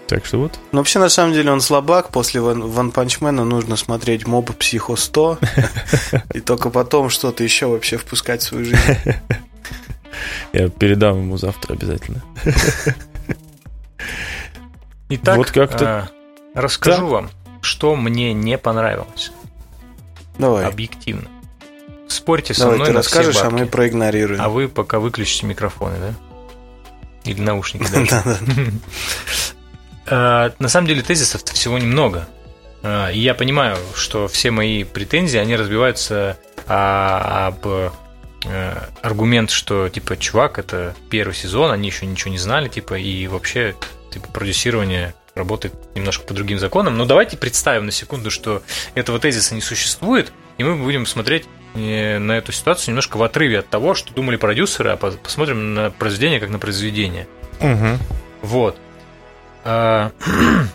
Так 0.09 0.25
что 0.25 0.39
вот. 0.39 0.59
Ну, 0.71 0.79
вообще, 0.79 0.97
на 0.97 1.07
самом 1.07 1.33
деле, 1.33 1.51
он 1.51 1.61
слабак. 1.61 2.09
После 2.09 2.41
Ван, 2.41 2.91
Панчмена 2.91 3.45
нужно 3.45 3.75
смотреть 3.75 4.25
Моб 4.25 4.51
Психо 4.57 4.95
100. 4.95 5.37
И 6.33 6.39
только 6.39 6.71
потом 6.71 7.11
что-то 7.11 7.43
еще 7.43 7.67
вообще 7.67 7.97
впускать 7.97 8.41
в 8.41 8.45
свою 8.45 8.65
жизнь. 8.65 8.79
Я 10.53 10.69
передам 10.69 11.19
ему 11.19 11.37
завтра 11.37 11.73
обязательно. 11.73 12.23
Итак, 15.09 15.37
вот 15.37 15.51
как-то... 15.51 16.09
Э, 16.55 16.59
расскажу 16.59 17.05
да. 17.05 17.11
вам, 17.13 17.29
что 17.61 17.95
мне 17.95 18.33
не 18.33 18.57
понравилось. 18.57 19.31
Давай. 20.39 20.65
Объективно. 20.65 21.29
Спорьте 22.07 22.55
со 22.55 22.61
Давай, 22.61 22.77
мной 22.77 22.87
ты 22.87 22.93
на 22.93 22.97
расскажешь, 22.97 23.35
все 23.35 23.45
а 23.45 23.51
мы 23.51 23.67
проигнорируем. 23.67 24.41
А 24.41 24.49
вы 24.49 24.69
пока 24.69 24.97
выключите 24.99 25.45
микрофоны, 25.45 25.97
да? 25.99 26.13
Или 27.29 27.41
наушники 27.41 27.87
даже. 27.91 28.23
Э, 30.09 30.51
на 30.59 30.67
самом 30.69 30.87
деле 30.87 31.01
тезисов-то 31.01 31.53
всего 31.53 31.77
немного. 31.77 32.27
Э, 32.81 33.13
и 33.13 33.19
я 33.19 33.33
понимаю, 33.33 33.77
что 33.95 34.27
все 34.27 34.51
мои 34.51 34.83
претензии, 34.83 35.37
они 35.37 35.55
разбиваются 35.55 36.37
а, 36.67 37.47
об 37.47 37.67
э, 37.67 37.89
аргумент, 39.01 39.51
что 39.51 39.89
типа, 39.89 40.17
чувак, 40.17 40.59
это 40.59 40.95
первый 41.09 41.33
сезон, 41.33 41.71
они 41.71 41.87
еще 41.87 42.05
ничего 42.05 42.31
не 42.31 42.37
знали, 42.37 42.69
типа, 42.69 42.95
и 42.95 43.27
вообще 43.27 43.75
типа 44.11 44.27
продюсирование 44.29 45.13
работает 45.35 45.73
немножко 45.95 46.25
по 46.25 46.33
другим 46.33 46.59
законам. 46.59 46.97
Но 46.97 47.05
давайте 47.05 47.37
представим 47.37 47.85
на 47.85 47.91
секунду, 47.91 48.31
что 48.31 48.63
этого 48.95 49.19
тезиса 49.19 49.55
не 49.55 49.61
существует, 49.61 50.31
и 50.57 50.63
мы 50.63 50.75
будем 50.75 51.05
смотреть 51.05 51.45
на 51.75 52.31
эту 52.31 52.51
ситуацию 52.51 52.93
немножко 52.93 53.17
в 53.17 53.23
отрыве 53.23 53.59
от 53.59 53.69
того, 53.69 53.93
что 53.93 54.11
думали 54.11 54.37
продюсеры, 54.37 54.89
а 54.89 54.97
посмотрим 54.97 55.75
на 55.75 55.91
произведение 55.91 56.39
как 56.39 56.49
на 56.49 56.57
произведение. 56.57 57.27
Угу. 57.61 57.99
Вот. 58.41 58.77
А, 59.63 60.11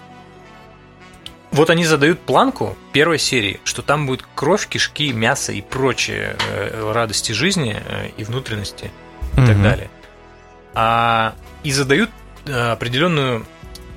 вот 1.53 1.70
они 1.70 1.85
задают 1.85 2.20
планку 2.20 2.76
первой 2.93 3.18
серии, 3.18 3.61
что 3.64 3.82
там 3.82 4.07
будет 4.07 4.24
кровь, 4.35 4.66
кишки, 4.66 5.12
мясо 5.12 5.53
и 5.53 5.61
прочие 5.61 6.37
э, 6.49 6.93
радости 6.93 7.32
жизни 7.32 7.76
э, 7.85 8.09
и 8.16 8.24
внутренности 8.24 8.91
и 9.37 9.41
угу. 9.41 9.47
так 9.47 9.62
далее. 9.62 9.91
А, 10.74 11.35
и 11.62 11.72
задают 11.72 12.11
э, 12.47 12.53
определенную, 12.53 13.47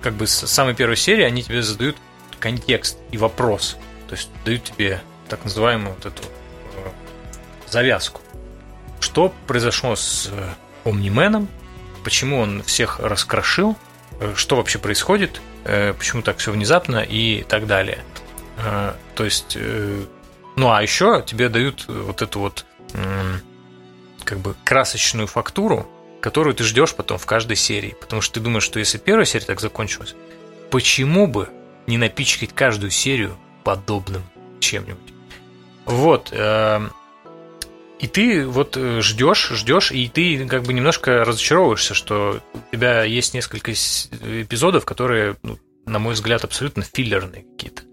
как 0.02 0.14
бы 0.14 0.28
с 0.28 0.48
самой 0.48 0.76
первой 0.76 0.98
серии, 0.98 1.24
они 1.24 1.44
тебе 1.44 1.62
задают 1.62 1.98
контекст 2.40 2.98
и 3.12 3.18
вопрос. 3.18 3.78
То 4.08 4.16
есть 4.16 4.30
дают 4.46 4.64
тебе 4.64 5.02
так 5.28 5.44
называемую 5.44 5.96
вот 5.96 6.06
эту 6.06 6.24
завязку. 7.70 8.22
Что 9.00 9.34
произошло 9.46 9.96
с 9.96 10.32
Омнименом, 10.86 11.48
почему 12.04 12.40
он 12.40 12.64
всех 12.64 13.00
раскрошил, 13.00 13.76
что 14.36 14.56
вообще 14.56 14.80
происходит, 14.80 15.42
э, 15.64 15.94
почему 15.94 16.22
так 16.22 16.38
все 16.38 16.52
внезапно 16.52 17.00
и 17.00 17.44
так 17.44 17.68
далее. 17.68 18.00
Э, 18.58 18.94
то 19.16 19.26
есть, 19.26 19.58
ну 20.56 20.72
а 20.72 20.82
еще 20.82 21.24
тебе 21.26 21.50
дают 21.50 21.86
вот 21.88 22.22
эту 22.22 22.40
вот 22.40 22.66
как 24.24 24.40
бы 24.40 24.56
красочную 24.64 25.28
фактуру, 25.28 25.90
которую 26.22 26.56
ты 26.56 26.64
ждешь 26.64 26.96
потом 26.96 27.18
в 27.18 27.26
каждой 27.26 27.56
серии. 27.56 27.96
Потому 28.00 28.22
что 28.22 28.36
ты 28.36 28.40
думаешь, 28.40 28.64
что 28.64 28.80
если 28.80 28.98
первая 28.98 29.26
серия 29.26 29.46
так 29.46 29.62
закончилась, 29.62 30.16
почему 30.72 31.28
бы 31.28 31.50
не 31.86 31.98
напичкать 31.98 32.54
каждую 32.54 32.92
серию 32.92 33.38
подобным 33.64 34.24
чем-нибудь? 34.60 35.14
Вот. 35.86 36.34
И 38.00 38.08
ты 38.08 38.46
вот 38.46 38.78
э, 38.78 39.02
ждешь, 39.02 39.50
ждешь, 39.50 39.92
и 39.92 40.08
ты 40.08 40.46
как 40.48 40.64
бы 40.64 40.74
немножко 40.74 41.26
разочаровываешься, 41.26 41.94
что 41.94 42.42
у 42.54 42.76
тебя 42.76 43.04
есть 43.04 43.34
несколько 43.34 43.72
эпизодов, 43.72 44.86
которые, 44.86 45.36
ну, 45.42 45.58
на 45.86 45.98
мой 45.98 46.14
взгляд, 46.14 46.44
абсолютно 46.44 46.84
филлерные 46.84 47.44
какие-то. 47.44 47.84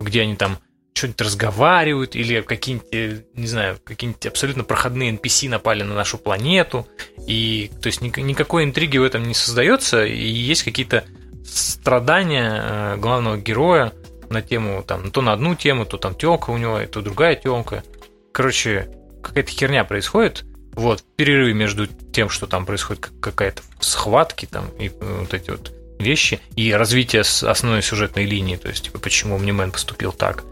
Где 0.00 0.22
они 0.22 0.34
там 0.34 0.58
что-нибудь 0.92 1.20
разговаривают, 1.20 2.16
или 2.16 2.40
какие-нибудь, 2.40 2.88
э, 2.92 3.22
не 3.34 3.46
знаю, 3.46 3.78
какие-нибудь 3.84 4.26
абсолютно 4.26 4.64
проходные 4.64 5.12
NPC 5.12 5.48
напали 5.48 5.82
на 5.82 5.94
нашу 5.94 6.18
планету. 6.18 6.88
И, 7.26 7.70
то 7.80 7.86
есть, 7.86 8.00
никакой 8.00 8.64
интриги 8.64 8.98
в 8.98 9.04
этом 9.04 9.22
не 9.24 9.34
создается, 9.34 10.04
и 10.04 10.26
есть 10.26 10.64
какие-то 10.64 11.04
страдания 11.44 12.62
э, 12.64 12.96
главного 12.96 13.36
героя 13.36 13.92
на 14.30 14.42
тему, 14.42 14.82
там, 14.82 15.10
то 15.10 15.20
на 15.20 15.32
одну 15.32 15.54
тему, 15.54 15.84
то 15.84 15.96
там 15.96 16.14
телка 16.14 16.50
у 16.50 16.56
него, 16.56 16.80
то 16.86 17.02
другая 17.02 17.36
телка. 17.36 17.84
Короче, 18.32 18.88
какая-то 19.24 19.50
херня 19.50 19.84
происходит, 19.84 20.44
вот, 20.74 21.00
в 21.00 21.04
перерыве 21.16 21.54
между 21.54 21.86
тем, 21.86 22.28
что 22.28 22.46
там 22.46 22.66
происходит 22.66 23.08
какая-то 23.20 23.62
схватки 23.80 24.46
там 24.46 24.68
и 24.78 24.88
э, 24.88 25.18
вот 25.20 25.32
эти 25.32 25.50
вот 25.50 25.72
вещи, 25.98 26.40
и 26.56 26.72
развитие 26.72 27.22
основной 27.22 27.82
сюжетной 27.82 28.24
линии, 28.24 28.56
то 28.56 28.68
есть, 28.68 28.84
типа, 28.84 28.98
почему 28.98 29.38
Omni-Man 29.38 29.70
поступил 29.72 30.12
так. 30.12 30.44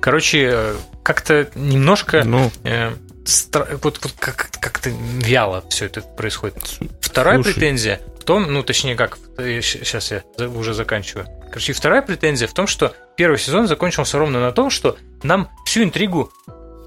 Короче, 0.00 0.50
э, 0.52 0.76
как-то 1.02 1.48
немножко... 1.54 2.22
Ну... 2.24 2.50
Э, 2.64 2.92
стра- 3.24 3.78
вот, 3.82 3.98
вот 4.02 4.12
как- 4.18 4.50
как-то 4.60 4.90
вяло 4.90 5.64
все 5.68 5.86
это 5.86 6.00
происходит. 6.00 6.78
Вторая 7.00 7.36
Слушай. 7.36 7.54
претензия 7.54 8.00
в 8.20 8.24
том, 8.24 8.52
ну, 8.52 8.62
точнее, 8.62 8.94
как, 8.94 9.18
сейчас 9.38 10.12
э, 10.12 10.22
я 10.38 10.48
уже 10.48 10.74
заканчиваю. 10.74 11.26
Короче, 11.48 11.72
вторая 11.72 12.02
претензия 12.02 12.46
в 12.46 12.52
том, 12.52 12.66
что 12.66 12.94
первый 13.16 13.38
сезон 13.38 13.66
закончился 13.66 14.18
ровно 14.18 14.40
на 14.40 14.52
том, 14.52 14.70
что 14.70 14.96
нам 15.22 15.48
всю 15.64 15.82
интригу 15.82 16.30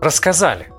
рассказали. 0.01 0.71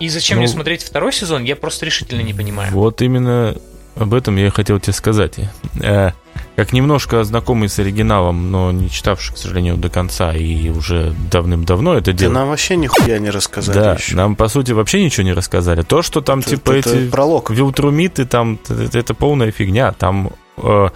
И 0.00 0.08
зачем 0.08 0.36
ну, 0.36 0.42
мне 0.42 0.48
смотреть 0.48 0.82
второй 0.82 1.12
сезон, 1.12 1.44
я 1.44 1.56
просто 1.56 1.86
решительно 1.86 2.20
не 2.20 2.34
понимаю. 2.34 2.72
Вот 2.72 3.00
именно 3.02 3.56
об 3.96 4.12
этом 4.12 4.36
я 4.36 4.50
хотел 4.50 4.80
тебе 4.80 4.92
сказать. 4.92 5.38
Э, 5.80 6.10
как 6.56 6.72
немножко 6.72 7.22
знакомый 7.24 7.68
с 7.68 7.78
оригиналом, 7.78 8.50
но 8.50 8.72
не 8.72 8.90
читавший, 8.90 9.34
к 9.34 9.38
сожалению, 9.38 9.76
до 9.76 9.88
конца 9.88 10.32
и 10.32 10.68
уже 10.70 11.14
давным-давно 11.30 11.94
это 11.94 12.12
дело. 12.12 12.32
Да 12.32 12.40
нам 12.40 12.48
вообще 12.48 12.76
нихуя 12.76 13.18
не 13.18 13.30
рассказали 13.30 13.78
Да, 13.78 13.92
еще. 13.94 14.16
нам, 14.16 14.36
по 14.36 14.48
сути, 14.48 14.72
вообще 14.72 15.04
ничего 15.04 15.24
не 15.24 15.32
рассказали. 15.32 15.82
То, 15.82 16.02
что 16.02 16.20
там, 16.20 16.40
это, 16.40 16.50
типа, 16.50 16.72
это 16.72 16.96
эти 16.96 17.08
пролог. 17.10 17.50
вилтрумиты, 17.50 18.24
там, 18.24 18.58
это, 18.68 18.98
это 18.98 19.14
полная 19.14 19.52
фигня. 19.52 19.92
Там, 19.92 20.32
э, 20.56 20.88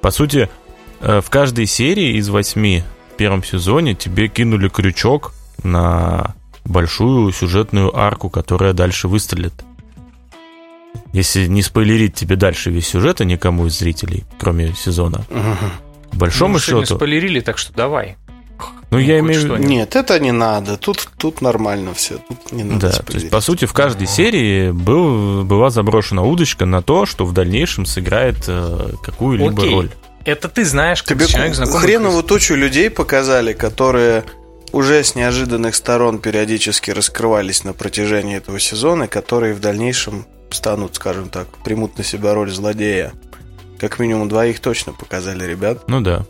по 0.00 0.10
сути, 0.10 0.48
э, 1.00 1.20
в 1.20 1.30
каждой 1.30 1.66
серии 1.66 2.16
из 2.18 2.28
восьми 2.28 2.84
в 3.12 3.16
первом 3.16 3.42
сезоне 3.42 3.94
тебе 3.94 4.28
кинули 4.28 4.68
крючок 4.68 5.32
на 5.62 6.34
большую 6.64 7.32
сюжетную 7.32 7.96
арку, 7.96 8.30
которая 8.30 8.72
дальше 8.72 9.08
выстрелит. 9.08 9.54
Если 11.12 11.46
не 11.46 11.62
спойлерить 11.62 12.14
тебе 12.14 12.36
дальше 12.36 12.70
весь 12.70 12.88
сюжет, 12.88 13.20
а 13.20 13.24
никому 13.24 13.66
из 13.66 13.78
зрителей, 13.78 14.24
кроме 14.38 14.74
сезона. 14.74 15.24
Угу. 15.30 16.18
Большому 16.18 16.54
ну, 16.54 16.58
счету... 16.58 16.96
спойлерили, 16.96 17.40
так 17.40 17.58
что 17.58 17.72
давай. 17.72 18.16
Ну, 18.90 18.98
я 18.98 19.18
имею 19.18 19.40
в 19.40 19.44
виду... 19.44 19.56
Нет, 19.56 19.96
это 19.96 20.20
не 20.20 20.30
надо. 20.30 20.76
Тут, 20.76 21.08
тут 21.18 21.40
нормально 21.40 21.94
все. 21.94 22.18
Тут 22.18 22.52
не 22.52 22.62
надо 22.62 22.80
да, 22.86 22.92
спойлерить. 22.92 23.12
то 23.12 23.18
есть, 23.18 23.30
по 23.30 23.40
сути, 23.40 23.64
в 23.64 23.72
каждой 23.72 24.06
серии 24.06 24.70
был, 24.70 25.44
была 25.44 25.70
заброшена 25.70 26.22
удочка 26.22 26.64
на 26.64 26.80
то, 26.80 27.04
что 27.04 27.24
в 27.24 27.32
дальнейшем 27.32 27.86
сыграет 27.86 28.44
э, 28.46 28.90
какую-либо 29.02 29.52
Окей. 29.52 29.74
роль. 29.74 29.90
Это 30.24 30.48
ты 30.48 30.64
знаешь, 30.64 31.02
как 31.02 31.18
Тебе 31.18 31.26
человек 31.26 31.54
знакомый. 31.54 31.80
Хреновую 31.80 32.22
тучу 32.22 32.54
людей 32.54 32.88
показали, 32.88 33.52
которые 33.52 34.24
уже 34.74 35.04
с 35.04 35.14
неожиданных 35.14 35.74
сторон 35.76 36.18
периодически 36.18 36.90
раскрывались 36.90 37.62
на 37.62 37.72
протяжении 37.72 38.36
этого 38.36 38.58
сезона, 38.58 39.06
которые 39.06 39.54
в 39.54 39.60
дальнейшем 39.60 40.26
станут, 40.50 40.96
скажем 40.96 41.28
так, 41.28 41.46
примут 41.64 41.96
на 41.96 42.04
себя 42.04 42.34
роль 42.34 42.50
злодея. 42.50 43.12
Как 43.78 43.98
минимум 43.98 44.28
двоих 44.28 44.60
точно 44.60 44.92
показали 44.92 45.44
ребят. 45.44 45.88
Ну 45.88 46.00
да. 46.00 46.26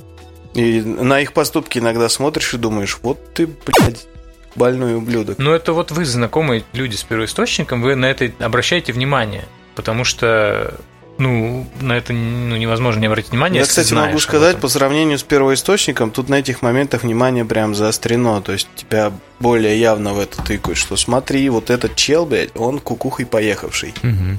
И 0.55 0.81
на 0.83 1.21
их 1.21 1.33
поступки 1.33 1.79
иногда 1.79 2.09
смотришь 2.09 2.53
и 2.55 2.59
думаешь, 2.59 2.99
вот 3.03 3.35
ты, 3.35 3.47
блядь, 3.47 4.07
больной 4.55 4.95
ублюдок. 4.95 5.39
Ну 5.39 5.53
это 5.53 5.73
вот 5.73 5.91
вы, 5.91 6.05
знакомые 6.05 6.65
люди 6.75 6.97
с 6.97 7.03
первоисточником, 7.03 7.81
вы 7.81 7.97
на 7.97 8.07
это 8.07 8.31
обращаете 8.39 8.93
внимание. 8.93 9.47
Потому 9.75 10.05
что 10.05 10.75
ну, 11.19 11.67
на 11.81 11.97
это 11.97 12.13
ну, 12.13 12.57
невозможно 12.57 13.01
не 13.01 13.07
обратить 13.07 13.31
внимание. 13.31 13.61
Я, 13.61 13.67
кстати, 13.67 13.93
могу 13.95 14.19
сказать, 14.19 14.59
по 14.59 14.69
сравнению 14.69 15.19
с 15.19 15.23
первоисточником, 15.23 16.11
тут 16.11 16.29
на 16.29 16.37
этих 16.37 16.63
моментах 16.63 17.03
внимание 17.03 17.45
прям 17.45 17.75
заострено. 17.75 18.43
То 18.43 18.53
есть 18.53 18.69
тебя 18.77 19.13
более 19.39 19.79
явно 19.79 20.15
в 20.15 20.19
это 20.19 20.43
тыкают, 20.43 20.79
что 20.79 20.97
смотри, 20.97 21.49
вот 21.49 21.71
этот 21.71 21.95
чел, 21.97 22.27
блядь, 22.27 22.51
он 22.57 22.81
кукухой 22.81 23.27
поехавший. 23.27 23.95
Угу. 24.03 24.39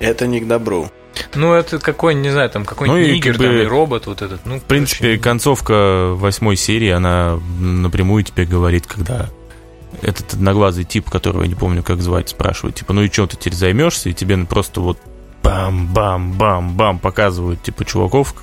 Это 0.00 0.26
не 0.26 0.40
к 0.40 0.46
добру. 0.46 0.90
Ну, 1.34 1.54
это 1.54 1.78
какой, 1.78 2.14
не 2.14 2.30
знаю, 2.30 2.50
там 2.50 2.64
какой-нибудь 2.64 3.00
ну, 3.00 3.14
нигер, 3.14 3.32
как 3.32 3.38
бы, 3.38 3.44
там, 3.46 3.56
и 3.56 3.64
робот 3.64 4.06
вот 4.06 4.20
этот. 4.20 4.44
Ну, 4.44 4.60
в 4.60 4.64
принципе, 4.64 5.04
короче, 5.04 5.22
концовка 5.22 6.12
восьмой 6.12 6.56
серии, 6.56 6.90
она 6.90 7.40
напрямую 7.58 8.22
тебе 8.22 8.44
говорит, 8.44 8.86
когда 8.86 9.30
этот 10.02 10.34
одноглазый 10.34 10.84
тип, 10.84 11.08
которого 11.08 11.42
я 11.42 11.48
не 11.48 11.54
помню, 11.54 11.82
как 11.82 12.02
звать, 12.02 12.28
спрашивает, 12.28 12.74
типа, 12.74 12.92
ну 12.92 13.02
и 13.02 13.10
что 13.10 13.26
ты 13.26 13.36
теперь 13.36 13.54
займешься? 13.54 14.10
И 14.10 14.12
тебе 14.12 14.36
просто 14.44 14.80
вот 14.80 14.98
бам-бам-бам-бам 15.46 16.98
показывают, 16.98 17.62
типа, 17.62 17.84
чуваков, 17.84 18.34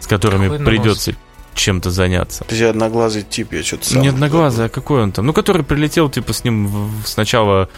с 0.00 0.06
которыми 0.06 0.48
какой 0.48 0.64
придется 0.64 1.14
чем-то 1.54 1.90
заняться. 1.90 2.44
Подожди, 2.44 2.64
одноглазый 2.64 3.22
тип, 3.22 3.52
я 3.52 3.62
что-то 3.62 3.86
сам... 3.86 4.02
Не 4.02 4.08
одноглазый, 4.08 4.66
а 4.66 4.68
какой 4.68 5.02
он 5.02 5.12
там? 5.12 5.26
Ну, 5.26 5.32
который 5.32 5.62
прилетел, 5.62 6.08
типа, 6.08 6.32
с 6.32 6.44
ним 6.44 6.90
сначала 7.04 7.68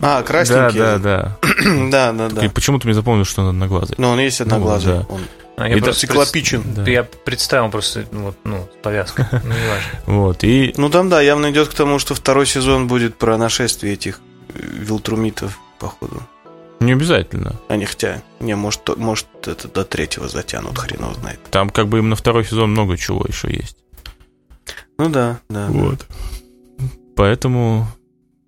а, 0.00 0.22
красненький. 0.22 0.78
Да, 0.78 0.98
да, 0.98 1.38
да. 1.90 2.12
да, 2.12 2.28
да, 2.28 2.28
да. 2.28 2.50
Почему 2.50 2.78
ты 2.78 2.88
мне 2.88 2.94
запомнил, 2.94 3.24
что 3.24 3.42
он 3.42 3.48
одноглазый? 3.48 3.96
Ну, 3.98 4.10
он 4.10 4.18
есть 4.18 4.40
одноглазый. 4.40 4.94
Ну, 4.94 5.00
да. 5.00 5.14
он... 5.14 5.20
А 5.56 5.68
я 5.68 5.76
просто 5.76 6.08
циклопичен. 6.08 6.62
Пред... 6.62 6.74
Да. 6.74 6.90
Я 6.90 7.04
представил 7.04 7.70
просто, 7.70 8.04
вот, 8.10 8.36
ну, 8.42 8.68
повязка. 8.82 9.28
Ну, 9.44 9.50
не 9.50 9.68
важно. 9.68 10.00
Вот, 10.06 10.42
и... 10.42 10.74
Ну, 10.76 10.90
там, 10.90 11.08
да, 11.08 11.20
явно 11.20 11.52
идет 11.52 11.68
к 11.68 11.74
тому, 11.74 12.00
что 12.00 12.14
второй 12.16 12.46
сезон 12.46 12.88
будет 12.88 13.16
про 13.16 13.38
нашествие 13.38 13.94
этих 13.94 14.18
э, 14.48 14.58
вилтрумитов, 14.58 15.60
походу. 15.78 16.22
Не 16.84 16.92
обязательно. 16.92 17.54
Они 17.68 17.84
хотя, 17.86 18.22
не, 18.40 18.54
может, 18.54 18.96
может 18.96 19.26
это 19.46 19.68
до 19.68 19.84
третьего 19.84 20.28
затянут, 20.28 20.78
хрен 20.78 21.00
его 21.00 21.14
знает. 21.14 21.40
Там 21.50 21.70
как 21.70 21.88
бы 21.88 21.98
им 21.98 22.10
на 22.10 22.16
второй 22.16 22.44
сезон 22.44 22.72
много 22.72 22.96
чего 22.96 23.24
еще 23.26 23.48
есть. 23.50 23.78
Ну 24.98 25.08
да, 25.08 25.40
да. 25.48 25.66
Вот. 25.68 26.06
Поэтому 27.16 27.86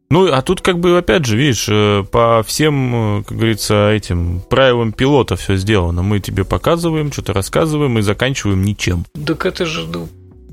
ну, 0.09 0.33
а 0.33 0.41
тут 0.43 0.61
как 0.61 0.79
бы, 0.79 0.99
опять 0.99 1.25
же, 1.25 1.37
видишь, 1.37 1.67
э, 1.69 2.05
по 2.05 2.45
всем, 2.47 3.21
э, 3.21 3.23
как 3.25 3.37
говорится, 3.37 3.91
этим 3.91 4.41
правилам 4.41 4.93
пилота 4.93 5.35
все 5.35 5.57
сделано. 5.57 6.03
Мы 6.03 6.21
тебе 6.21 6.45
показываем, 6.45 7.11
что-то 7.11 7.33
рассказываем 7.33 7.99
и 7.99 8.03
заканчиваем 8.03 8.63
ничем. 8.63 9.05
Так 9.27 9.47
это 9.47 9.67
же 9.67 9.85
ну, 9.87 10.09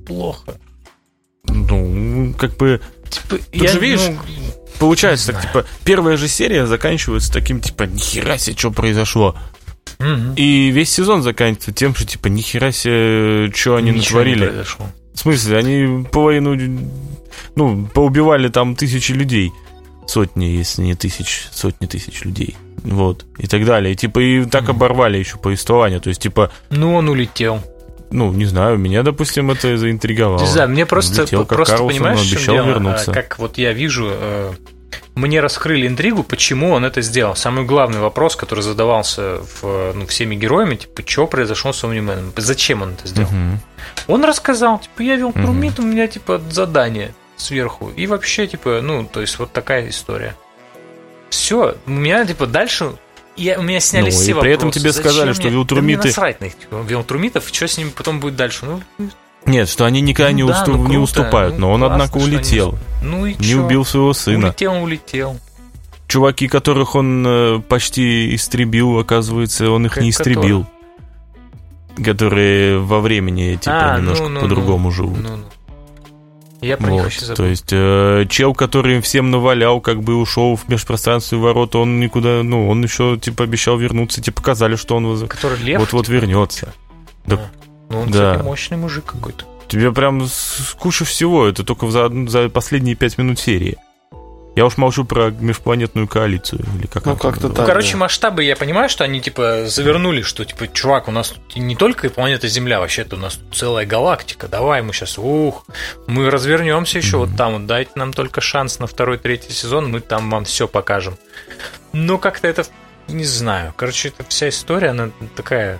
плохо. 0.07 0.55
Ну, 1.47 2.33
как 2.37 2.57
бы... 2.57 2.81
Типа, 3.09 3.27
тут 3.29 3.41
я, 3.51 3.69
же, 3.69 3.79
видишь, 3.79 4.09
ну, 4.09 4.17
получается 4.79 5.33
так, 5.33 5.41
типа, 5.41 5.65
первая 5.83 6.17
же 6.17 6.27
серия 6.27 6.65
заканчивается 6.65 7.31
таким, 7.31 7.61
типа, 7.61 7.83
нихера 7.83 8.37
себе, 8.37 8.57
что 8.57 8.71
произошло. 8.71 9.35
Угу. 9.99 10.33
И 10.35 10.69
весь 10.69 10.91
сезон 10.91 11.21
заканчивается 11.21 11.71
тем, 11.71 11.95
что, 11.95 12.05
типа, 12.05 12.27
нихера 12.27 12.71
себе, 12.71 13.51
что 13.53 13.75
они 13.75 13.91
Ничего 13.91 14.19
натворили. 14.19 14.39
Не 14.39 14.45
произошло. 14.47 14.85
В 15.13 15.19
смысле, 15.19 15.57
они 15.57 16.05
половину 16.05 16.55
ну, 17.55 17.85
поубивали 17.93 18.47
там 18.49 18.75
тысячи 18.75 19.11
людей. 19.11 19.51
Сотни, 20.07 20.45
если 20.45 20.81
не 20.81 20.95
тысяч, 20.95 21.47
сотни 21.51 21.85
тысяч 21.85 22.23
людей. 22.23 22.57
Вот. 22.83 23.25
И 23.37 23.47
так 23.47 23.65
далее. 23.65 23.93
И 23.93 23.95
типа 23.95 24.19
и 24.19 24.45
так 24.45 24.67
оборвали 24.69 25.17
еще 25.17 25.37
повествование. 25.37 25.99
То 25.99 26.09
есть, 26.09 26.21
типа. 26.21 26.51
Ну, 26.69 26.95
он 26.95 27.09
улетел. 27.09 27.61
Ну, 28.13 28.31
не 28.31 28.45
знаю, 28.45 28.77
меня, 28.77 29.01
допустим, 29.01 29.49
это 29.49 29.75
заинтриговало. 29.75 30.39
Не 30.39 30.47
знаю, 30.47 30.69
мне 30.69 30.85
просто, 30.85 31.25
как 31.25 31.47
просто 31.47 31.77
Карлсон, 31.77 31.87
понимаешь, 31.87 32.31
обещал 32.31 32.55
дело? 32.55 32.67
вернуться. 32.67 33.11
Как 33.11 33.39
вот 33.39 33.57
я 33.57 33.73
вижу, 33.73 34.07
э, 34.11 34.51
мне 35.15 35.41
раскрыли 35.41 35.87
интригу, 35.87 36.23
почему 36.23 36.71
он 36.71 36.85
это 36.85 37.01
сделал. 37.01 37.35
Самый 37.35 37.65
главный 37.65 37.99
вопрос, 37.99 38.35
который 38.35 38.61
задавался 38.61 39.39
в, 39.41 39.93
ну, 39.95 40.05
всеми 40.05 40.35
героями, 40.35 40.75
типа, 40.75 41.01
что 41.05 41.25
произошло 41.25 41.73
с 41.73 41.83
Омнименом, 41.83 42.31
зачем 42.37 42.83
он 42.83 42.93
это 42.93 43.07
сделал. 43.07 43.29
Угу. 43.29 44.13
Он 44.13 44.25
рассказал, 44.25 44.79
типа, 44.79 45.01
я 45.01 45.15
вел 45.15 45.33
Трумит, 45.33 45.79
угу. 45.79 45.87
у 45.87 45.91
меня, 45.91 46.07
типа, 46.07 46.39
задание 46.51 47.15
сверху. 47.35 47.91
И 47.95 48.05
вообще, 48.05 48.45
типа, 48.45 48.81
ну, 48.83 49.05
то 49.05 49.21
есть 49.21 49.39
вот 49.39 49.51
такая 49.51 49.89
история. 49.89 50.35
Все, 51.29 51.77
у 51.87 51.89
меня, 51.89 52.23
типа, 52.25 52.45
дальше 52.45 52.93
я, 53.35 53.59
у 53.59 53.63
меня 53.63 53.79
сняли 53.79 54.05
ну, 54.05 54.11
все 54.11 54.31
и 54.31 54.39
при 54.39 54.51
этом 54.51 54.71
тебе 54.71 54.91
Зачем 54.91 55.11
сказали, 55.11 55.31
мне? 55.31 55.33
что 55.33 55.47
вилтрумиты... 55.49 56.01
Да 56.03 56.07
насрать 56.07 56.41
на 56.41 56.45
их 56.45 56.57
типа, 56.57 56.83
вилтрумитов, 56.87 57.47
что 57.51 57.67
с 57.67 57.77
ними 57.77 57.89
потом 57.89 58.19
будет 58.19 58.35
дальше? 58.35 58.65
Ну, 58.65 58.81
нет, 59.45 59.67
что 59.69 59.85
они 59.85 60.01
никогда 60.01 60.31
ну, 60.31 60.37
не, 60.37 60.43
да, 60.43 60.59
уступ, 60.59 60.75
ну, 60.75 60.87
не 60.87 60.97
уступают, 60.97 61.55
ну, 61.57 61.67
но 61.67 61.73
он, 61.73 61.79
классно, 61.81 61.95
однако, 61.95 62.17
улетел. 62.17 62.77
Они... 63.01 63.09
Ну 63.09 63.25
и 63.25 63.33
Не 63.35 63.43
чё? 63.43 63.63
убил 63.63 63.85
своего 63.85 64.13
сына. 64.13 64.47
Улетел, 64.47 64.81
улетел. 64.81 65.39
Чуваки, 66.07 66.47
которых 66.47 66.95
он 66.95 67.25
э, 67.25 67.59
почти 67.67 68.35
истребил, 68.35 68.99
оказывается, 68.99 69.69
он 69.71 69.85
их 69.85 69.95
как 69.95 70.03
не 70.03 70.11
истребил. 70.11 70.65
Который? 71.95 72.05
Которые 72.05 72.79
во 72.79 73.01
времени, 73.01 73.55
типа, 73.55 73.93
а, 73.93 73.97
немножко 73.97 74.23
ну, 74.23 74.29
ну, 74.29 74.41
по-другому 74.41 74.89
ну, 74.89 74.91
живут. 74.91 75.19
Ну, 75.19 75.37
ну. 75.37 75.43
Я 76.63 76.77
про 76.77 76.87
вот, 76.87 76.93
них 76.93 77.03
вообще 77.03 77.19
забыл. 77.21 77.35
То 77.35 77.45
есть 77.45 77.69
э, 77.71 78.25
чел, 78.29 78.53
который 78.53 79.01
всем 79.01 79.31
навалял, 79.31 79.81
как 79.81 80.01
бы 80.01 80.15
ушел 80.15 80.55
в 80.55 80.69
межпространство 80.69 81.35
и 81.35 81.39
ворота, 81.39 81.79
он 81.79 81.99
никуда, 81.99 82.41
ну, 82.43 82.69
он 82.69 82.81
еще, 82.83 83.17
типа, 83.21 83.43
обещал 83.43 83.77
вернуться, 83.77 84.21
типа, 84.21 84.37
показали, 84.37 84.75
что 84.75 84.95
он 84.95 85.27
который 85.27 85.59
лев, 85.59 85.79
вот-вот 85.79 86.05
типа? 86.05 86.15
вернется. 86.15 86.73
Да. 87.25 87.35
А. 87.35 87.63
Ну, 87.89 87.99
он, 88.01 88.11
да. 88.11 88.31
кстати, 88.31 88.45
мощный 88.45 88.77
мужик 88.77 89.05
какой-то. 89.05 89.45
Тебе 89.67 89.91
прям 89.91 90.25
куча 90.79 91.05
всего, 91.05 91.45
это 91.45 91.63
только 91.63 91.89
за, 91.89 92.09
за 92.27 92.49
последние 92.49 92.95
пять 92.95 93.17
минут 93.17 93.39
серии. 93.39 93.77
Я 94.55 94.67
уж 94.67 94.77
молчу 94.77 95.03
про 95.03 95.31
межпланетную 95.31 96.07
коалицию, 96.07 96.63
или 96.77 96.85
как 96.85 97.05
Ну, 97.05 97.17
как-то 97.17 97.49
так. 97.49 97.59
Ну, 97.59 97.65
короче, 97.65 97.93
да. 97.93 97.97
масштабы, 97.99 98.43
я 98.43 98.55
понимаю, 98.55 98.87
что 98.87 99.03
они, 99.03 99.19
типа, 99.19 99.65
завернули, 99.65 100.21
что, 100.21 100.45
типа, 100.45 100.67
чувак, 100.67 101.07
у 101.07 101.11
нас 101.11 101.29
тут 101.29 101.55
не 101.55 101.75
только 101.75 102.09
планета 102.11 102.47
Земля, 102.47 102.79
вообще-то 102.79 103.15
у 103.15 103.19
нас 103.19 103.35
тут 103.35 103.55
целая 103.55 103.87
галактика. 103.87 104.47
Давай 104.47 104.83
мы 104.83 104.93
сейчас, 104.93 105.17
ух, 105.17 105.65
мы 106.05 106.29
развернемся 106.29 106.99
еще 106.99 107.17
mm-hmm. 107.17 107.19
вот 107.19 107.35
там, 107.35 107.53
вот 107.53 107.65
дайте 107.65 107.91
нам 107.95 108.13
только 108.13 108.41
шанс 108.41 108.77
на 108.77 108.85
второй, 108.85 109.17
третий 109.17 109.51
сезон, 109.51 109.89
мы 109.89 110.01
там 110.01 110.29
вам 110.29 110.45
все 110.45 110.67
покажем. 110.67 111.17
Но 111.91 112.19
как-то 112.19 112.47
это, 112.47 112.63
не 113.07 113.25
знаю. 113.25 113.73
Короче, 113.75 114.09
эта 114.09 114.23
вся 114.23 114.49
история, 114.49 114.89
она 114.89 115.09
такая... 115.35 115.79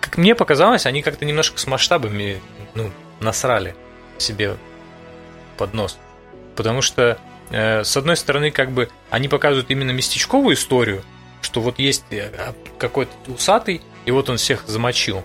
Как 0.00 0.18
мне 0.18 0.36
показалось, 0.36 0.86
они 0.86 1.02
как-то 1.02 1.24
немножко 1.24 1.58
с 1.58 1.66
масштабами, 1.66 2.40
ну, 2.74 2.90
насрали 3.20 3.74
себе 4.18 4.56
под 5.56 5.74
нос. 5.74 5.98
Потому 6.54 6.82
что 6.82 7.18
с 7.52 7.96
одной 7.96 8.16
стороны, 8.16 8.50
как 8.50 8.72
бы 8.72 8.88
они 9.10 9.28
показывают 9.28 9.70
именно 9.70 9.90
местечковую 9.90 10.54
историю, 10.54 11.02
что 11.42 11.60
вот 11.60 11.78
есть 11.78 12.04
э, 12.10 12.52
какой-то 12.78 13.12
усатый, 13.26 13.82
и 14.06 14.10
вот 14.10 14.30
он 14.30 14.38
всех 14.38 14.64
замочил. 14.66 15.24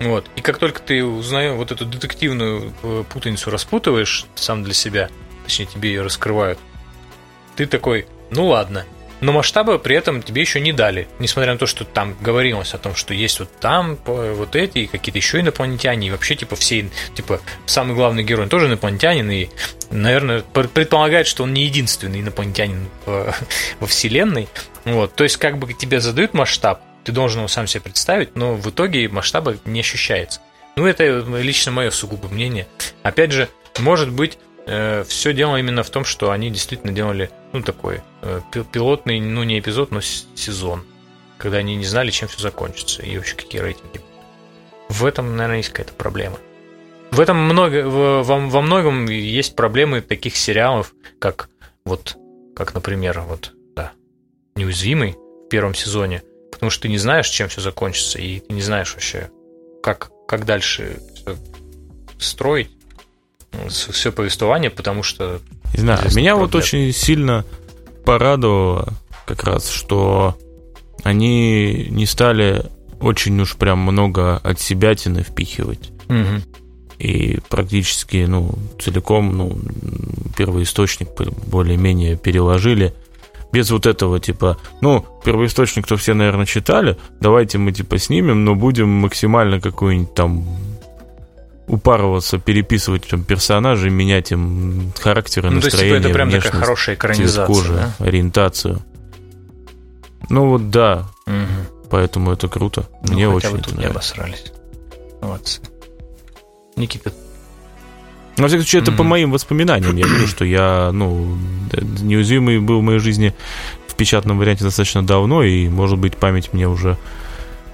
Вот. 0.00 0.26
И 0.36 0.40
как 0.40 0.58
только 0.58 0.80
ты 0.80 1.04
узнаешь 1.04 1.56
вот 1.56 1.72
эту 1.72 1.84
детективную 1.84 2.72
э, 2.82 3.04
путаницу 3.12 3.50
распутываешь 3.50 4.26
сам 4.34 4.62
для 4.62 4.74
себя, 4.74 5.10
точнее 5.44 5.66
тебе 5.66 5.90
ее 5.90 6.02
раскрывают, 6.02 6.58
ты 7.56 7.66
такой, 7.66 8.06
ну 8.30 8.46
ладно, 8.46 8.84
но 9.20 9.32
масштабы 9.32 9.78
при 9.78 9.96
этом 9.96 10.22
тебе 10.22 10.42
еще 10.42 10.60
не 10.60 10.72
дали. 10.72 11.08
Несмотря 11.18 11.52
на 11.52 11.58
то, 11.58 11.66
что 11.66 11.84
там 11.84 12.16
говорилось 12.20 12.74
о 12.74 12.78
том, 12.78 12.94
что 12.94 13.14
есть 13.14 13.40
вот 13.40 13.50
там 13.60 13.98
вот 14.04 14.54
эти, 14.56 14.78
и 14.78 14.86
какие-то 14.86 15.18
еще 15.18 15.40
инопланетяне, 15.40 16.08
и 16.08 16.10
вообще, 16.10 16.36
типа, 16.36 16.56
все, 16.56 16.88
типа, 17.14 17.40
самый 17.66 17.94
главный 17.94 18.22
герой 18.22 18.48
тоже 18.48 18.66
инопланетянин, 18.66 19.30
и, 19.30 19.48
наверное, 19.90 20.42
предполагает, 20.42 21.26
что 21.26 21.44
он 21.44 21.52
не 21.52 21.64
единственный 21.64 22.20
инопланетянин 22.20 22.88
во 23.06 23.86
Вселенной. 23.86 24.48
Вот. 24.84 25.14
То 25.14 25.24
есть, 25.24 25.36
как 25.36 25.58
бы 25.58 25.72
тебе 25.72 26.00
задают 26.00 26.34
масштаб, 26.34 26.82
ты 27.04 27.12
должен 27.12 27.40
его 27.40 27.48
сам 27.48 27.66
себе 27.66 27.80
представить, 27.80 28.36
но 28.36 28.54
в 28.54 28.70
итоге 28.70 29.08
масштаба 29.08 29.56
не 29.64 29.80
ощущается. 29.80 30.40
Ну, 30.76 30.86
это 30.86 31.04
лично 31.40 31.72
мое 31.72 31.90
сугубо 31.90 32.28
мнение. 32.28 32.68
Опять 33.02 33.32
же, 33.32 33.48
может 33.78 34.10
быть, 34.10 34.38
э, 34.66 35.04
все 35.08 35.32
дело 35.32 35.56
именно 35.56 35.82
в 35.82 35.90
том, 35.90 36.04
что 36.04 36.30
они 36.30 36.50
действительно 36.50 36.92
делали, 36.92 37.30
ну, 37.52 37.62
такой 37.62 38.02
э, 38.22 38.40
пилотный, 38.72 39.20
ну, 39.20 39.42
не 39.42 39.58
эпизод, 39.58 39.90
но 39.90 40.00
сезон, 40.00 40.84
когда 41.38 41.58
они 41.58 41.76
не 41.76 41.84
знали, 41.84 42.10
чем 42.10 42.28
все 42.28 42.40
закончится 42.40 43.02
и 43.02 43.16
вообще 43.16 43.36
какие 43.36 43.60
рейтинги. 43.60 44.00
В 44.88 45.04
этом, 45.04 45.36
наверное, 45.36 45.58
есть 45.58 45.70
какая-то 45.70 45.92
проблема. 45.94 46.38
В 47.10 47.20
этом 47.20 47.38
много, 47.38 47.88
во, 47.88 48.22
во 48.22 48.60
многом 48.60 49.06
есть 49.06 49.56
проблемы 49.56 50.00
таких 50.00 50.36
сериалов, 50.36 50.94
как 51.18 51.48
вот, 51.84 52.16
как, 52.54 52.74
например, 52.74 53.20
вот, 53.20 53.52
да, 53.74 53.92
неуязвимый 54.54 55.16
в 55.46 55.48
первом 55.48 55.74
сезоне, 55.74 56.22
потому 56.52 56.70
что 56.70 56.82
ты 56.82 56.88
не 56.88 56.98
знаешь, 56.98 57.28
чем 57.28 57.48
все 57.48 57.60
закончится, 57.60 58.18
и 58.18 58.40
ты 58.40 58.52
не 58.52 58.60
знаешь 58.60 58.92
вообще, 58.92 59.30
как, 59.82 60.10
как 60.26 60.44
дальше 60.44 61.00
строить 62.18 62.70
все 63.68 64.12
повествование, 64.12 64.70
потому 64.70 65.02
что... 65.02 65.40
Не 65.78 65.82
знаю, 65.82 66.00
меня 66.16 66.32
проблем. 66.32 66.38
вот 66.38 66.54
очень 66.54 66.92
сильно 66.92 67.44
порадовало 68.04 68.94
как 69.26 69.44
раз, 69.44 69.70
что 69.70 70.36
они 71.04 71.86
не 71.90 72.04
стали 72.04 72.64
очень 73.00 73.40
уж 73.40 73.56
прям 73.56 73.78
много 73.78 74.38
от 74.38 74.60
себя 74.60 74.94
тины 74.94 75.22
впихивать. 75.22 75.90
Угу. 76.08 76.42
И 76.98 77.38
практически, 77.48 78.26
ну, 78.28 78.54
целиком, 78.80 79.36
ну, 79.36 79.56
первоисточник 80.36 81.10
более-менее 81.46 82.16
переложили 82.16 82.92
без 83.52 83.70
вот 83.70 83.86
этого, 83.86 84.18
типа, 84.18 84.58
ну, 84.80 85.06
первоисточник-то 85.24 85.96
все, 85.96 86.14
наверное, 86.14 86.44
читали, 86.44 86.98
давайте 87.20 87.58
мы, 87.58 87.72
типа, 87.72 87.98
снимем, 87.98 88.44
но 88.44 88.56
будем 88.56 88.88
максимально 88.88 89.60
какую-нибудь 89.60 90.12
там 90.14 90.44
упарываться, 91.68 92.38
переписывать 92.38 93.06
там 93.06 93.22
персонажей, 93.24 93.90
менять 93.90 94.32
им 94.32 94.92
характеры, 94.98 95.50
ну, 95.50 95.56
настроение, 95.56 96.00
то 96.00 96.08
есть, 96.08 96.08
типа, 96.08 96.08
это 96.08 96.14
прям 96.14 96.30
такая 96.42 96.60
хорошая 96.60 96.96
экранизация, 96.96 97.46
кожи, 97.46 97.72
да? 97.74 97.94
ориентацию. 98.04 98.82
Ну 100.30 100.48
вот 100.48 100.70
да. 100.70 101.06
Поэтому 101.90 102.32
это 102.32 102.48
круто. 102.48 102.86
Ну, 103.06 103.14
Мне 103.14 103.26
хотя 103.26 103.36
очень 103.36 103.50
бы 103.50 103.56
это 103.58 103.64
тут 103.68 103.78
не 103.78 103.84
нравится. 103.86 104.14
обосрались. 104.14 104.52
Молодцы. 105.22 105.60
Никита, 106.76 107.12
Ну, 108.36 108.42
во 108.44 108.48
всяком 108.48 108.64
случае, 108.64 108.82
это 108.82 108.92
по 108.92 109.02
Мгм. 109.02 109.10
моим 109.10 109.32
воспоминаниям. 109.32 109.96
Я 109.96 110.04
говорю, 110.06 110.26
что 110.28 110.44
я, 110.44 110.90
ну, 110.92 111.36
неуязвимый 112.02 112.60
был 112.60 112.80
в 112.80 112.82
моей 112.82 112.98
жизни 113.00 113.34
в 113.88 113.94
печатном 113.94 114.38
варианте 114.38 114.62
достаточно 114.64 115.04
давно, 115.04 115.42
и, 115.42 115.68
может 115.68 115.98
быть, 115.98 116.16
память 116.16 116.52
мне 116.52 116.68
уже 116.68 116.96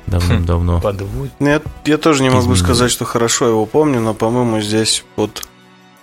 давным-давно. 0.06 0.80
подводь. 0.80 1.30
Ну, 1.38 1.48
Я, 1.48 1.62
я 1.84 1.98
тоже 1.98 2.22
не 2.22 2.28
могу 2.28 2.40
Изменилось. 2.40 2.60
сказать, 2.60 2.90
что 2.90 3.04
хорошо 3.04 3.48
его 3.48 3.66
помню, 3.66 4.00
но, 4.00 4.14
по-моему, 4.14 4.60
здесь 4.60 5.04
вот 5.16 5.46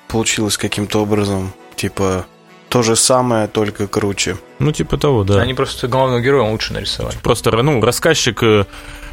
получилось 0.07 0.57
каким-то 0.57 1.01
образом, 1.01 1.53
типа, 1.75 2.25
то 2.69 2.81
же 2.83 2.95
самое, 2.95 3.47
только 3.47 3.87
круче. 3.87 4.37
Ну, 4.59 4.71
типа 4.71 4.97
того, 4.97 5.23
да. 5.23 5.41
Они 5.41 5.53
просто 5.53 5.87
главного 5.87 6.21
героя 6.21 6.49
лучше 6.49 6.73
нарисовали. 6.73 7.17
Просто, 7.23 7.51
ну, 7.51 7.81
рассказчик, 7.81 8.41
э, 8.43 8.65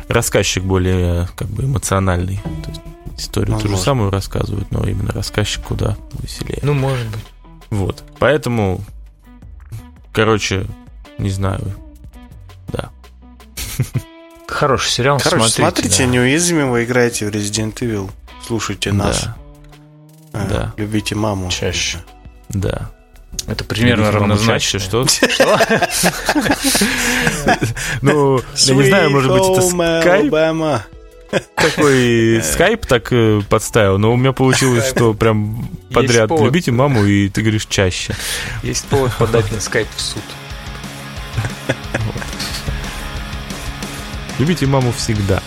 рассказчик 0.09 0.63
более, 0.65 1.29
как 1.37 1.49
бы, 1.49 1.65
эмоциональный. 1.65 2.41
То 2.65 2.71
есть 2.71 2.81
историю 3.17 3.59
ту 3.59 3.69
же 3.69 3.77
самую 3.77 4.11
рассказывают, 4.11 4.71
но 4.71 4.87
именно 4.89 5.13
рассказчик 5.13 5.63
куда 5.65 5.97
веселее. 6.23 6.61
Ну, 6.63 6.75
может 6.75 7.07
быть. 7.09 7.25
Вот. 7.71 8.05
Поэтому, 8.19 8.81
короче, 10.13 10.67
не 11.19 11.31
знаю. 11.31 11.61
Да. 12.69 12.91
Хороший 14.49 14.91
сериал, 14.91 15.19
Короче, 15.19 15.37
смотрите. 15.37 15.63
смотрите, 15.63 16.05
да. 16.05 16.11
неуязвимого 16.11 16.85
играйте 16.85 17.27
в 17.27 17.29
Resident 17.29 17.75
Evil. 17.75 18.11
Слушайте 18.47 18.93
нас. 18.93 19.25
Да. 19.25 19.37
Э, 20.33 20.49
да. 20.49 20.75
Любите 20.77 21.15
маму. 21.15 21.51
Чаще. 21.51 21.99
Да. 22.49 22.91
Это 23.47 23.65
примерно 23.65 24.11
равнозначно. 24.11 24.79
Что? 24.81 25.07
Ну, 28.01 28.41
я 28.57 28.75
не 28.75 28.85
знаю, 28.85 29.11
может 29.11 29.31
быть, 29.31 29.43
это 29.43 29.61
скайп 29.61 30.33
такой 31.55 32.43
скайп 32.53 32.87
так 32.87 33.13
э, 33.13 33.43
подставил, 33.49 33.99
но 33.99 34.13
у 34.13 34.17
меня 34.17 34.33
получилось, 34.33 34.89
что 34.89 35.13
прям 35.13 35.69
подряд 35.93 36.31
любите 36.31 36.73
маму, 36.73 37.05
и 37.05 37.29
ты 37.29 37.43
говоришь 37.43 37.67
чаще. 37.67 38.15
Есть 38.63 38.87
повод 38.87 39.13
подать 39.19 39.51
на 39.53 39.61
скайп 39.61 39.89
в 39.95 40.01
суд. 40.01 40.23
Любите 44.39 44.67
маму 44.67 44.93
всегда. 44.93 45.43